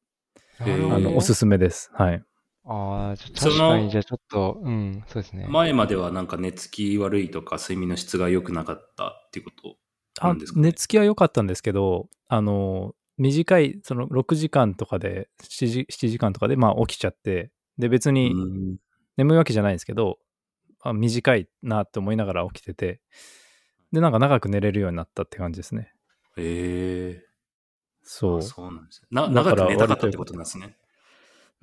[0.60, 1.92] あの、おすすめです。
[1.94, 2.24] はい。
[2.68, 5.46] ああ、確かに、じゃあちょっと、うん、そうですね。
[5.48, 9.78] 前まではなんか寝つき悪いとか睡眠の質が良くなかったっていうこと
[10.24, 10.68] なあんですかね？
[10.68, 18.36] 寝つきは良かったんですけど、あの、短い、その6時間とかで、7時 ,7 時間とかで、まあ起きちゃって、で、別にう
[18.74, 18.78] ん
[19.18, 20.18] 眠いわけじゃないんですけど、
[20.82, 23.00] あ短いなって思いながら起きてて、
[23.92, 25.94] で、なんか長く寝れるようになったって感じですね。
[26.38, 27.26] へえ
[28.02, 28.42] そう。
[28.42, 29.08] そうなんですね。
[29.12, 30.76] なだから長く寝たかったってことなんですね。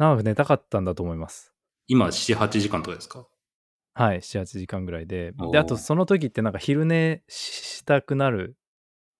[0.02, 1.54] 長く寝たかったんだと思います。
[1.86, 3.24] 今、7、8時間とかですか？
[3.94, 8.56] はい、7、8時間ぐらいでで、あとその時ってなんか昼寝したくなる、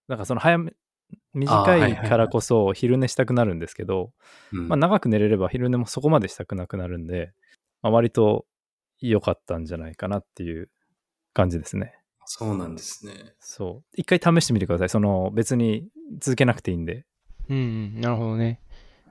[0.08, 0.72] なんかその早め、
[1.34, 4.12] 短はいはいはいいからこそ昼寝したくなるんですけど、
[4.52, 7.32] うんまあ長く寝れれば昼寝もそこまでしたくなくなるんで、
[7.80, 8.46] まあ、割と
[8.98, 10.68] 良かったんじゃないかなっていう
[11.32, 11.94] 感じですね。
[12.24, 13.12] そうなんですね。
[13.40, 13.84] そう。
[13.94, 14.88] 一回試してみてください。
[14.88, 17.04] その別に続けなくていいんで。
[17.48, 17.60] うんう
[17.98, 18.60] ん、なるほどね。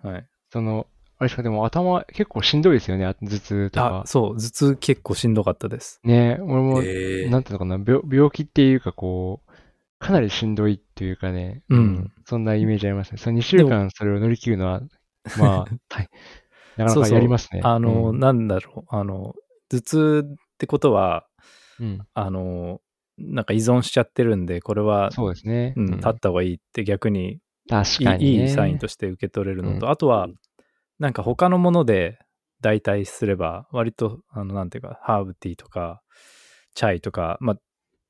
[0.01, 0.27] はい。
[0.49, 0.87] その、
[1.21, 4.03] あれしかでも頭結構しんどいですよね、あ頭痛とあか、。
[4.07, 4.35] そう。
[4.37, 5.99] 頭痛結構しんどかったです。
[6.03, 9.51] ね、俺も、へえなんていうのかな、病病気っていうかこう、
[9.99, 13.19] かなりしんどいっていうかね、うんそんなイメージありますね。
[13.19, 14.81] その2週間それを乗り切るのは
[15.37, 15.59] まあ、
[15.95, 16.09] はい。
[16.77, 17.61] なかなかやりますね。
[17.63, 19.35] あの、うんなんだろう、あの、
[19.69, 21.27] 頭痛ってことは、
[21.79, 21.99] うん。
[22.15, 22.81] あの、
[23.19, 25.75] なんか依存しちゃってるんで、これは、そうですね。
[25.77, 28.31] うん、立った方がいいって逆にい確かに、ね。
[28.31, 30.27] いいいサインとして受け取れるのと、うんあとは、
[31.01, 32.19] なんか他のもので
[32.61, 36.03] 代替すれば、割と、あの、なんていうか、ハーブティーとか、
[36.75, 37.57] チャイとか、まあ、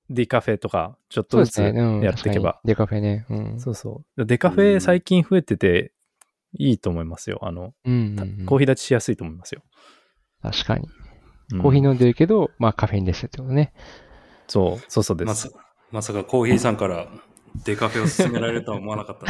[0.09, 1.61] ディカフェとか、ちょっとずつ。
[1.61, 2.61] やっていけば確か。
[2.65, 3.25] にデカフェね。
[3.29, 3.59] うん。
[3.61, 4.25] そうそう。
[4.25, 5.93] デカフェ最近増えてて、
[6.59, 7.39] いいと思いますよ。
[7.43, 9.61] あの、うんうんうんコーヒー立ちしやすいと思いますよ。
[10.41, 10.89] 確かに。
[11.53, 13.71] うんコーヒー飲んでるけど、まあカフェインですってことね。
[14.49, 15.23] そう、そうそうで。
[15.23, 15.59] ますさ
[15.91, 17.07] まさかコーヒーさんから
[17.65, 19.25] デカフェを勧められるとは思わなかった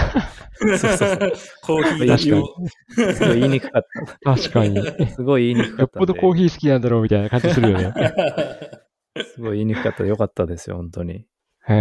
[0.67, 0.77] な。
[0.77, 2.55] そうそうそうコーヒー立ちを。
[2.89, 3.83] すごい言いにくかっ
[4.23, 4.75] 確かに。
[4.75, 5.07] よた。
[5.07, 6.05] すごい言いにくかっったんで。
[6.05, 7.93] ぽどコーヒー好きなんだろうみたいな感じするよね。
[9.35, 10.05] すごい言いにくかった。
[10.05, 11.13] よかったですよ、本当に。
[11.13, 11.25] へい
[11.69, 11.73] え。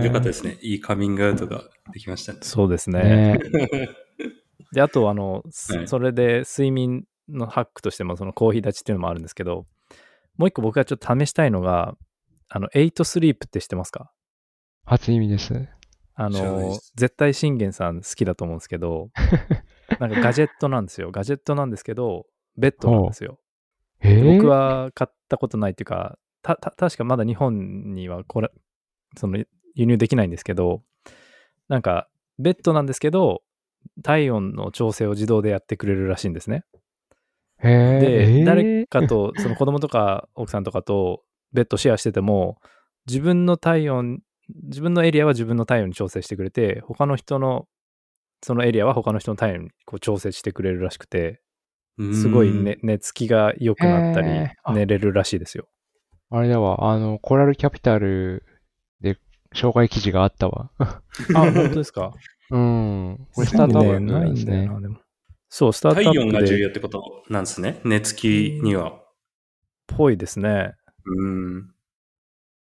[0.00, 0.58] やよかったですね。
[0.62, 2.38] いいカミングアウトができましたね。
[2.42, 3.38] そうですね。
[3.38, 3.88] ね
[4.72, 9.66] で、あと、あの、すはいそれで睡眠のハックとしても、そのコーヒー立ちっていうのもあるんですけど、
[10.36, 11.94] もう一個僕がちょっと試したいのが、
[12.48, 14.12] あの、 Eight Sleep って知ってますか？
[14.84, 15.68] 初耳です。
[16.14, 19.10] あの絶対信玄さん好きだと思うんですけど、
[19.98, 21.10] なんかガジェットなんですよ。
[21.10, 22.26] ガジェットなんですけど、
[22.56, 23.38] ベッドなんですよ。
[24.00, 28.50] えー、僕は買ったことないっていうか、た、た、確かまだ日本にはこれ、
[29.16, 29.38] その
[29.74, 30.82] 輸入できないんですけど、
[31.68, 32.08] なんか、
[32.38, 33.42] ベッドなんですけど、
[34.02, 36.64] 体温の調整を自動でやってくれるらしいんですね。
[37.58, 38.44] へーで、えー？
[38.44, 41.22] 誰かと、その子供とか奥さんとかと
[41.52, 42.58] ベッドシェアしてても、
[43.06, 47.66] 自分の体温、自分のエリアは自分の体温に調整してくれて、他の人の、
[48.42, 51.40] そのエリアは他の人の体温にこう調整してくれるらしくて、
[52.14, 54.28] すごい、ね、寝つきが良くなったり
[54.74, 55.68] 寝れるらしいですよ。
[56.30, 58.44] あれだわ、あの、コラルキャピタル
[59.00, 59.18] で
[59.54, 60.70] 紹介記事があったわ。
[60.78, 61.02] あ、
[61.34, 62.12] 本当ですか？
[62.50, 63.26] うん。
[63.34, 64.56] これスタートアップね、なないんんですね。
[64.58, 64.98] だよな、でも。
[65.48, 67.80] そう、スタートアップで体温が重要ってことなんですね。
[67.84, 69.00] 寝つきには。
[69.86, 70.74] ぽいですね。
[71.04, 71.74] うん。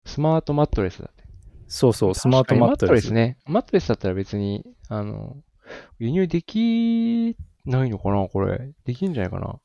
[0.06, 1.10] スマートマットレスだ。
[1.68, 3.08] そうそう、スマートマットレス。
[3.08, 3.38] 確かにね。
[3.46, 5.38] マットレスだったら別に、あの、
[6.00, 7.36] 輸入でき
[7.66, 8.72] ないのかなこれ。
[8.86, 9.60] できんじゃないかな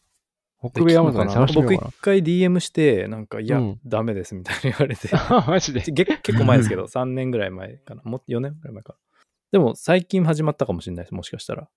[0.63, 5.09] 北米アマゾンで探してみ僕ようか一回 DM して、なんか、いや、うんダメですみたいに言われて。
[5.09, 5.45] な。
[5.49, 5.81] マジで？
[5.81, 8.03] げ結構前ですけど、3年ぐらい前かな。
[8.05, 8.99] もっと4年ぐらい前かな。
[9.53, 11.69] でも、最近始まったかもしれないです、もしかしたら。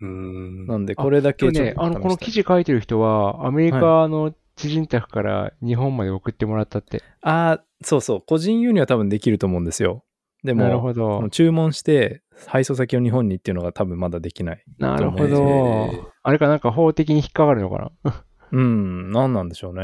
[0.00, 0.66] うん。
[0.66, 2.42] なんで、これだけちょっ今日ね、あの、この記事。
[2.42, 7.02] 事書いてる人は、アメリカの知人宅から日本まで送ってもらったって。
[7.22, 8.22] ああ、そうそう。
[8.26, 10.04] 個人輸入は多分できると思うんですよ。
[10.42, 11.28] でも、なるほど。
[11.30, 14.64] 注文して、配送先を日本にっていうのが多分まだできない。
[14.78, 16.08] なるほえどー。
[16.22, 18.24] あれかなんか法的に引っかかるのかな？
[18.52, 19.82] うん、何なんでしょうね。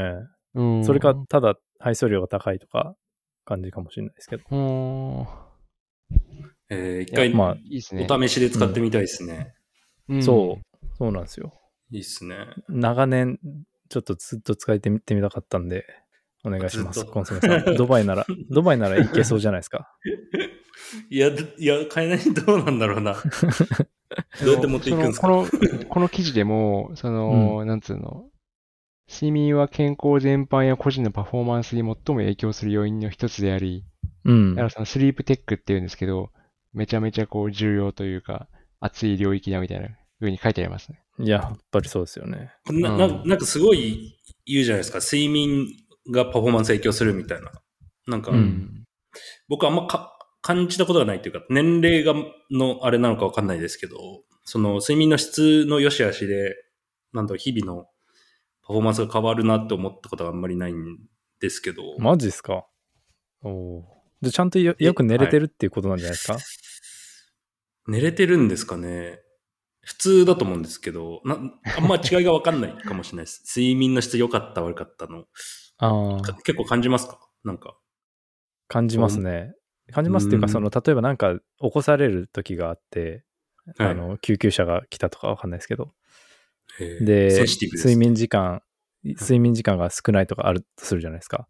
[0.55, 0.85] うん。
[0.85, 2.95] それか、ただ配送料が高いとか、
[3.45, 4.43] 感じかもしれないですけど。
[4.49, 5.27] うーん。
[6.69, 8.07] えー一回、まあいいですね。
[8.09, 9.53] お試しで使ってみたいですね。
[10.09, 11.53] うんそう、そうなんですよ。
[11.91, 12.35] いいっすね。
[12.69, 13.39] 長年、
[13.89, 15.85] ちょっとずっと使ってみてみたかったんで、
[16.43, 17.05] お願いします。
[17.05, 17.75] コンソメさん。
[17.75, 19.89] ドバイなら、 ドバイならいけそうじゃないですか。
[21.09, 23.15] いや、いや、買えないどうなんだろうな。
[24.43, 25.27] どうやって持っていくんですか？
[25.27, 28.25] この、この記事でも、その、なんつうの、
[29.09, 33.85] 睡眠は健康全般や個人のパフォーマンスに最も影響する要因の一つであり、
[34.25, 36.31] うんだからそのスリープテックっていうんですけど、
[36.73, 38.47] めちゃめちゃこう重要というか、
[38.79, 39.89] 熱い領域だみたいな
[40.23, 41.03] 風に書いてありますね。
[41.19, 42.53] いや、やっぱりそうですよね。
[42.71, 44.99] なななんかすごい言うじゃないですか。
[44.99, 45.67] 睡眠
[46.11, 47.51] がパフォーマンス影響するみたいな。
[48.07, 48.79] なんか、うん
[49.47, 52.15] 僕あんまか感じたことがないというか、年齢が
[52.49, 56.55] のあれなのかわかんないですけど、その睡眠の質の良し悪しで、
[57.13, 57.85] なんだろう、日々の
[58.65, 60.97] パフォーマンスが変わるなって思ったことがあんまりないん
[61.39, 62.65] ですけど、マジっすか？
[63.43, 64.25] おおー。
[64.25, 66.39] で、ちゃんとよよく寝れてるっていうことなんじゃないですか、
[67.87, 69.19] 寝れてるんですかね
[69.83, 73.43] 普通だと思うんですけど、なあんま違いがわかんないかもしれないです。
[73.59, 75.25] 睡眠の質良かった悪かったの。
[75.77, 77.19] あ結構感じますか？
[77.43, 77.77] なんか。
[78.67, 79.53] 感じますね。
[79.91, 83.25] 感じますっていうか、うんその、例えばなんか起こされる時があって、
[83.77, 85.93] はいあの、救急車が来たとかわかんないですけど、
[86.79, 88.61] えーで、睡眠時間、
[89.03, 91.47] 睡眠時間が少ないとかあるとするじゃないですか。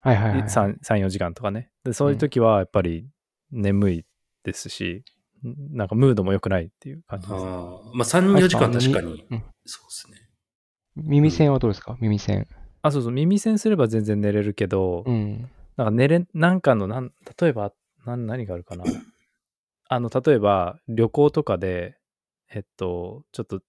[0.00, 0.42] はいはいはい。
[0.42, 1.70] 3、3 4時間とかね。
[1.84, 3.08] で、そういう時はやっぱり
[3.50, 4.06] 眠い
[4.44, 5.04] ですし、
[5.42, 7.44] なんかムードも良くないっていう感じです。
[7.44, 10.28] ああ、まあ3、4時間確かにうん、そうですね。
[10.96, 11.96] 耳栓はどうですか？
[12.00, 12.46] 耳栓。
[12.82, 15.50] あ、そうそう、耳栓すれば全然寝れるけど、うん。
[15.76, 17.72] なんか寝れ、なんかの、なん例えば、
[18.04, 18.84] なん何があるかな？
[19.90, 21.98] あの、例えば、旅行とかで、
[22.50, 23.62] えっと、ちょっと、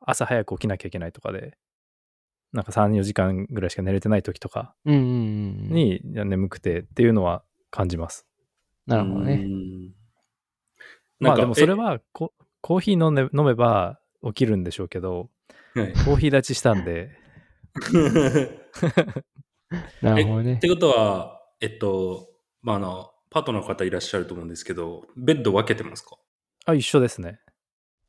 [0.00, 1.56] 朝早く起きなきゃいけないとかで、
[2.52, 5.04] なんか3、4時間ぐらいしか寝れてない時とかうんうんう
[5.70, 8.26] ん。、に、眠くてっていうのは感じます。
[8.86, 9.46] なるほどね。
[11.22, 11.28] うん。
[11.28, 15.30] まあでもそれえ、はコ、コーヒー飲んで飲めば起きるんでしょうけど、
[15.74, 17.10] はいコーヒー立ちしたんで、
[20.02, 20.58] なるほどねえっ。
[20.58, 22.28] てことは、えっと、
[22.60, 26.16] まあ、あの、パートナーの方いらっしゃると思うんですけど、ベッド分けてますか？
[26.66, 27.40] あ、一緒ですね。
[27.46, 27.52] あ、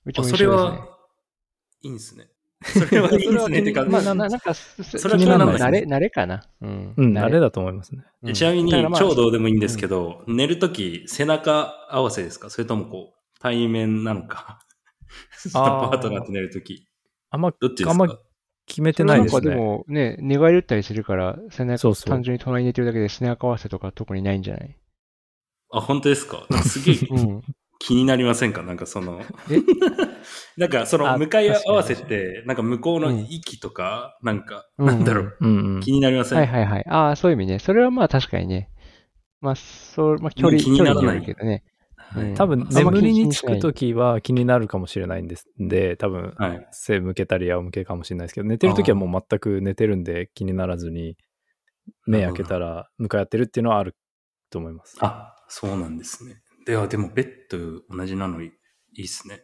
[0.05, 0.97] うちも一緒それですねは、
[1.84, 2.28] いいんですね。
[2.88, 5.53] それはいいんですねってか、まあ、なななんか、そそれは気にならない。
[5.53, 5.70] ですね。
[5.70, 6.43] 慣れ、慣れかな？
[6.61, 6.93] うん。
[6.95, 7.39] うん、あれ。
[7.39, 8.03] だと思いますね。
[8.24, 12.49] うんちなみにまあ超どうでもいいんですけど、寝るとき背中合わせですか？
[12.49, 14.59] それともこう、対面なのか？
[15.53, 16.88] パートナーと寝るとき。
[17.30, 17.91] あんま、どっちですか？
[17.91, 18.18] あんま
[18.66, 19.55] 決めてないですそれね。
[19.57, 22.09] なんかでもね、寝返り打ったりするから、背中そうそう。
[22.09, 24.78] 単純に隣に寝てるだけで背中合わせとか特にないんじゃない？
[25.72, 26.47] あ、本当ですか？
[26.64, 26.95] すげえ。
[27.09, 27.41] うん。
[27.86, 28.63] 気になりませんか？
[28.63, 29.59] なんかそのえ、
[30.57, 35.91] なんかそのあ向かい合わせって、なんか向こうの息とか、なんか、うんなんだろう、うんうん気。
[35.91, 36.39] になりません？
[36.39, 36.86] はいはいはい。
[36.88, 37.59] ああ、そういう意味ね。
[37.59, 38.69] それはまあ確かにね。
[39.41, 41.51] まあ、そう、まあ距離、気にならない距離によるけどね。
[41.51, 41.63] はいうん
[42.36, 45.49] 多分、眠りにつくときは気になるかもしれないんです。
[45.57, 46.67] で、多分、はい。
[46.71, 51.17] 背向けたり仰向けかもしれないですけど、寝てるときはもう全く寝てるんで気にならずに、
[52.05, 53.95] 目開けたら向かい合ってるっていうのはある
[54.51, 54.95] と思います。
[55.01, 56.42] あ、そうなんですね。
[56.66, 58.51] では、でもベッド同じなのい
[58.95, 59.43] いいっすね。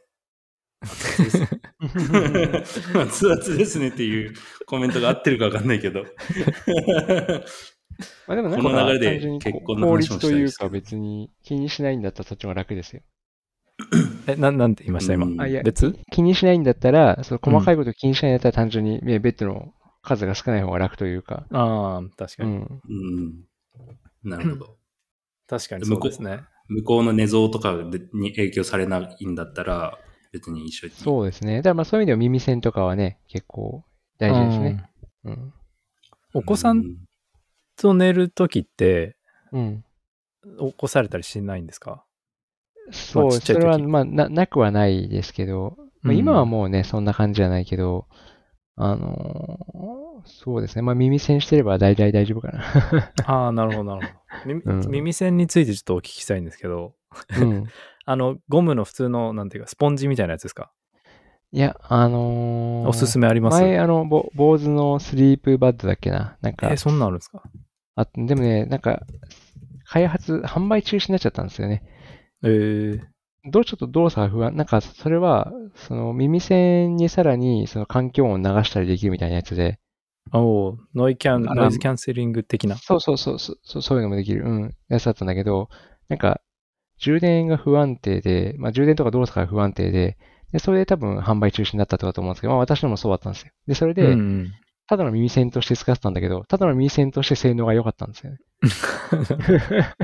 [0.81, 4.33] 熱々ですね熱々ですねっていう
[4.65, 6.05] コメントが合ってるかわかんないけど。
[8.27, 13.01] まあでもなんかこの流れで結婚の効話も率というかしたいですけど別に気にしないんだったらそっちの方が楽ですよ。
[14.27, 15.25] え、ななんて言いました今？
[15.25, 21.45] うんあ、いや、別気にしないんだったら、その細かいこと気にしないんだったら単純にねベッドの数が少ない方が楽というか。
[21.51, 22.49] ああ、確かに。
[22.51, 22.81] うん。
[22.87, 23.45] うん。
[24.23, 24.77] なるほど。
[25.47, 26.41] 確かにそうですね。
[26.69, 29.97] 向こうの寝相とかでに影響されないんだったら、
[30.31, 30.93] 別に一緒に。
[30.93, 31.57] そうですね。
[31.57, 33.83] だからまあそういう意味では耳栓とかはね、結構
[34.19, 34.89] 大事ですね。
[35.25, 35.53] うん。
[36.35, 36.83] お子さん
[37.75, 39.17] と寝るときって、
[39.51, 39.83] うん。
[40.59, 42.05] 起こされたりしないんですか？
[42.91, 48.07] そう、ちっちゃい時それはまあななくはないですけど、まあ、うん今はもうね、そんな感じじゃないけど、
[48.75, 50.81] あのーそうですね。
[50.81, 52.63] まあ耳栓してれば大体大丈夫かな。
[53.25, 54.13] ああ、なるほど、なるほど。
[54.45, 56.93] 耳うん耳栓についてちょっとお聞きしたいんですけど、
[57.41, 57.65] うん。
[58.05, 60.71] あの、ゴムの普通の、なんていうか、スポンジみたいなやつですか？
[61.51, 63.61] いや、あのーおすすめあります？
[63.61, 66.37] 前、あの、ぼ坊主のスリープバッドだっけな？
[66.41, 67.43] なんかえ、、そんなんあるんですか？
[67.95, 69.03] あでもね、なんか、
[69.85, 71.83] 開発、販売中止になっちゃったんですよね。
[72.43, 73.01] えー、
[73.45, 74.55] どうちょっと動作が不安。
[74.55, 79.79] なんか、それは、その耳栓にさらに、その環境音を流したりできるみたいなやつで、
[80.33, 82.75] おーノイキャン、あノイズキャンセリング的な。
[82.77, 85.69] そうそうそうそう、そういうのもできる、うん、やつだったんだけど、
[86.07, 86.41] なんか、
[86.97, 90.17] 充電が不安定で、まあ充電とか動作が不安定で、
[90.51, 93.51] で、それで多分販売中止になったとかと思うんですけど、まあ私のもそうだったんですよ。
[93.67, 94.17] で、それで、
[94.87, 98.39] ただの耳栓として使ってたんだけど、ただの耳栓として性能が良かったんですよね。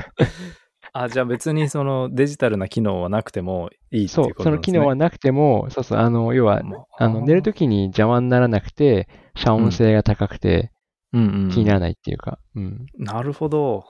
[0.98, 4.80] あ、じゃあ別にそのデジタルな機能はなくてもいいってそいうう、ことその機なんですね。
[4.80, 10.72] 能はなくても、そうそう、あの、要は、まあの、寝るときに邪魔にならなくて、遮音性が高くて、
[11.12, 12.86] うんうん、気にならないっていうか、うん。
[12.98, 13.84] なるほど。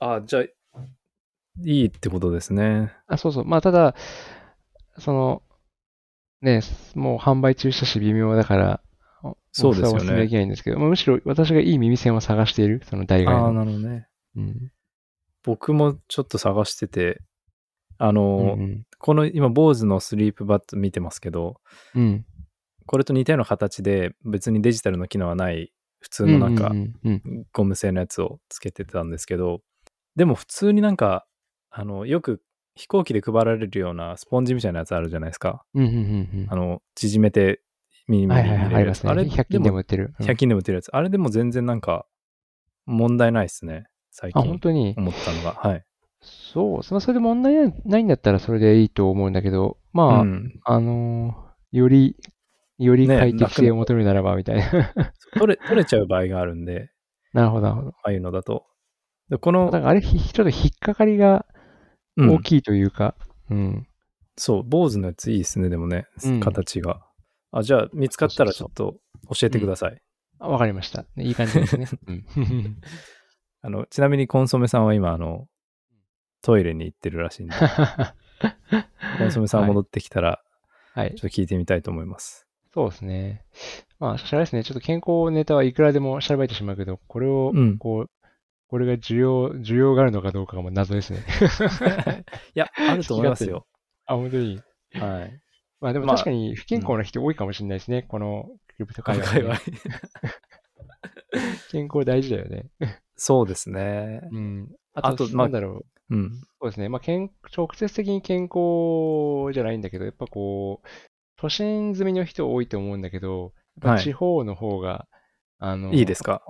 [0.00, 0.48] あ、じゃあ、い
[1.64, 2.92] いってことですね。
[3.06, 3.44] あ、そうそう。
[3.44, 3.94] まあ、ただ、
[4.98, 5.42] その、
[6.42, 6.62] ね、
[6.96, 8.80] もう販売中したし微妙だから、
[9.52, 13.54] そうですよねお勧めできないんですけど、まあむしろ私がいい耳栓を探している、その代替ああ、の。
[13.54, 14.08] なるほどね。
[14.36, 14.70] うん。
[15.42, 17.20] 僕もちょっと探してて、
[17.98, 21.60] あの、うんこの今、坊主のスリープバット見てますけど、
[21.94, 22.02] うん。
[22.02, 22.26] うん。
[22.84, 29.60] これと似たような形で別にデジタルの機能はない普通のなんかうんうんうんゴム製のやつをつけてたんですけど、
[30.16, 31.26] でも普通になんか、
[31.70, 32.42] あの、よく
[32.74, 35.64] 飛行機で配られるようなスポンジみたいなやつあるじゃないですか。
[35.74, 36.02] うんうんうんう
[36.44, 37.62] んあの、縮めて
[38.08, 39.08] 耳にはいはいはい、入れるやつ。
[39.08, 39.32] ありますね。
[39.32, 40.14] あれ100均でも売ってる。
[40.18, 40.90] うん100均でも売ってるやつ。
[40.92, 42.06] あれでも全然なんか
[42.86, 43.84] 問題ないですね。
[44.10, 44.94] 最あ、近本当に？
[44.96, 45.54] 思ったのが。
[45.54, 45.84] はい。
[46.20, 52.16] そう、それで問題ないんだったらそれでいいと思うんだけど、まあ、うん、あのーより、
[52.78, 54.64] よりね快適性を求めるならば、みたいな。
[55.38, 56.90] 取れ、取れちゃう場合があるんで、
[57.34, 57.88] なるほど、なるほど。
[57.88, 58.64] ああいうのだと。
[59.28, 61.44] でこの、なんかあれ、ひちょっと引っかかりが
[62.16, 63.14] うん大きいというか、
[63.50, 63.86] うん。
[64.36, 67.04] そう、坊主のやついいですね、でもね、うん形が。
[67.52, 68.96] あ、じゃあ、見つかったらちょっと
[69.38, 70.00] 教えてください。
[70.40, 71.04] あわかりました。
[71.16, 71.86] ねいい感じですね。
[72.06, 72.24] うん。
[73.68, 75.46] あの、ちなみにコンソメさんは今、あの、
[76.40, 77.54] トイレに行ってるらしいんで、
[79.18, 80.40] コンソメさん戻ってきたら、
[80.94, 81.16] はいちょ。
[81.16, 82.48] っと聞いてみたいと思います。
[82.72, 83.44] そうですね。
[83.98, 84.64] まあ、しゃれですね。
[84.64, 88.10] ちょっと健康ネタはいくらでもしゃべってしまうけど、これをうん、こう、
[88.68, 91.20] これが需要、需要があるのかどうかがもう謎ですね。
[92.56, 93.66] いや、あると思いますよ。
[94.06, 94.62] あ、本当に。
[94.94, 95.40] はい。
[95.80, 98.02] まあでもまあ確かに不健康な人多いかもしれないですね。
[98.02, 99.60] このクリプト界隈、はね。
[101.70, 102.70] 健康大事だよね。
[103.18, 104.20] そうですね。
[104.32, 104.68] うん。
[104.94, 106.14] あと、なんだろう。
[106.14, 106.40] うん。
[106.60, 106.88] そうですね。
[106.88, 110.88] まあ、健直接的に健康じゃないんだけど、やっぱこう、
[111.36, 113.52] 都心住みの人多いと思うんだけど、
[113.82, 115.08] やっぱ地方の方が、
[115.58, 116.42] あの、いいですか？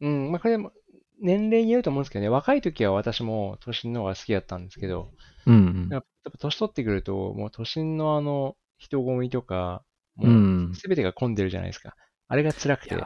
[0.00, 0.72] うん、まあこれも
[1.20, 5.10] 年齢によると思うんですけどね、若い時は私も都心の方が好きだったんですけど、
[5.46, 9.84] うんやっぱ年取ってくると、もう都心のあの、人混みとか、
[10.16, 10.30] もう。
[10.30, 10.32] う。
[10.32, 10.34] う
[10.70, 11.94] んすべてが混んでるじゃないですか。
[12.28, 12.96] あれが辛くて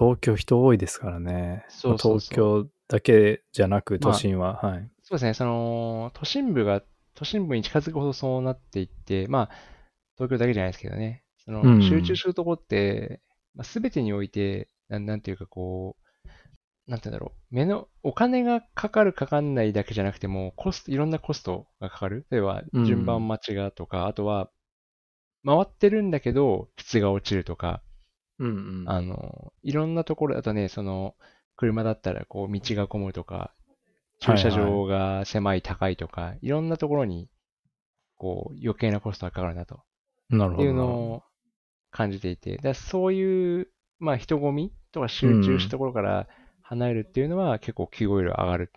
[0.00, 1.66] 東京人多いですからね。
[1.68, 4.54] そうそうそう東京だけじゃなく都心は。
[4.54, 4.90] はい。
[5.02, 6.82] そうですね、その、都心部が、
[7.14, 9.50] 都心部に近づくほどそうなっていって、まあ、
[10.16, 13.20] 東京だけじゃないですけどね、その、うん集中するとこって、
[13.54, 15.96] まあ、全てにおいて、なん、なんていうかこ
[16.86, 22.26] う、なんていうんだろう、目の、お金がかかるかかんないだけじゃなくても、コスト、いろんなコストがかかる。
[22.30, 24.50] 例えば、うん順番待ちがとか、あとは、
[25.44, 27.82] 回ってるんだけど、質が落ちるとか、
[28.40, 28.88] うんうん。
[28.88, 31.14] あの、いろんなところ、あとね、その、
[31.56, 33.54] 車だったら、こう、道が混むとか、
[34.20, 37.28] 駐車場が狭い、高いとか、いろんなところに、
[38.16, 39.80] こう、余計なコストがかかるなと。
[40.30, 40.56] なるほど。
[40.56, 41.22] っていうのを
[41.90, 43.68] 感じていて、だそういう、
[43.98, 46.28] まあ、人混みとか集中したところから
[46.62, 48.72] 離れるっていうのは、結構 QOL 上がる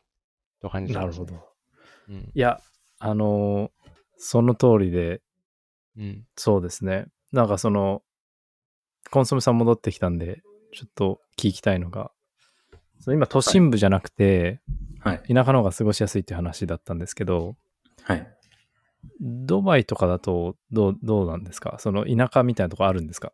[0.61, 1.47] と感じてます、なるほど。
[2.09, 2.31] うん。
[2.33, 2.61] いや、
[2.99, 3.71] あのー
[4.25, 5.21] その通りで、
[5.97, 6.25] うん。
[6.35, 7.07] そうですね。
[7.31, 8.02] なんかその、
[9.11, 10.41] コンソメさん戻ってきたんで、
[10.73, 12.11] ちょっと聞きたいのが、
[12.99, 14.61] その今都心部じゃなくて、
[14.99, 15.33] はい。
[15.33, 17.55] 田舎の方が過ごしやすいっていう話だったんですけど、
[18.03, 18.27] はい。
[19.19, 21.75] ドバイとかだとどう、どうなんですか？
[21.79, 23.33] その田舎みたいなとこあるんですか？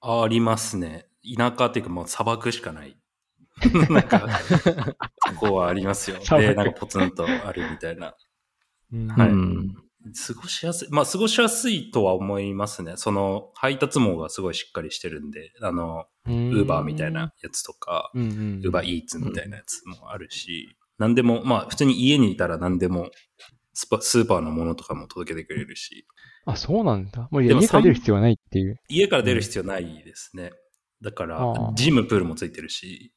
[0.00, 1.06] ありますね。
[1.36, 2.96] 田舎っていうかもう砂漠しかない。
[3.90, 4.28] なんか、
[5.40, 6.18] ここはありますよ。
[6.38, 8.14] で、なんかポツンとあるみたいな。
[8.92, 9.76] うんはいうん。
[10.26, 10.88] 過ごしやすい。
[10.90, 12.94] まあ、過ごしやすいとは思いますね。
[12.96, 17.32] その、配達網がすごいしっかりしてるんで、あの、ウウーバーみたいな。
[17.42, 18.10] やつとか。
[18.14, 23.10] ウーバーイーツみたいなやつもあるし、何でも、まあ、普通に家にいたら何でも
[23.78, 26.04] スパ、スーパーのものとかも届けてくれるし、
[26.46, 27.28] あ、そうなんだ。
[27.30, 28.80] もう家から出る必要はないっていう。
[28.88, 30.50] 家から出る必要ないですね。
[31.00, 33.12] だからジム、プールもついてるし、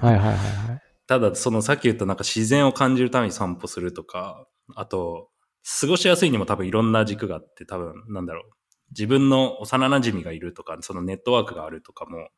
[0.00, 0.82] はいはいはいはい。
[1.08, 4.46] ただ、そのさっき言ったなんか自然を感じるために散歩するとか、
[4.76, 5.30] あと、
[5.80, 8.52] 過ごしやすいにも多分いろんな軸があって、多分、なんだろう。
[8.90, 12.28] 自分の幼馴染がいるとか、そのネットワークがあるとかも、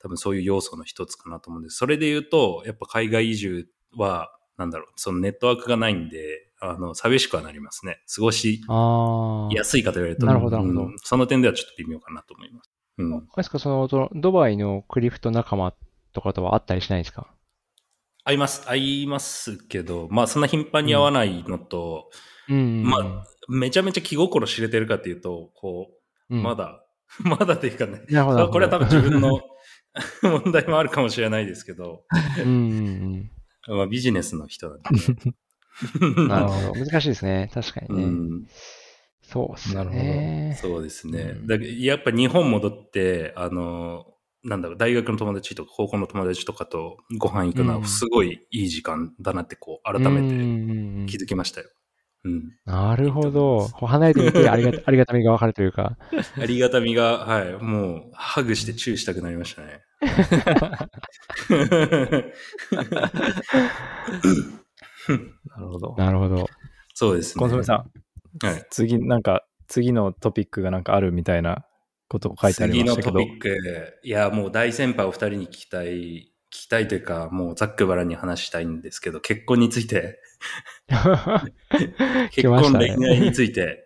[0.00, 1.76] 多分そういう要素の一つかなと思うんです。
[1.76, 8.00] それで言うと、やっぱ海外移住は、なんだろう、そのネットワークがないんで、あの、寂しくはなりますね。
[8.14, 9.54] 過ごしああ。
[9.54, 12.70] やすいかと言われると、なるほどなるほどうんその点ではちょっと微妙かなと思います。
[12.98, 13.26] うん。
[13.36, 15.72] ですか、その、ドバイのクリプト仲間
[16.12, 17.28] とかとは会ったりしないですか？
[18.24, 25.90] 合います、合いますけど、まあそんな頻繁に会わないのと、うんまあ、めちゃめちゃ気心知れてるかっていうと、こ
[26.30, 26.84] う、うんまだ、
[27.20, 29.40] まだっていうかね、これは多分自分の
[30.22, 32.04] 問題もあるかもしれないですけど、
[32.38, 33.30] うん
[33.68, 34.90] うんまあビジネスの人なんで。
[36.28, 36.84] なるほど。
[36.84, 37.50] 難しいですね。
[37.52, 38.04] 確かにね。
[38.04, 38.46] うん、
[39.22, 40.58] そうっすなるほどね。
[40.60, 41.20] そうですね。
[41.20, 44.06] うんだやっぱ日本戻って、あの、
[44.44, 51.68] なんだろう、大学の友達とか高校の友達とかとご飯行くのうんはすごいいい時間だなってこう、改めて気づきましたよ。
[51.68, 51.81] うん。
[52.64, 53.68] なるほど。
[53.74, 55.96] こう離れてみてありがた ありがたみがわかるというか。
[56.40, 59.80] ありがたみが、はい、もう、ハグしてチューしたくなりましたね。
[65.08, 65.94] なるほど。
[65.98, 66.48] なるほど。
[66.94, 67.40] そうですね。
[67.40, 67.84] コンソメさ
[68.42, 68.66] ん、はい。
[68.70, 71.64] 次、なんか、次のトピックがなんかあるみたいな
[72.08, 73.20] ことを書いてあり次のましたけど。
[73.20, 76.31] トピック、いや、もう大先輩お二人に聞きたい、
[76.72, 80.18] たいというか、もうざっくばらんに話したいんですけど、結婚について、
[82.32, 83.84] 結婚、恋愛について、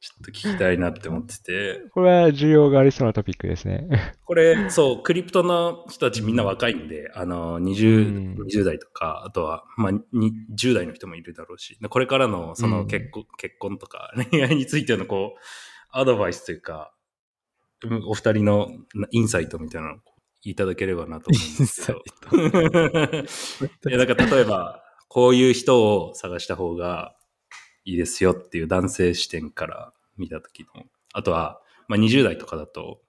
[0.00, 3.88] ちょっと聞きたいなって思ってて、これは需要がありそうなトピックですね。
[4.26, 12.86] これ、そう、クリプトの人たちみんな若いんで、あの、う20、ん20代とか、あとは、まあ、に10代の人もいるだろうし、これからの、そうのん。
[12.86, 15.40] 結婚、結婚とか、恋愛についての、こう、
[15.90, 16.92] アドバイスというか、
[17.82, 18.68] うんお二人の
[19.10, 19.98] インサイトみたいなのを
[20.42, 22.02] いただければなと思うんですけど。
[23.90, 27.16] いや、だから例えば、こういう人を探した方が
[27.84, 33.00] いいですよっていう男性視点から見たときの、あとは、まあ、20代とかだと、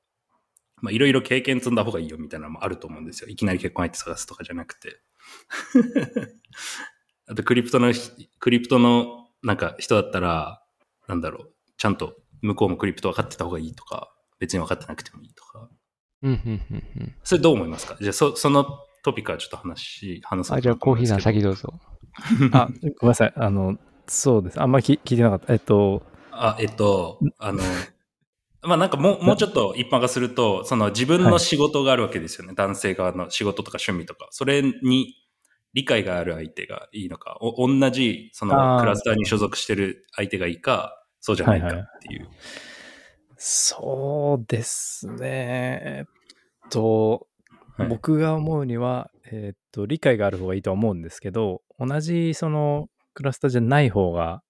[0.81, 3.29] まあ、いろいろ経験積んだ方がいいよみたいなのもあると思うんですよ。
[3.29, 5.01] いきなり結婚相手探すとかじゃなくて。
[7.27, 10.63] あと、クリプトのひ、クリプトのなんか人だったら、
[11.07, 15.69] なんだろう、ちゃんと向こうもクリプト分かってた方がいいとか、別に分かってなくてもいいとか。
[16.23, 17.97] うんうんうんうんそれどう思いますか？
[17.99, 18.65] じゃあ、そ、その
[19.03, 21.73] トピックはちょっと話、話そうあ、じゃあコーヒーさん先どうぞ。
[22.53, 23.33] あ、ごめんなさい。
[23.35, 24.61] あの、そうです。
[24.61, 25.53] あんまり聞聞いてなかった。
[25.53, 27.59] えっと、あ、えっと、あの、
[28.63, 32.53] まあなんかもう、もうちょっと一般化すると、その自分の仕事があるわけですよね。
[32.55, 34.27] 男性側の仕事とか趣味とか。
[34.31, 35.15] それに
[35.73, 42.27] 理解がある相手がいいのか、お同じそのクラスターに所属してる相手がいいか、そうじゃないかっていう。
[43.37, 45.17] そうですね。
[45.21, 47.27] えっと、
[47.77, 54.41] はい僕が思うには、えっと、理解がある方がいいとは思うんですけど、同じそのクラスターじゃない方が、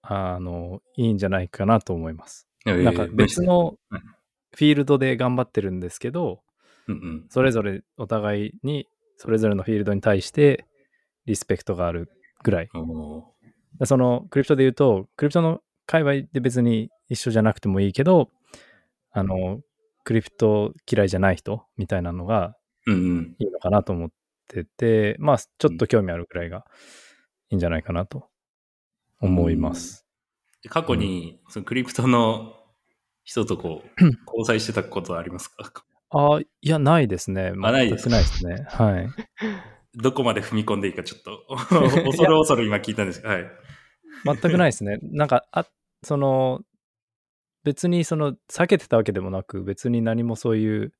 [0.00, 2.48] あの、いいんじゃないかなと思います。
[2.64, 4.02] なんか別のはい
[4.54, 6.40] フィールドで頑張ってるんですけど、
[6.86, 7.26] うんうん。
[7.28, 10.64] それぞれお互いに、それぞれのフィールドに対して
[11.26, 12.08] リスペクトがある
[12.42, 12.68] ぐらい。
[12.74, 13.34] お
[13.84, 18.30] そのクリプトで言うと、クリプトの界隈で別に一緒じゃなくてもいいけど、
[19.10, 19.60] あの、
[20.04, 22.56] クリプト嫌いじゃない人みたいなのが。
[22.86, 24.10] いいのかなと思っ
[24.46, 26.66] てて、まあ、ちょっと興味あるくらいが
[27.48, 28.28] いいんじゃないかなと
[29.20, 30.06] 思います。
[30.68, 32.54] 過去に、そのクリプトの
[33.22, 35.84] 人とこう、交際してたことはありますか？
[36.10, 37.52] あいや、ないですね。
[37.62, 38.66] あないですないですね。
[38.68, 39.08] はい。
[39.96, 41.46] どこまで踏み込んでいいかちょっと、
[42.04, 43.46] 恐る恐る今聞いたんですけど、はい。
[44.26, 44.98] 全くないですね。
[45.02, 45.66] なんか、あ、
[46.02, 46.60] その、
[47.64, 50.92] 別にその、避けてたわけでもなく、別に何もそういう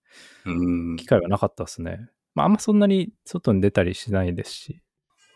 [0.44, 0.96] うん。
[0.96, 2.08] 機会はなかったですね。
[2.34, 4.82] まあ、あんまそんなに外に出たりしないですし、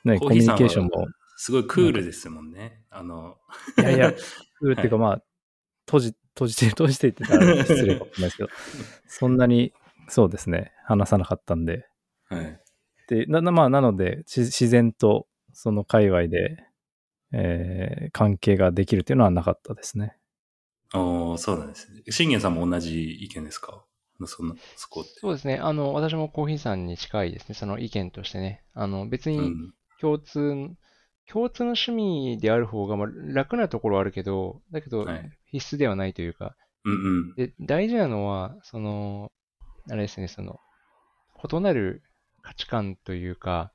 [0.04, 1.06] ね、コミュニケーションも、
[1.36, 2.82] すごいクールですもんね。
[2.90, 3.36] あの、
[3.78, 4.12] いやいや、
[4.58, 5.22] クールっていうかまあ、
[5.86, 8.48] 閉じ、閉じて、閉じてって言ったら失礼かもしれないですけど、
[9.06, 9.72] そんなに、
[10.08, 11.86] そうですね、話さなかったんで、
[12.24, 12.60] はい。
[13.08, 16.64] で、な、なまあ、なので、し自然と、その界隈で、
[17.32, 20.17] えー関係ができるっていうのはなかったですね。
[20.92, 22.02] そうなんですね。
[22.10, 23.84] 信玄さんも同じ意見ですか？
[24.26, 25.10] そんな、そこって。
[25.20, 25.58] そうですね。
[25.58, 27.54] あの、私もコーヒーさんに近いですね。
[27.54, 28.64] その意見としてね。
[28.74, 29.74] あの、別にうん。
[30.00, 30.54] 共通、
[31.30, 36.96] 共通の趣味である方が、まあ、楽なところはあるけど、だけどはい、必須ではないというか、うんう
[37.32, 37.34] ん。
[37.34, 39.30] で、大事なのは、その、
[39.90, 40.58] あれですね、その、
[41.52, 42.02] 異なる
[42.42, 43.72] 価値観というか、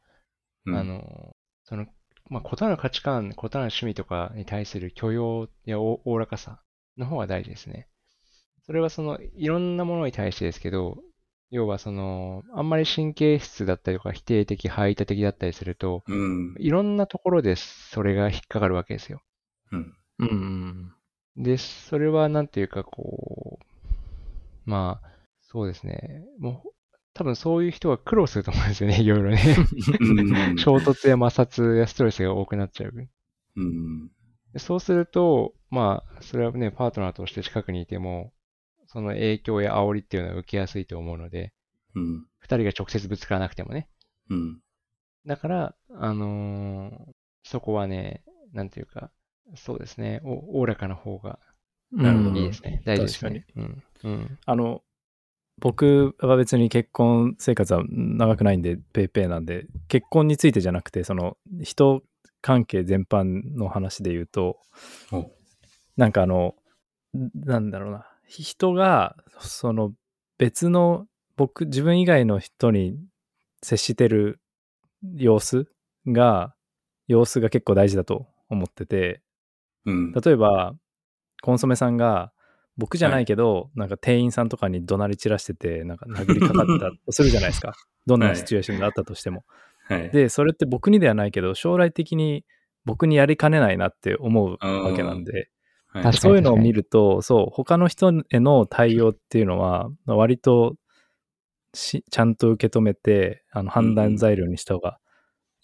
[0.65, 1.85] うんあ、の、その、
[2.29, 6.61] まあ、異なる価値観、異なる趣味とかに対する許容やおおおらかさ
[6.97, 7.87] の方が大事ですね。
[8.65, 10.97] それはその、いろんなものに対してですけど、
[11.51, 16.55] 要はその、あんまり神経質だったりとか、否定的、排他的だったりすると、うん。
[16.57, 19.21] いろんなところでそれが引っかかるわけですよ。
[19.71, 19.95] うん。
[20.19, 20.93] うん。
[21.37, 25.07] で、それはなんていうかこう、まあ、
[25.41, 26.23] そうですね。
[26.39, 26.69] もう、
[27.13, 29.39] 多分そういう人は苦労すると思うんですよね、いろいろね。
[29.99, 32.93] うん衝突や摩擦やストレスが多くなっちゃう。
[33.57, 34.09] うん。
[34.53, 38.31] でそうすると、まあ、それはね、パートナーとして近くにいても、
[38.87, 41.53] その影響や煽りっていうのは受けやすいと思うので、
[41.95, 42.27] うん。
[42.39, 43.89] 二人が直接ぶつからなくてもね。
[44.29, 44.59] うん。
[45.25, 47.11] だから、あのー
[47.45, 48.23] そこはね、
[48.53, 49.11] なんていうか、
[49.55, 51.39] そうですね、おおおらかな方が
[51.91, 52.81] なるほどいいですね。
[52.85, 53.45] 大事ですね。
[53.55, 53.83] うん。
[54.03, 54.39] うん。
[54.45, 54.81] あの、
[55.59, 62.01] 僕は別に結婚生活は長くないんで、ペイペイなんで、結婚についてじゃなくて、その、人
[62.43, 64.59] 関係全般の話で言うと、
[65.13, 65.31] お
[65.95, 66.55] なんかあの、
[67.13, 69.93] なんだろうな、人が、その、
[70.37, 72.99] 別の、僕、自分以外の人に
[73.61, 74.41] 接してる
[75.15, 75.67] 様子
[76.05, 76.53] が、
[77.07, 79.21] 様子が結構大事だと思ってて、
[79.85, 80.11] うん。
[80.11, 80.75] 例えば、
[81.41, 82.33] コンソメさんが、
[82.75, 87.73] 僕じゃないけど、なんか店員さんとかに怒鳴り散らしてて、なんか殴りかかったとするじゃないですか。
[88.05, 89.45] どんなシチュエーションがあったとしても。
[89.83, 90.09] はい。
[90.11, 92.45] で、それって僕にではないけど、将来的に
[92.85, 95.49] 僕にやりかねないなって思うわけなんで、
[95.87, 96.13] はい。
[96.13, 100.75] そういうのを見ると、そう、他の人への対応っていうのは、割と
[101.73, 104.99] しちゃんと受け止めて、あの判断材料にした方が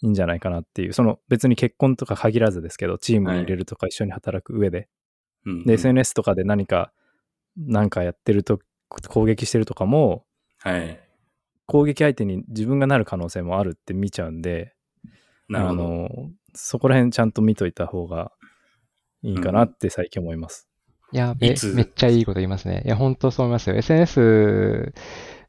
[0.02, 4.88] いいんじゃないかなっていう、その別に結婚とか限らずですけど、チームに入れるとか一緒に働く上で、
[5.46, 6.92] うんで、SNS とかで何か、
[7.56, 8.60] なんかやってると、
[9.08, 10.24] 攻撃してるとかも、
[10.58, 11.00] はい。
[11.70, 14.74] 攻撃相手に自分がなる可能性もあるって見ちゃうんで、
[15.52, 15.82] あなるほど。
[15.84, 18.32] の、そこら辺ちゃんと見といた方が
[19.22, 20.68] いいかなって最近思います。
[21.12, 22.82] いや、めめっちゃいいこと言いますね。
[22.84, 23.76] いや、本当そう思いますよ。
[23.76, 24.92] SNS、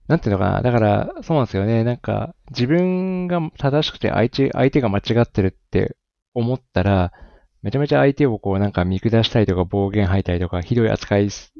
[0.08, 0.62] なんていうのかな。
[0.62, 1.84] だから、そうなんですよね。
[1.84, 5.98] なんか、自分が正しくて相手、相手が間違ってるって
[6.36, 7.14] 思ったら、
[7.64, 11.52] めちゃめちゃ相手をこう、なんか見下したりとか暴言吐いたりとか、ひどい扱いす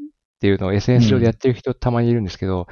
[0.42, 2.66] っていうのを SNS 上でやってる人たまにいるんですけど、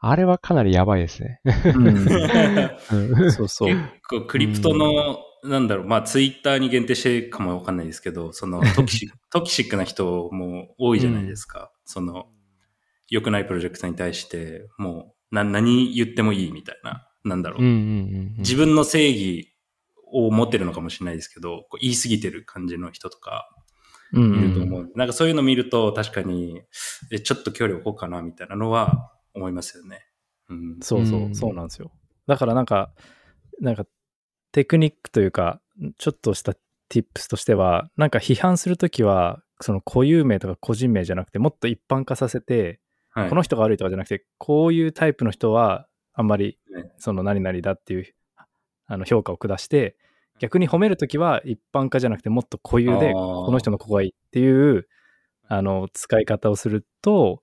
[0.00, 1.40] あれはかなりやばいですね。
[1.44, 2.04] うん
[3.30, 3.68] そうそう。
[3.70, 11.70] 結構クリプトの、なんだろう、まあツイッターに限定してるかもわかんないですけど、そのトキシ トキシックな人も多いじゃないですか。
[11.84, 12.26] その、
[13.08, 17.62] 良くないプロジェクトに対して、もう、な、何言ってもいいみたいな、なんだろう。
[17.62, 18.34] うんうんうんうん。
[18.38, 19.54] 自分の正義
[20.10, 23.61] を持ってるのかもしれないですけど、こう言い過ぎてる感じの人とかうん
[24.12, 24.92] いると思う。
[24.94, 26.62] なんかそういうの見ると確かに、
[27.10, 30.06] え、ちょっと距離を置こうかなみたいなのは思いますよね。
[30.48, 30.78] うん。
[30.80, 31.90] そうそうう、んそうなんですよ。
[32.26, 32.92] だからなんか、
[33.60, 33.86] なんか
[34.52, 35.60] テクニックというか、
[35.98, 36.54] ちょっとした
[36.90, 42.80] tips としては、なんか批判するときは、その固有名とか個人名じゃなくて、もっと一般化させて、
[43.10, 43.28] はい。
[43.28, 48.14] この人が悪いとかじゃなくて、こういうタイプの人は、あんまりね、その何々だっていう、
[48.86, 49.96] あの評価を下して、
[50.38, 54.88] 逆に褒めるときは一般化じゃなくて、もっと固有で、この人のここがいいっていう、
[55.48, 57.42] あの、使い方をすると、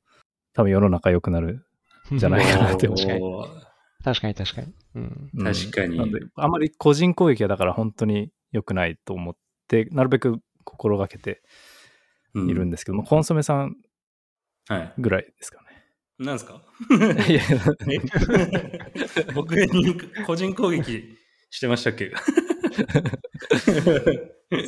[0.53, 1.65] 多分世の中良くなる。
[2.11, 3.53] じゃないかなって思う確かに。
[4.03, 4.73] 確かに確かに。
[4.95, 5.29] うん。
[5.35, 9.35] うん確かになんであんまり個人攻撃はだから本当に良くないと思っ
[9.67, 11.41] て、なるべく心がけて
[12.35, 12.71] いるんで。
[12.71, 13.75] ですけども、コンソメさん
[14.67, 14.93] はい。
[14.97, 15.61] ぐらいですか
[16.17, 16.61] なんですか？
[19.33, 19.95] 僕に
[20.25, 21.17] 個人攻撃
[21.49, 22.11] してましたっけ？
[22.73, 22.81] そ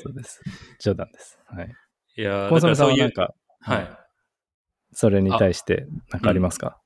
[0.10, 0.42] うです。
[0.80, 1.40] 冗談です。
[1.48, 1.76] はい。
[2.18, 3.34] いやーコンソメさんはだなんか、から
[3.64, 3.98] そういうはい。
[4.94, 6.82] それに対して何かありますか、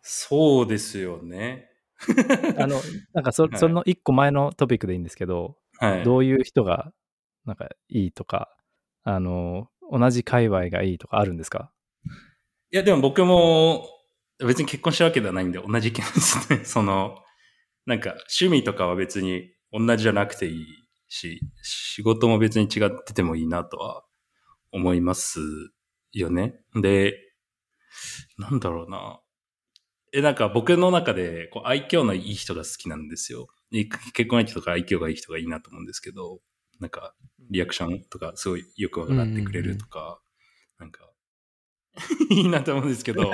[0.00, 1.68] そうですよね。
[2.56, 2.80] あの、
[3.12, 6.04] なんかそはいその一個前のトピックでいいんですけど、はい。
[6.04, 6.92] どういう人が
[7.44, 8.56] なんかいいとか、
[9.02, 11.70] あの、同じ界隈がいいとかあるんですか？
[12.70, 13.86] いや、でも僕も
[14.38, 16.64] 別に結婚したわけではないんで同じ意見ですね。
[16.64, 17.18] その、
[17.84, 18.10] なんか
[18.40, 20.66] 趣味とかは別に同じじゃなくていい
[21.08, 24.04] し、仕事も別に違っててもいいなとは
[24.72, 25.40] 思います
[26.12, 26.60] よね。
[26.74, 27.14] で、
[28.38, 29.20] なんだろうな。
[30.12, 33.48] え、なんか僕の中でこう愛嬌のいい人が好きなんですよ。
[33.70, 36.40] 結婚相手とか愛嬌がいい人がいいなと思うんですけど、
[36.80, 37.14] なんか
[37.50, 40.20] リアクションとかすごいよく笑ってくれるとか、
[40.78, 41.09] なんか、
[42.30, 43.30] いいなと思うんですけど、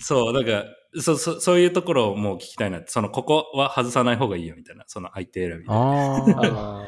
[0.00, 0.64] そう、なんか、
[1.00, 5.70] そ、そ、そういうところをもう聞きたいなって、その、ここは外さない方がいいよみたいな、その相手選びで。
[5.70, 6.86] ああ。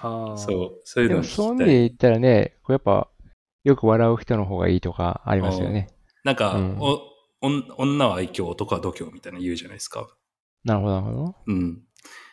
[0.00, 1.44] ああ そう、そういうでものを聞きたい。
[1.44, 3.08] そういう意味で言ったらね、こうやっぱ、
[3.64, 5.88] よく笑う人の方がいいとかありますよね。
[6.22, 7.00] なんか、うんお、
[7.40, 10.06] 女は愛嬌、男は度胸みたいな言うじゃないですか。
[10.64, 11.34] なるほど、なるほど。
[11.46, 11.82] うん。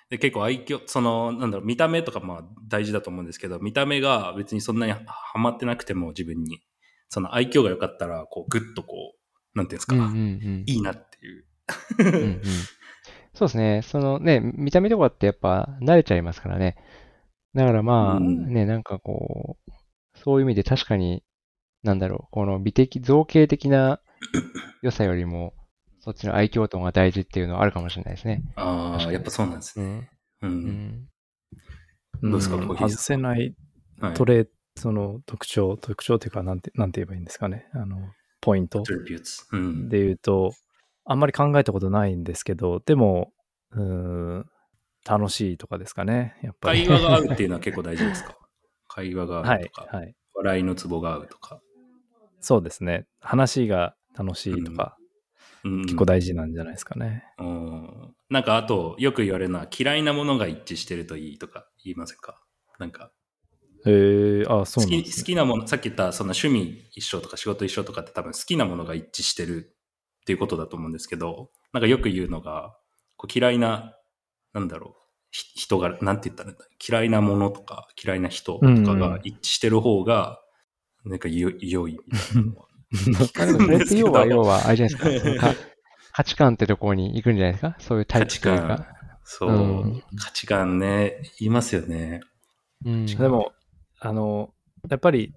[0.10, 6.62] で、結構愛嬌、その、なんだろう、見た目とかまあ大事だと思うんですけど、見た目が別にそんなにハマってなくても自分に、
[7.12, 9.14] その愛嬌が良かったら、こう、ぐっとこ
[9.54, 10.64] う、なんていうんですか、うんうんうん。
[10.66, 11.46] いいなっていう。
[12.00, 12.42] うんうん
[13.34, 13.82] そうですね。
[13.84, 16.76] そのね、見た目とかってやっぱ慣れちゃいますからね。
[17.54, 19.72] だからまあ、うんね、なんかこう、
[20.16, 21.24] そういう意味で確かに、
[21.84, 24.02] なんだろう、この美的、造形的な
[24.84, 25.54] 良さよりも、
[26.02, 28.44] そっちの愛嬌とが大事っていうのはあるかもしれないですね。
[28.56, 30.10] ああ、やっぱそうなんですね。
[30.42, 30.50] うん。
[30.50, 30.54] う。
[30.54, 32.32] うんん。
[32.32, 32.58] どうですか？
[32.58, 33.56] んコーヒーさん外せない
[34.00, 34.14] はい。
[34.14, 34.48] トレ
[34.82, 37.70] その特徴、特徴というか、なんて、なんて言えばいいんですかね。
[37.74, 37.98] あの、
[38.42, 38.84] ポイント。
[39.90, 40.54] で言うと、
[41.06, 43.32] あんまり考えたことないんですけど、でも、
[43.72, 43.84] うー
[44.40, 44.46] ん、
[45.08, 46.36] 楽しいとかですかね。
[46.42, 46.86] やっぱり。
[46.86, 48.36] 会話が合うっていうのは結構大事ですか？
[48.88, 50.16] 会話が合はいうとか、、はい。
[50.34, 51.62] 笑いのツボが合うとか。
[52.40, 53.06] そうですね。
[53.20, 54.98] 話が楽しいとか、
[55.64, 57.24] うん、結構大事なんじゃないですかね。
[57.38, 62.42] うんなんかあと、よく言われるのは嫌いなものが一致してるといいとか言いませんか？
[62.80, 63.12] なんか、
[63.86, 65.04] えー、あ、そう好き。
[65.18, 69.76] 好きなもの、さっき言ったその趣味一緒とか仕事一緒とかって多分好きなものが一致してる
[70.22, 72.76] っていうことだと思うんですけど、なんかよく言うのが、
[73.18, 73.96] こう嫌いな、
[74.54, 75.02] なんだろう、
[75.32, 80.40] ひ人が、なんて言ったらいいんだ嫌いなものとか嫌いな人とかが一致してる方が、
[81.06, 82.68] なんかよ良いみたいなのは。
[83.96, 85.48] 要は、要は、あれじゃないですか。
[85.54, 85.56] か
[86.14, 87.76] 価値観ってところに行くんじゃないですか？
[87.80, 88.86] そういうタイプというか。
[89.24, 89.54] そう、う
[89.88, 92.20] ん価値観ね、言いますよね。
[92.86, 93.06] うん。
[93.06, 93.54] でも、
[94.02, 94.54] あの、
[94.90, 95.34] やっぱり、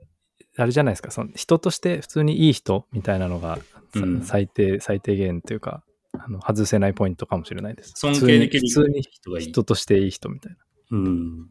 [0.57, 3.59] あれじゃないですか、その人として普通にいい人みたいなのが、
[3.95, 5.85] さうん最低、最低限というか、
[6.19, 7.93] あの外せないポイントかもしれないです。
[7.97, 9.41] 尊敬できる人がいい通に。
[9.41, 10.59] 人としていい人みたいな。
[10.91, 11.49] うん。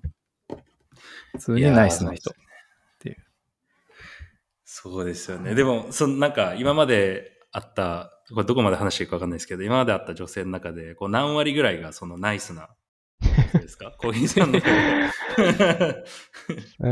[1.34, 2.34] 普通にナイスな人。
[4.76, 5.53] そうですよね。
[5.53, 12.69] でも、そのなんか今まであった、これどこまで話していいかわかんないですけど、今まであった女性の中で、こう何割ぐらいがそのナイスな
[13.24, 13.91] 人ですか？
[14.00, 14.52] コーヒーさん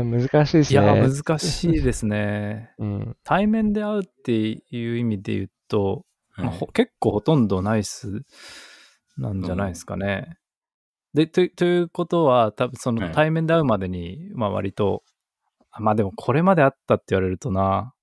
[0.04, 1.08] の難しいですいや、ね。
[1.08, 2.72] 難しいですね。
[2.78, 3.16] うん。
[3.24, 4.62] 対面で会うってい
[4.94, 6.04] う意味で言うと、
[6.36, 8.22] まあはいほ結構ほとんどナイス
[9.18, 10.38] なんじゃないですかね。
[11.14, 15.02] でと、ということは、多分そのはい対面で会うまでに、まあ割と、
[15.70, 17.94] あまあでもこれまであったって言われるとな、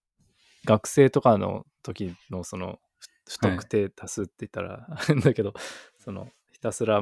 [0.66, 2.80] 学生とかの時のその
[3.28, 5.54] 不不特定多数って言ったらあれだけど、
[5.98, 7.02] そのひたすら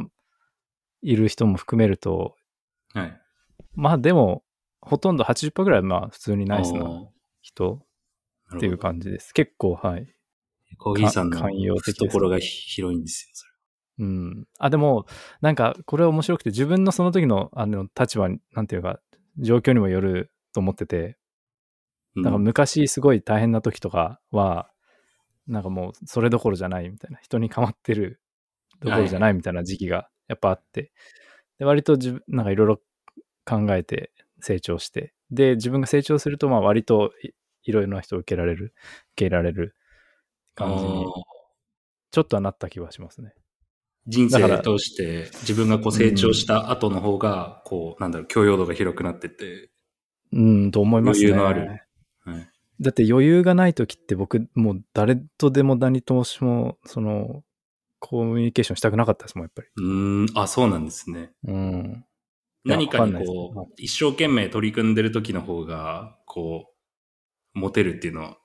[1.02, 2.36] いる人も含めると、
[2.94, 3.22] はい。
[3.76, 4.44] まあでも、
[4.82, 7.12] ほとんど80%ぐらいまあ普通にナイスなお
[7.42, 9.34] 人ーっていう感じです。
[9.34, 10.08] 結構、はい。
[10.78, 13.46] コーヒーさんの懐が広いんですよ、そ
[14.00, 14.48] うん。
[14.60, 15.06] あ、でも、
[15.42, 19.00] なんか、これ面白くて、自分のその時の、あの、立場に、なんていうか、
[19.40, 21.18] 状況にもよると思ってて、
[22.16, 22.22] れ。
[22.24, 24.70] なんか昔すごい大変な時とかは、
[25.48, 28.22] なんかもう、それどころじゃないみたいな、人に構ってる
[28.82, 30.92] どころじゃないみたいな時期がやっぱあって、
[31.60, 32.82] で、割と自分、なんかいろいろ
[33.46, 35.14] 考えて、成長して。
[35.32, 37.32] で、自分が成長すると、まあ割とい
[37.64, 38.74] いろいろな人を受けられる、受
[39.16, 39.76] け入れられる
[40.56, 41.06] 感じに、
[42.12, 43.34] ちょっとはなった気はしますね。
[44.08, 49.70] 人生だから通して自分がこう成長した後の方が、こう、なんだろう、許容度が広くなってて、
[50.32, 51.32] うん、と思いますね。
[51.32, 51.82] 余裕のある
[52.24, 52.50] はい、
[52.80, 56.72] だって余裕がない時って僕、もう誰とでも何とも、そ
[57.02, 57.44] の、
[58.10, 59.68] コミュニケーションしたくなかったですもん、やっぱり。
[59.76, 61.34] うーん、あ、そうなんですね。
[61.44, 62.06] うん。
[62.64, 66.74] 何かにこう、一生懸命取り組んでる時の方が、こ
[67.54, 68.38] う、モテるっていうのは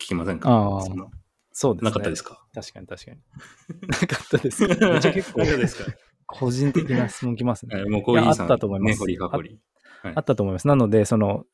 [0.00, 0.48] 聞きませんか？
[0.48, 1.08] あー
[1.52, 1.90] そうですね。
[1.90, 2.46] なかったですか？
[2.54, 3.18] 確かに確かに。
[3.88, 4.62] なかったです。
[4.66, 5.92] めっちゃ結構なかったですか？
[6.26, 7.76] 個人的な質問きますね。
[7.76, 9.60] はいもうコーヒーさん、いやあったと思いますね、掘りか掘り。
[10.02, 10.66] はいあったと思います。
[10.68, 11.44] なので、その、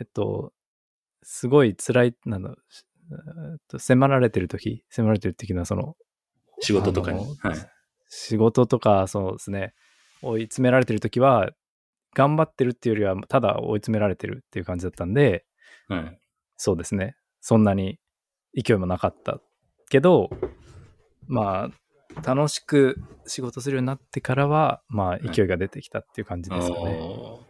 [0.00, 0.52] えっと、
[1.22, 2.54] すごい辛い、なんだ
[3.10, 3.14] え
[3.56, 5.96] っと迫られてる時、迫られてる時のその、
[6.64, 7.24] 仕事とかに。
[7.40, 7.56] はい。
[8.08, 9.74] 仕事とか、そうですね、
[10.22, 11.50] 追い詰められてる時は、
[12.14, 15.44] 頑張ってるっていうよりは、ただ追い詰められてるっていう感じだったんで、
[15.88, 16.18] はい。
[16.56, 17.98] そうですね、そんなに
[18.54, 19.40] 勢いもなかった
[19.90, 20.30] けど、
[21.26, 21.70] ま
[22.16, 22.96] あ、楽しく
[23.26, 26.98] 仕事するようになってからは、まあ、勢いが出てきたっていう感じですよね。
[27.00, 27.44] おー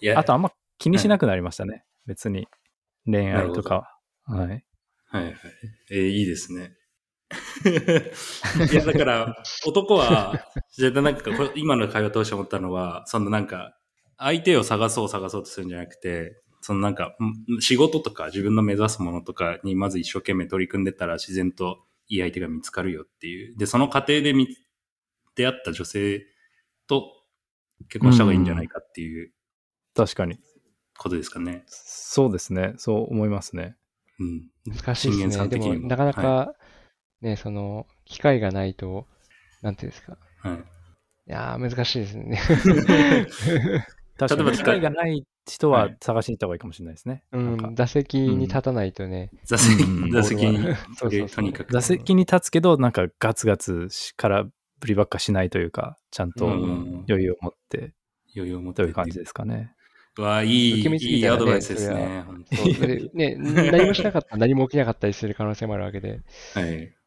[0.00, 1.84] いや、あと、あんま気にしなくなりましたね。
[2.06, 2.46] 別に。
[3.04, 3.90] 恋愛とか
[4.26, 4.36] は。
[4.36, 4.64] はい。
[5.06, 5.34] はいはい。
[5.90, 6.77] えーいいですね。
[8.70, 13.76] いや、だから、男は、絶対なんか今の会話通して思ったのは、そのなんか、
[14.16, 23.56] 相手を探そう探そうとするんじゃなくて、そのなんか、ん仕事とか自分の目指すものとかにまず一生懸命取り組んでったら自然といい相手が見つかるよっていう。
[23.56, 24.48] で、その過程で見
[25.36, 26.26] 出会った女性
[26.88, 27.12] と
[27.88, 29.32] 結婚した方がいいんじゃないかっていう
[29.94, 30.38] 確かに。
[30.98, 31.64] ことですかね。
[31.66, 32.74] そうですね。
[32.76, 33.76] そう思いますね。
[34.18, 34.50] うん。
[34.66, 35.18] 難しいですね。
[35.18, 36.54] でも、さん的にもなかなか、
[37.20, 39.06] ね、その、機会がないと、
[39.62, 40.16] なんていうんですか。
[40.40, 40.56] はい。
[40.56, 40.60] い
[41.26, 42.40] やー、難しいですね。
[44.18, 44.46] 確かに。
[44.46, 47.22] 例えば機会がない人ははい探しに行った方がいいかもしれないですね。
[47.32, 49.30] うなんかん、打席に立たないとね。
[49.44, 50.58] 座席うん座席に
[50.96, 51.72] そうとにかく。
[51.72, 57.94] 座席に立つけど、なんかガツガツしからぶりばっかしないというか、ちゃんとうん余裕を持って
[58.36, 59.72] 余裕を持ってという感じですかね。
[60.18, 62.24] うわ、いい、いいぎたらねアドバイスですね。
[63.14, 63.36] ね、
[63.70, 66.20] 何もしなかったら何も起きなかったりする可能性もあるわけで。
[66.54, 66.97] はい。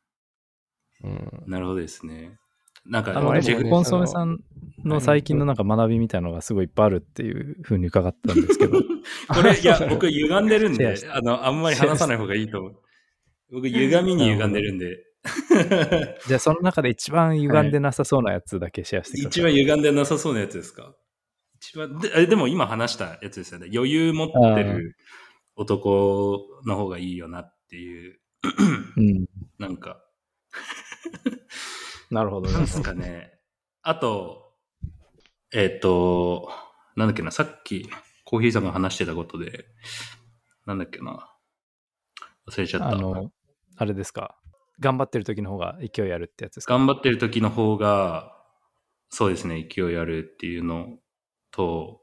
[1.04, 2.38] うん、なるほどですね。
[2.86, 4.40] なんか、あの、あれでも、もねコンソメさん
[4.84, 8.80] の最近のなんか学びみたいなのがすごいいっぱいあるっていうふうに伺ったんですけど。
[9.30, 12.76] これ、いや 僕歪んでるんであの、あんまり話さない方がいいと思う。
[13.52, 15.04] 僕、歪みに歪んでるんで、
[16.28, 19.30] じゃあその中で一番歪んでなさそうなやつだけシェアしてください。
[19.30, 20.96] 一番歪んでなさそうなやつですか？
[21.56, 23.70] 一番、であでも今話したやつですよね。
[23.74, 24.96] 余裕持ってる
[25.56, 28.20] 男の方がいいよなっていう、
[28.98, 29.26] うん。
[29.60, 30.02] なんか、
[32.12, 33.40] なるほどねなんですかね。
[33.82, 34.54] あと、
[35.54, 36.52] えっ、と、
[36.96, 37.90] なんだっけな、さっき
[38.26, 39.66] コーヒーさんが話してたことで、
[40.66, 41.34] なんだっけな。
[42.50, 42.90] 忘れちゃった。
[42.90, 43.32] あの、
[43.78, 44.38] あれですか。
[44.80, 46.74] 頑張ってる時の方が勢いあるってやつですか？
[46.74, 48.38] 頑張ってる時の方が、
[49.10, 50.98] そうですね、勢いあるっていうの
[51.52, 52.02] と、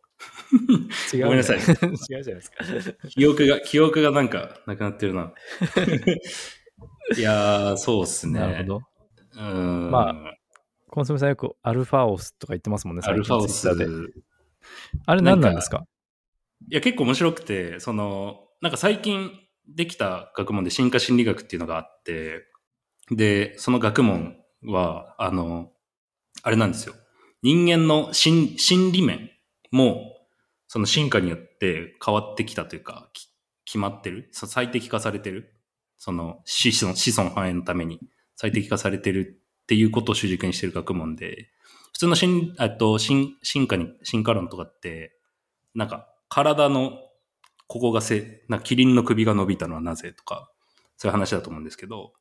[1.13, 2.65] 違う、ごめんなさい 違うじゃないですか。
[3.09, 5.33] 記憶が、記憶がなんかなくなってるな。
[7.17, 8.41] いやー、そうっすね。
[8.41, 8.83] なるほど。
[9.35, 9.91] うーん。
[9.91, 10.15] ま
[10.91, 13.69] コンソメさんよくアルファオスとか言ってますもんね、アルファオス。
[15.07, 15.85] あれ何なんですか？
[16.71, 19.31] いや、結構面白くて、その、なんか最近
[19.69, 22.45] できた学問で進化心理学っていうのがあって、
[23.11, 25.71] で、その学問は、あの、
[26.43, 26.95] あれなんですよ。
[27.43, 29.31] 人間の心心理面
[29.71, 30.17] も、
[30.67, 33.29] その進化によって変わってきたというか、き
[33.65, 35.55] 決まってる、そ最適化されてる、
[35.99, 38.01] その子孫子孫繁栄のために
[38.37, 41.51] 最適化されてるっていうことを主軸にしてる学問で、
[41.93, 45.17] 普通の進あと進進化に、進化論とかって、
[45.75, 46.93] なんか体の
[47.67, 50.51] ここがせ、なんかキリンの首が伸びたのはなぜとか、
[50.97, 52.13] そういう話だと思うんですけど、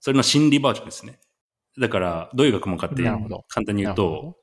[0.00, 1.20] それの心理バージョンですね。
[1.78, 4.36] だから、どういう学問かって簡単に言うと、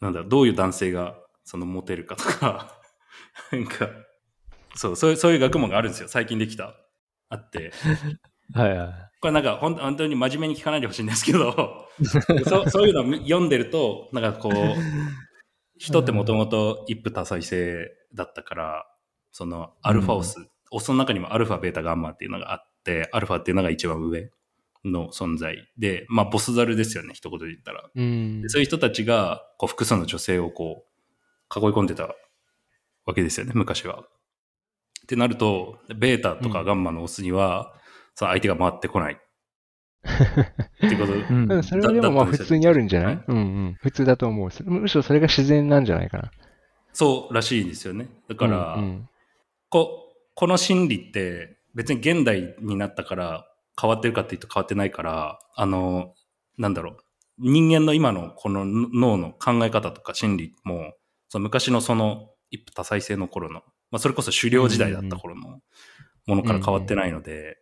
[0.00, 2.80] なんだ、どういう男性がそのモテるかとか、
[3.52, 3.88] なんか、
[4.74, 6.08] そう、そういう、そういう学問があるんですよ。
[6.08, 6.74] 最近できた。
[7.30, 7.72] あって。
[8.52, 9.10] はいはい。
[9.20, 11.86] これなんか本当に真面目に聞かないでほしいんですけど、
[12.46, 14.52] そうそういうのを読んでると、なんかこう、
[15.78, 18.86] 人ってもともと一夫多妻制だったから、
[19.30, 20.36] そのアルファオス、
[20.70, 24.30] オスの中にもアルファ、ベータ、ガンマっていうのがあって、アルファっていうのが一番上
[24.84, 27.90] の存在で、まあボスザルですよね、一言で言ったら。
[27.94, 28.48] うんで。
[28.48, 30.86] そういう人たちがこう複数の女性をこ
[31.54, 32.14] う囲い込んでた
[33.04, 34.04] わけですよね、昔は。
[35.10, 37.74] ってなると、ベータとかガンマのオスには、
[38.14, 39.14] その相手が回ってこない。
[40.06, 43.14] ってこと、うんうん、それはでもまあ普通にあるんじゃない？
[43.16, 43.76] はいうんうん。
[43.80, 44.70] 普通だと思う。
[44.70, 46.30] むしろそれが自然なんじゃないかな。
[46.92, 48.08] そうらしいんですよね。
[48.28, 49.08] だから、うんうん
[49.68, 53.46] ここの心理って別に現代になったから
[53.80, 56.14] 変わってるかっていうと変わってないから、あの、
[56.58, 56.96] なんだろう。
[57.38, 60.94] 人間の今のこの脳の考え方とか心理も、
[61.28, 65.60] その昔のその一夫多妻制の頃の、まあそれこそ狩猟時代だった頃の
[66.26, 67.58] ものから変わってないので、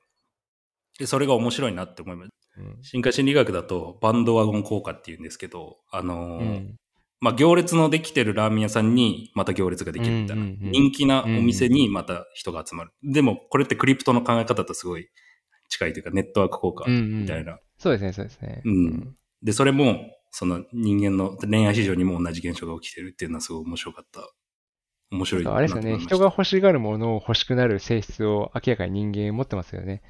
[0.98, 2.30] でそれが面白いなって思います。
[2.58, 6.76] うん進化心理学だとバンドワゴン効果っていうんですけど、あのーうん
[7.20, 10.42] まあ行列のできてるラーメン屋さんにまた行列ができるみたいな。
[10.42, 12.92] うんうんうん人気なお店にまた人が集まる。
[13.02, 15.08] でもこれってクリプトの考え方とすごい
[15.68, 17.58] 近いというかネットワーク効果みたいな。
[17.78, 18.62] そうですね、そうですね。
[18.64, 19.98] うんで、それも
[20.30, 24.20] その人間の恋愛市場にも同じ現象が起きてるっていうのはすごい面白かった。
[25.10, 30.02] 面白いあれですよね、人が欲しがるものを欲しくなる性質を明らかに人間持ってますよね。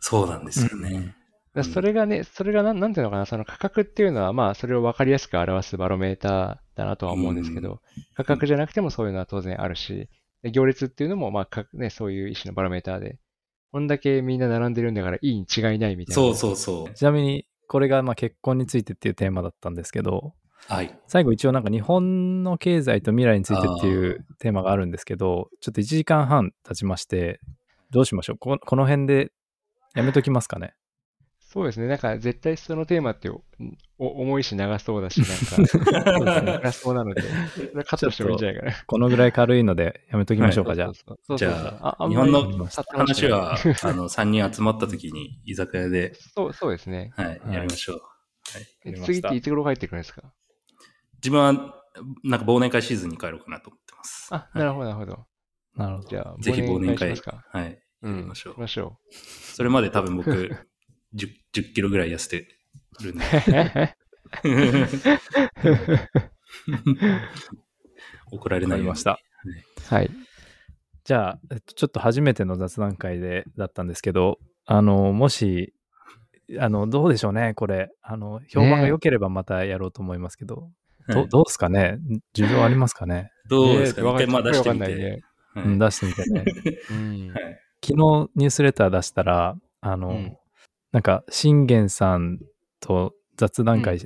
[0.00, 1.16] そうなんですよね。
[1.54, 7.80] だからそれがね、それがなんなんていうのかな、その価格っていうのは、まあ、それを分かりやすく表すバロメーターだなとは思うんですけど、
[8.14, 10.08] 価格じゃなくてもそういうのは当然あるし、
[10.42, 13.18] で行列っていうのも、まあ、かね、そういう一種のバロメーターで、
[13.72, 16.14] こんだけみんな並んでるんだからいいに違いないみたいな。
[16.14, 16.94] そうそうそう。
[16.94, 20.34] ちなみに、これがまあ結婚についてっていうテーマだったんですけど、
[20.66, 20.98] はい。
[21.06, 27.40] 最後一応なんか日本の経済と未来についてっていうテーマがあるんですけど、ちょっと1時間半経ちまして、
[27.90, 28.38] どうしましょう？
[28.38, 29.32] ここの辺で
[29.94, 30.74] やめときますかね？
[31.40, 31.86] そうですね。
[31.86, 33.30] なんか絶対そのテーマって
[33.98, 37.22] 重いし長そうだし、なんか、 長そうなので、
[37.86, 38.72] カットしてもいいんじゃないかな。
[38.86, 41.36] このぐらい軽いのでやめときましょうか、じゃあ。
[41.38, 42.42] じゃあ、日本の
[42.92, 47.12] 話は、あの、3人集まった時に居酒屋で、そう、そうですね。
[47.16, 48.00] はい、はいやりましょう。
[48.84, 50.22] えやりました次っていつ頃帰ってくるんですか？
[51.18, 51.52] 自分は、
[52.22, 54.28] なんか忘年会シーズンに帰ろうかなと思ってます。
[54.34, 55.26] あ、なるほど、なるほど。
[55.76, 56.08] なるほど。
[56.08, 57.14] じゃあ、 ぜひ忘年会。
[57.52, 57.80] はい。
[58.02, 58.98] うん、やりましょうしましょ
[59.54, 60.30] それまで多分僕、
[61.14, 62.46] 10, 10キロぐらい痩せて
[63.02, 63.24] るんで。
[68.30, 69.18] 怒られないました。
[69.88, 70.10] はい。
[71.04, 75.72] じゃあ、えっと、ちょっと初めての雑談会でだったんですけど、あの、もし、
[76.58, 77.88] あの、どうでしょうね、これ。
[78.02, 80.70] あの、評判が良ければまたやろうと思いますけど、
[81.08, 81.98] どどうですかね？
[82.34, 84.02] 需要ありますかね、どうですか？
[84.02, 85.02] ね一回まあ出してみわかんないて。
[85.02, 85.20] ね。
[85.54, 86.44] はいうん、出してみてね。
[86.90, 87.30] うん。
[87.32, 90.36] はい昨日ニュースレター出したら、あの、うん
[90.90, 92.38] なんか、信玄さん
[92.80, 93.98] と雑談会、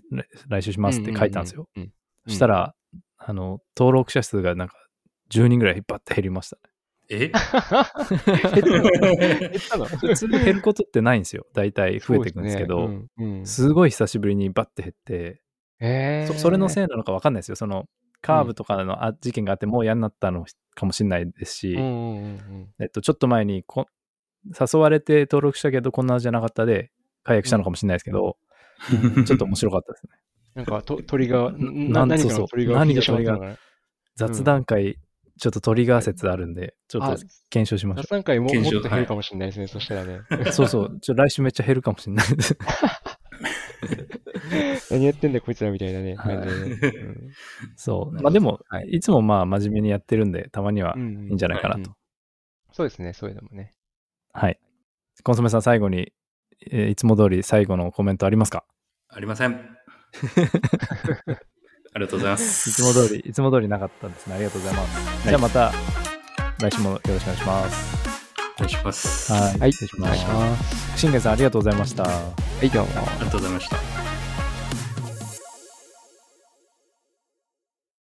[0.48, 1.68] 来週しますって書いたんですよ。
[1.76, 1.82] うん。
[1.82, 1.92] うんうん
[2.26, 2.74] そした、ら、
[3.18, 4.74] あの、登録者数がなんか
[5.32, 6.60] 10人ぐらいバッて減りましたね。
[7.08, 7.18] え？
[7.30, 7.32] 減っ
[9.70, 9.84] たの？
[9.86, 11.46] 普通減ることってないんですよ。
[11.54, 15.41] 大体増えていくんですけど、ねうんうんすごい久しぶりにバッて減って、
[15.82, 17.56] えーそそれのせいなのか分かんないですよ。
[17.56, 17.86] その
[18.20, 23.86] カーブとかのあ事件があってもう嫌になったのかもしれないですし、うんうんうんうんえっと、ちょっと前にこ
[24.46, 26.92] 誘われて登録したけどこんなじゃなかったで
[27.24, 28.36] 解約したのかもしれないですけど、
[29.26, 30.12] ちょっと面白かったですね。
[30.54, 33.56] なんかと鳥が、 何そうそうかの鳥が何が聞いてしまったのかな
[34.16, 34.98] 雑談会、
[35.38, 40.20] ちょっとトリガー説あるんで、ちょっあと検証しましょ雑談会ももっと減るかもしれないですね、そしたらね。
[40.30, 40.44] う。
[40.52, 41.00] そうそう。
[41.00, 42.56] ちょ来週めっちゃ減るかもしれないです。
[44.90, 46.14] 何やってんだよ、こいつらみたいなね。
[46.16, 47.30] はい感じでね うん
[47.76, 48.22] そう。
[48.22, 51.80] まあでも、はいい、つもまあ真面目にやってるんで、たまにはうんいいんじゃないかなと。
[51.80, 51.96] うん
[52.74, 53.74] そうですね、そういうのもね。
[54.32, 54.58] はい。
[55.24, 56.10] コンソメさん、最後に、
[56.70, 58.64] えーいつも通り最後のコメントありますか？
[59.08, 59.52] ありません。
[61.94, 62.72] ありがとうございまいす。
[62.72, 64.36] つも通り、いつも通りなかったんですね。
[64.36, 65.28] ありがとうございます。
[65.28, 65.70] じゃあまた、
[66.60, 68.01] 来週もよろしくお願いします。
[68.62, 69.32] お願いします。
[69.32, 69.58] はい。
[69.58, 70.62] はい失礼しお願いします。
[70.62, 71.00] ます。
[71.00, 72.04] 信玄さん、ありがとうございました。
[72.04, 72.32] は
[72.62, 72.90] い、どうも。
[72.98, 74.11] ありがとうございました。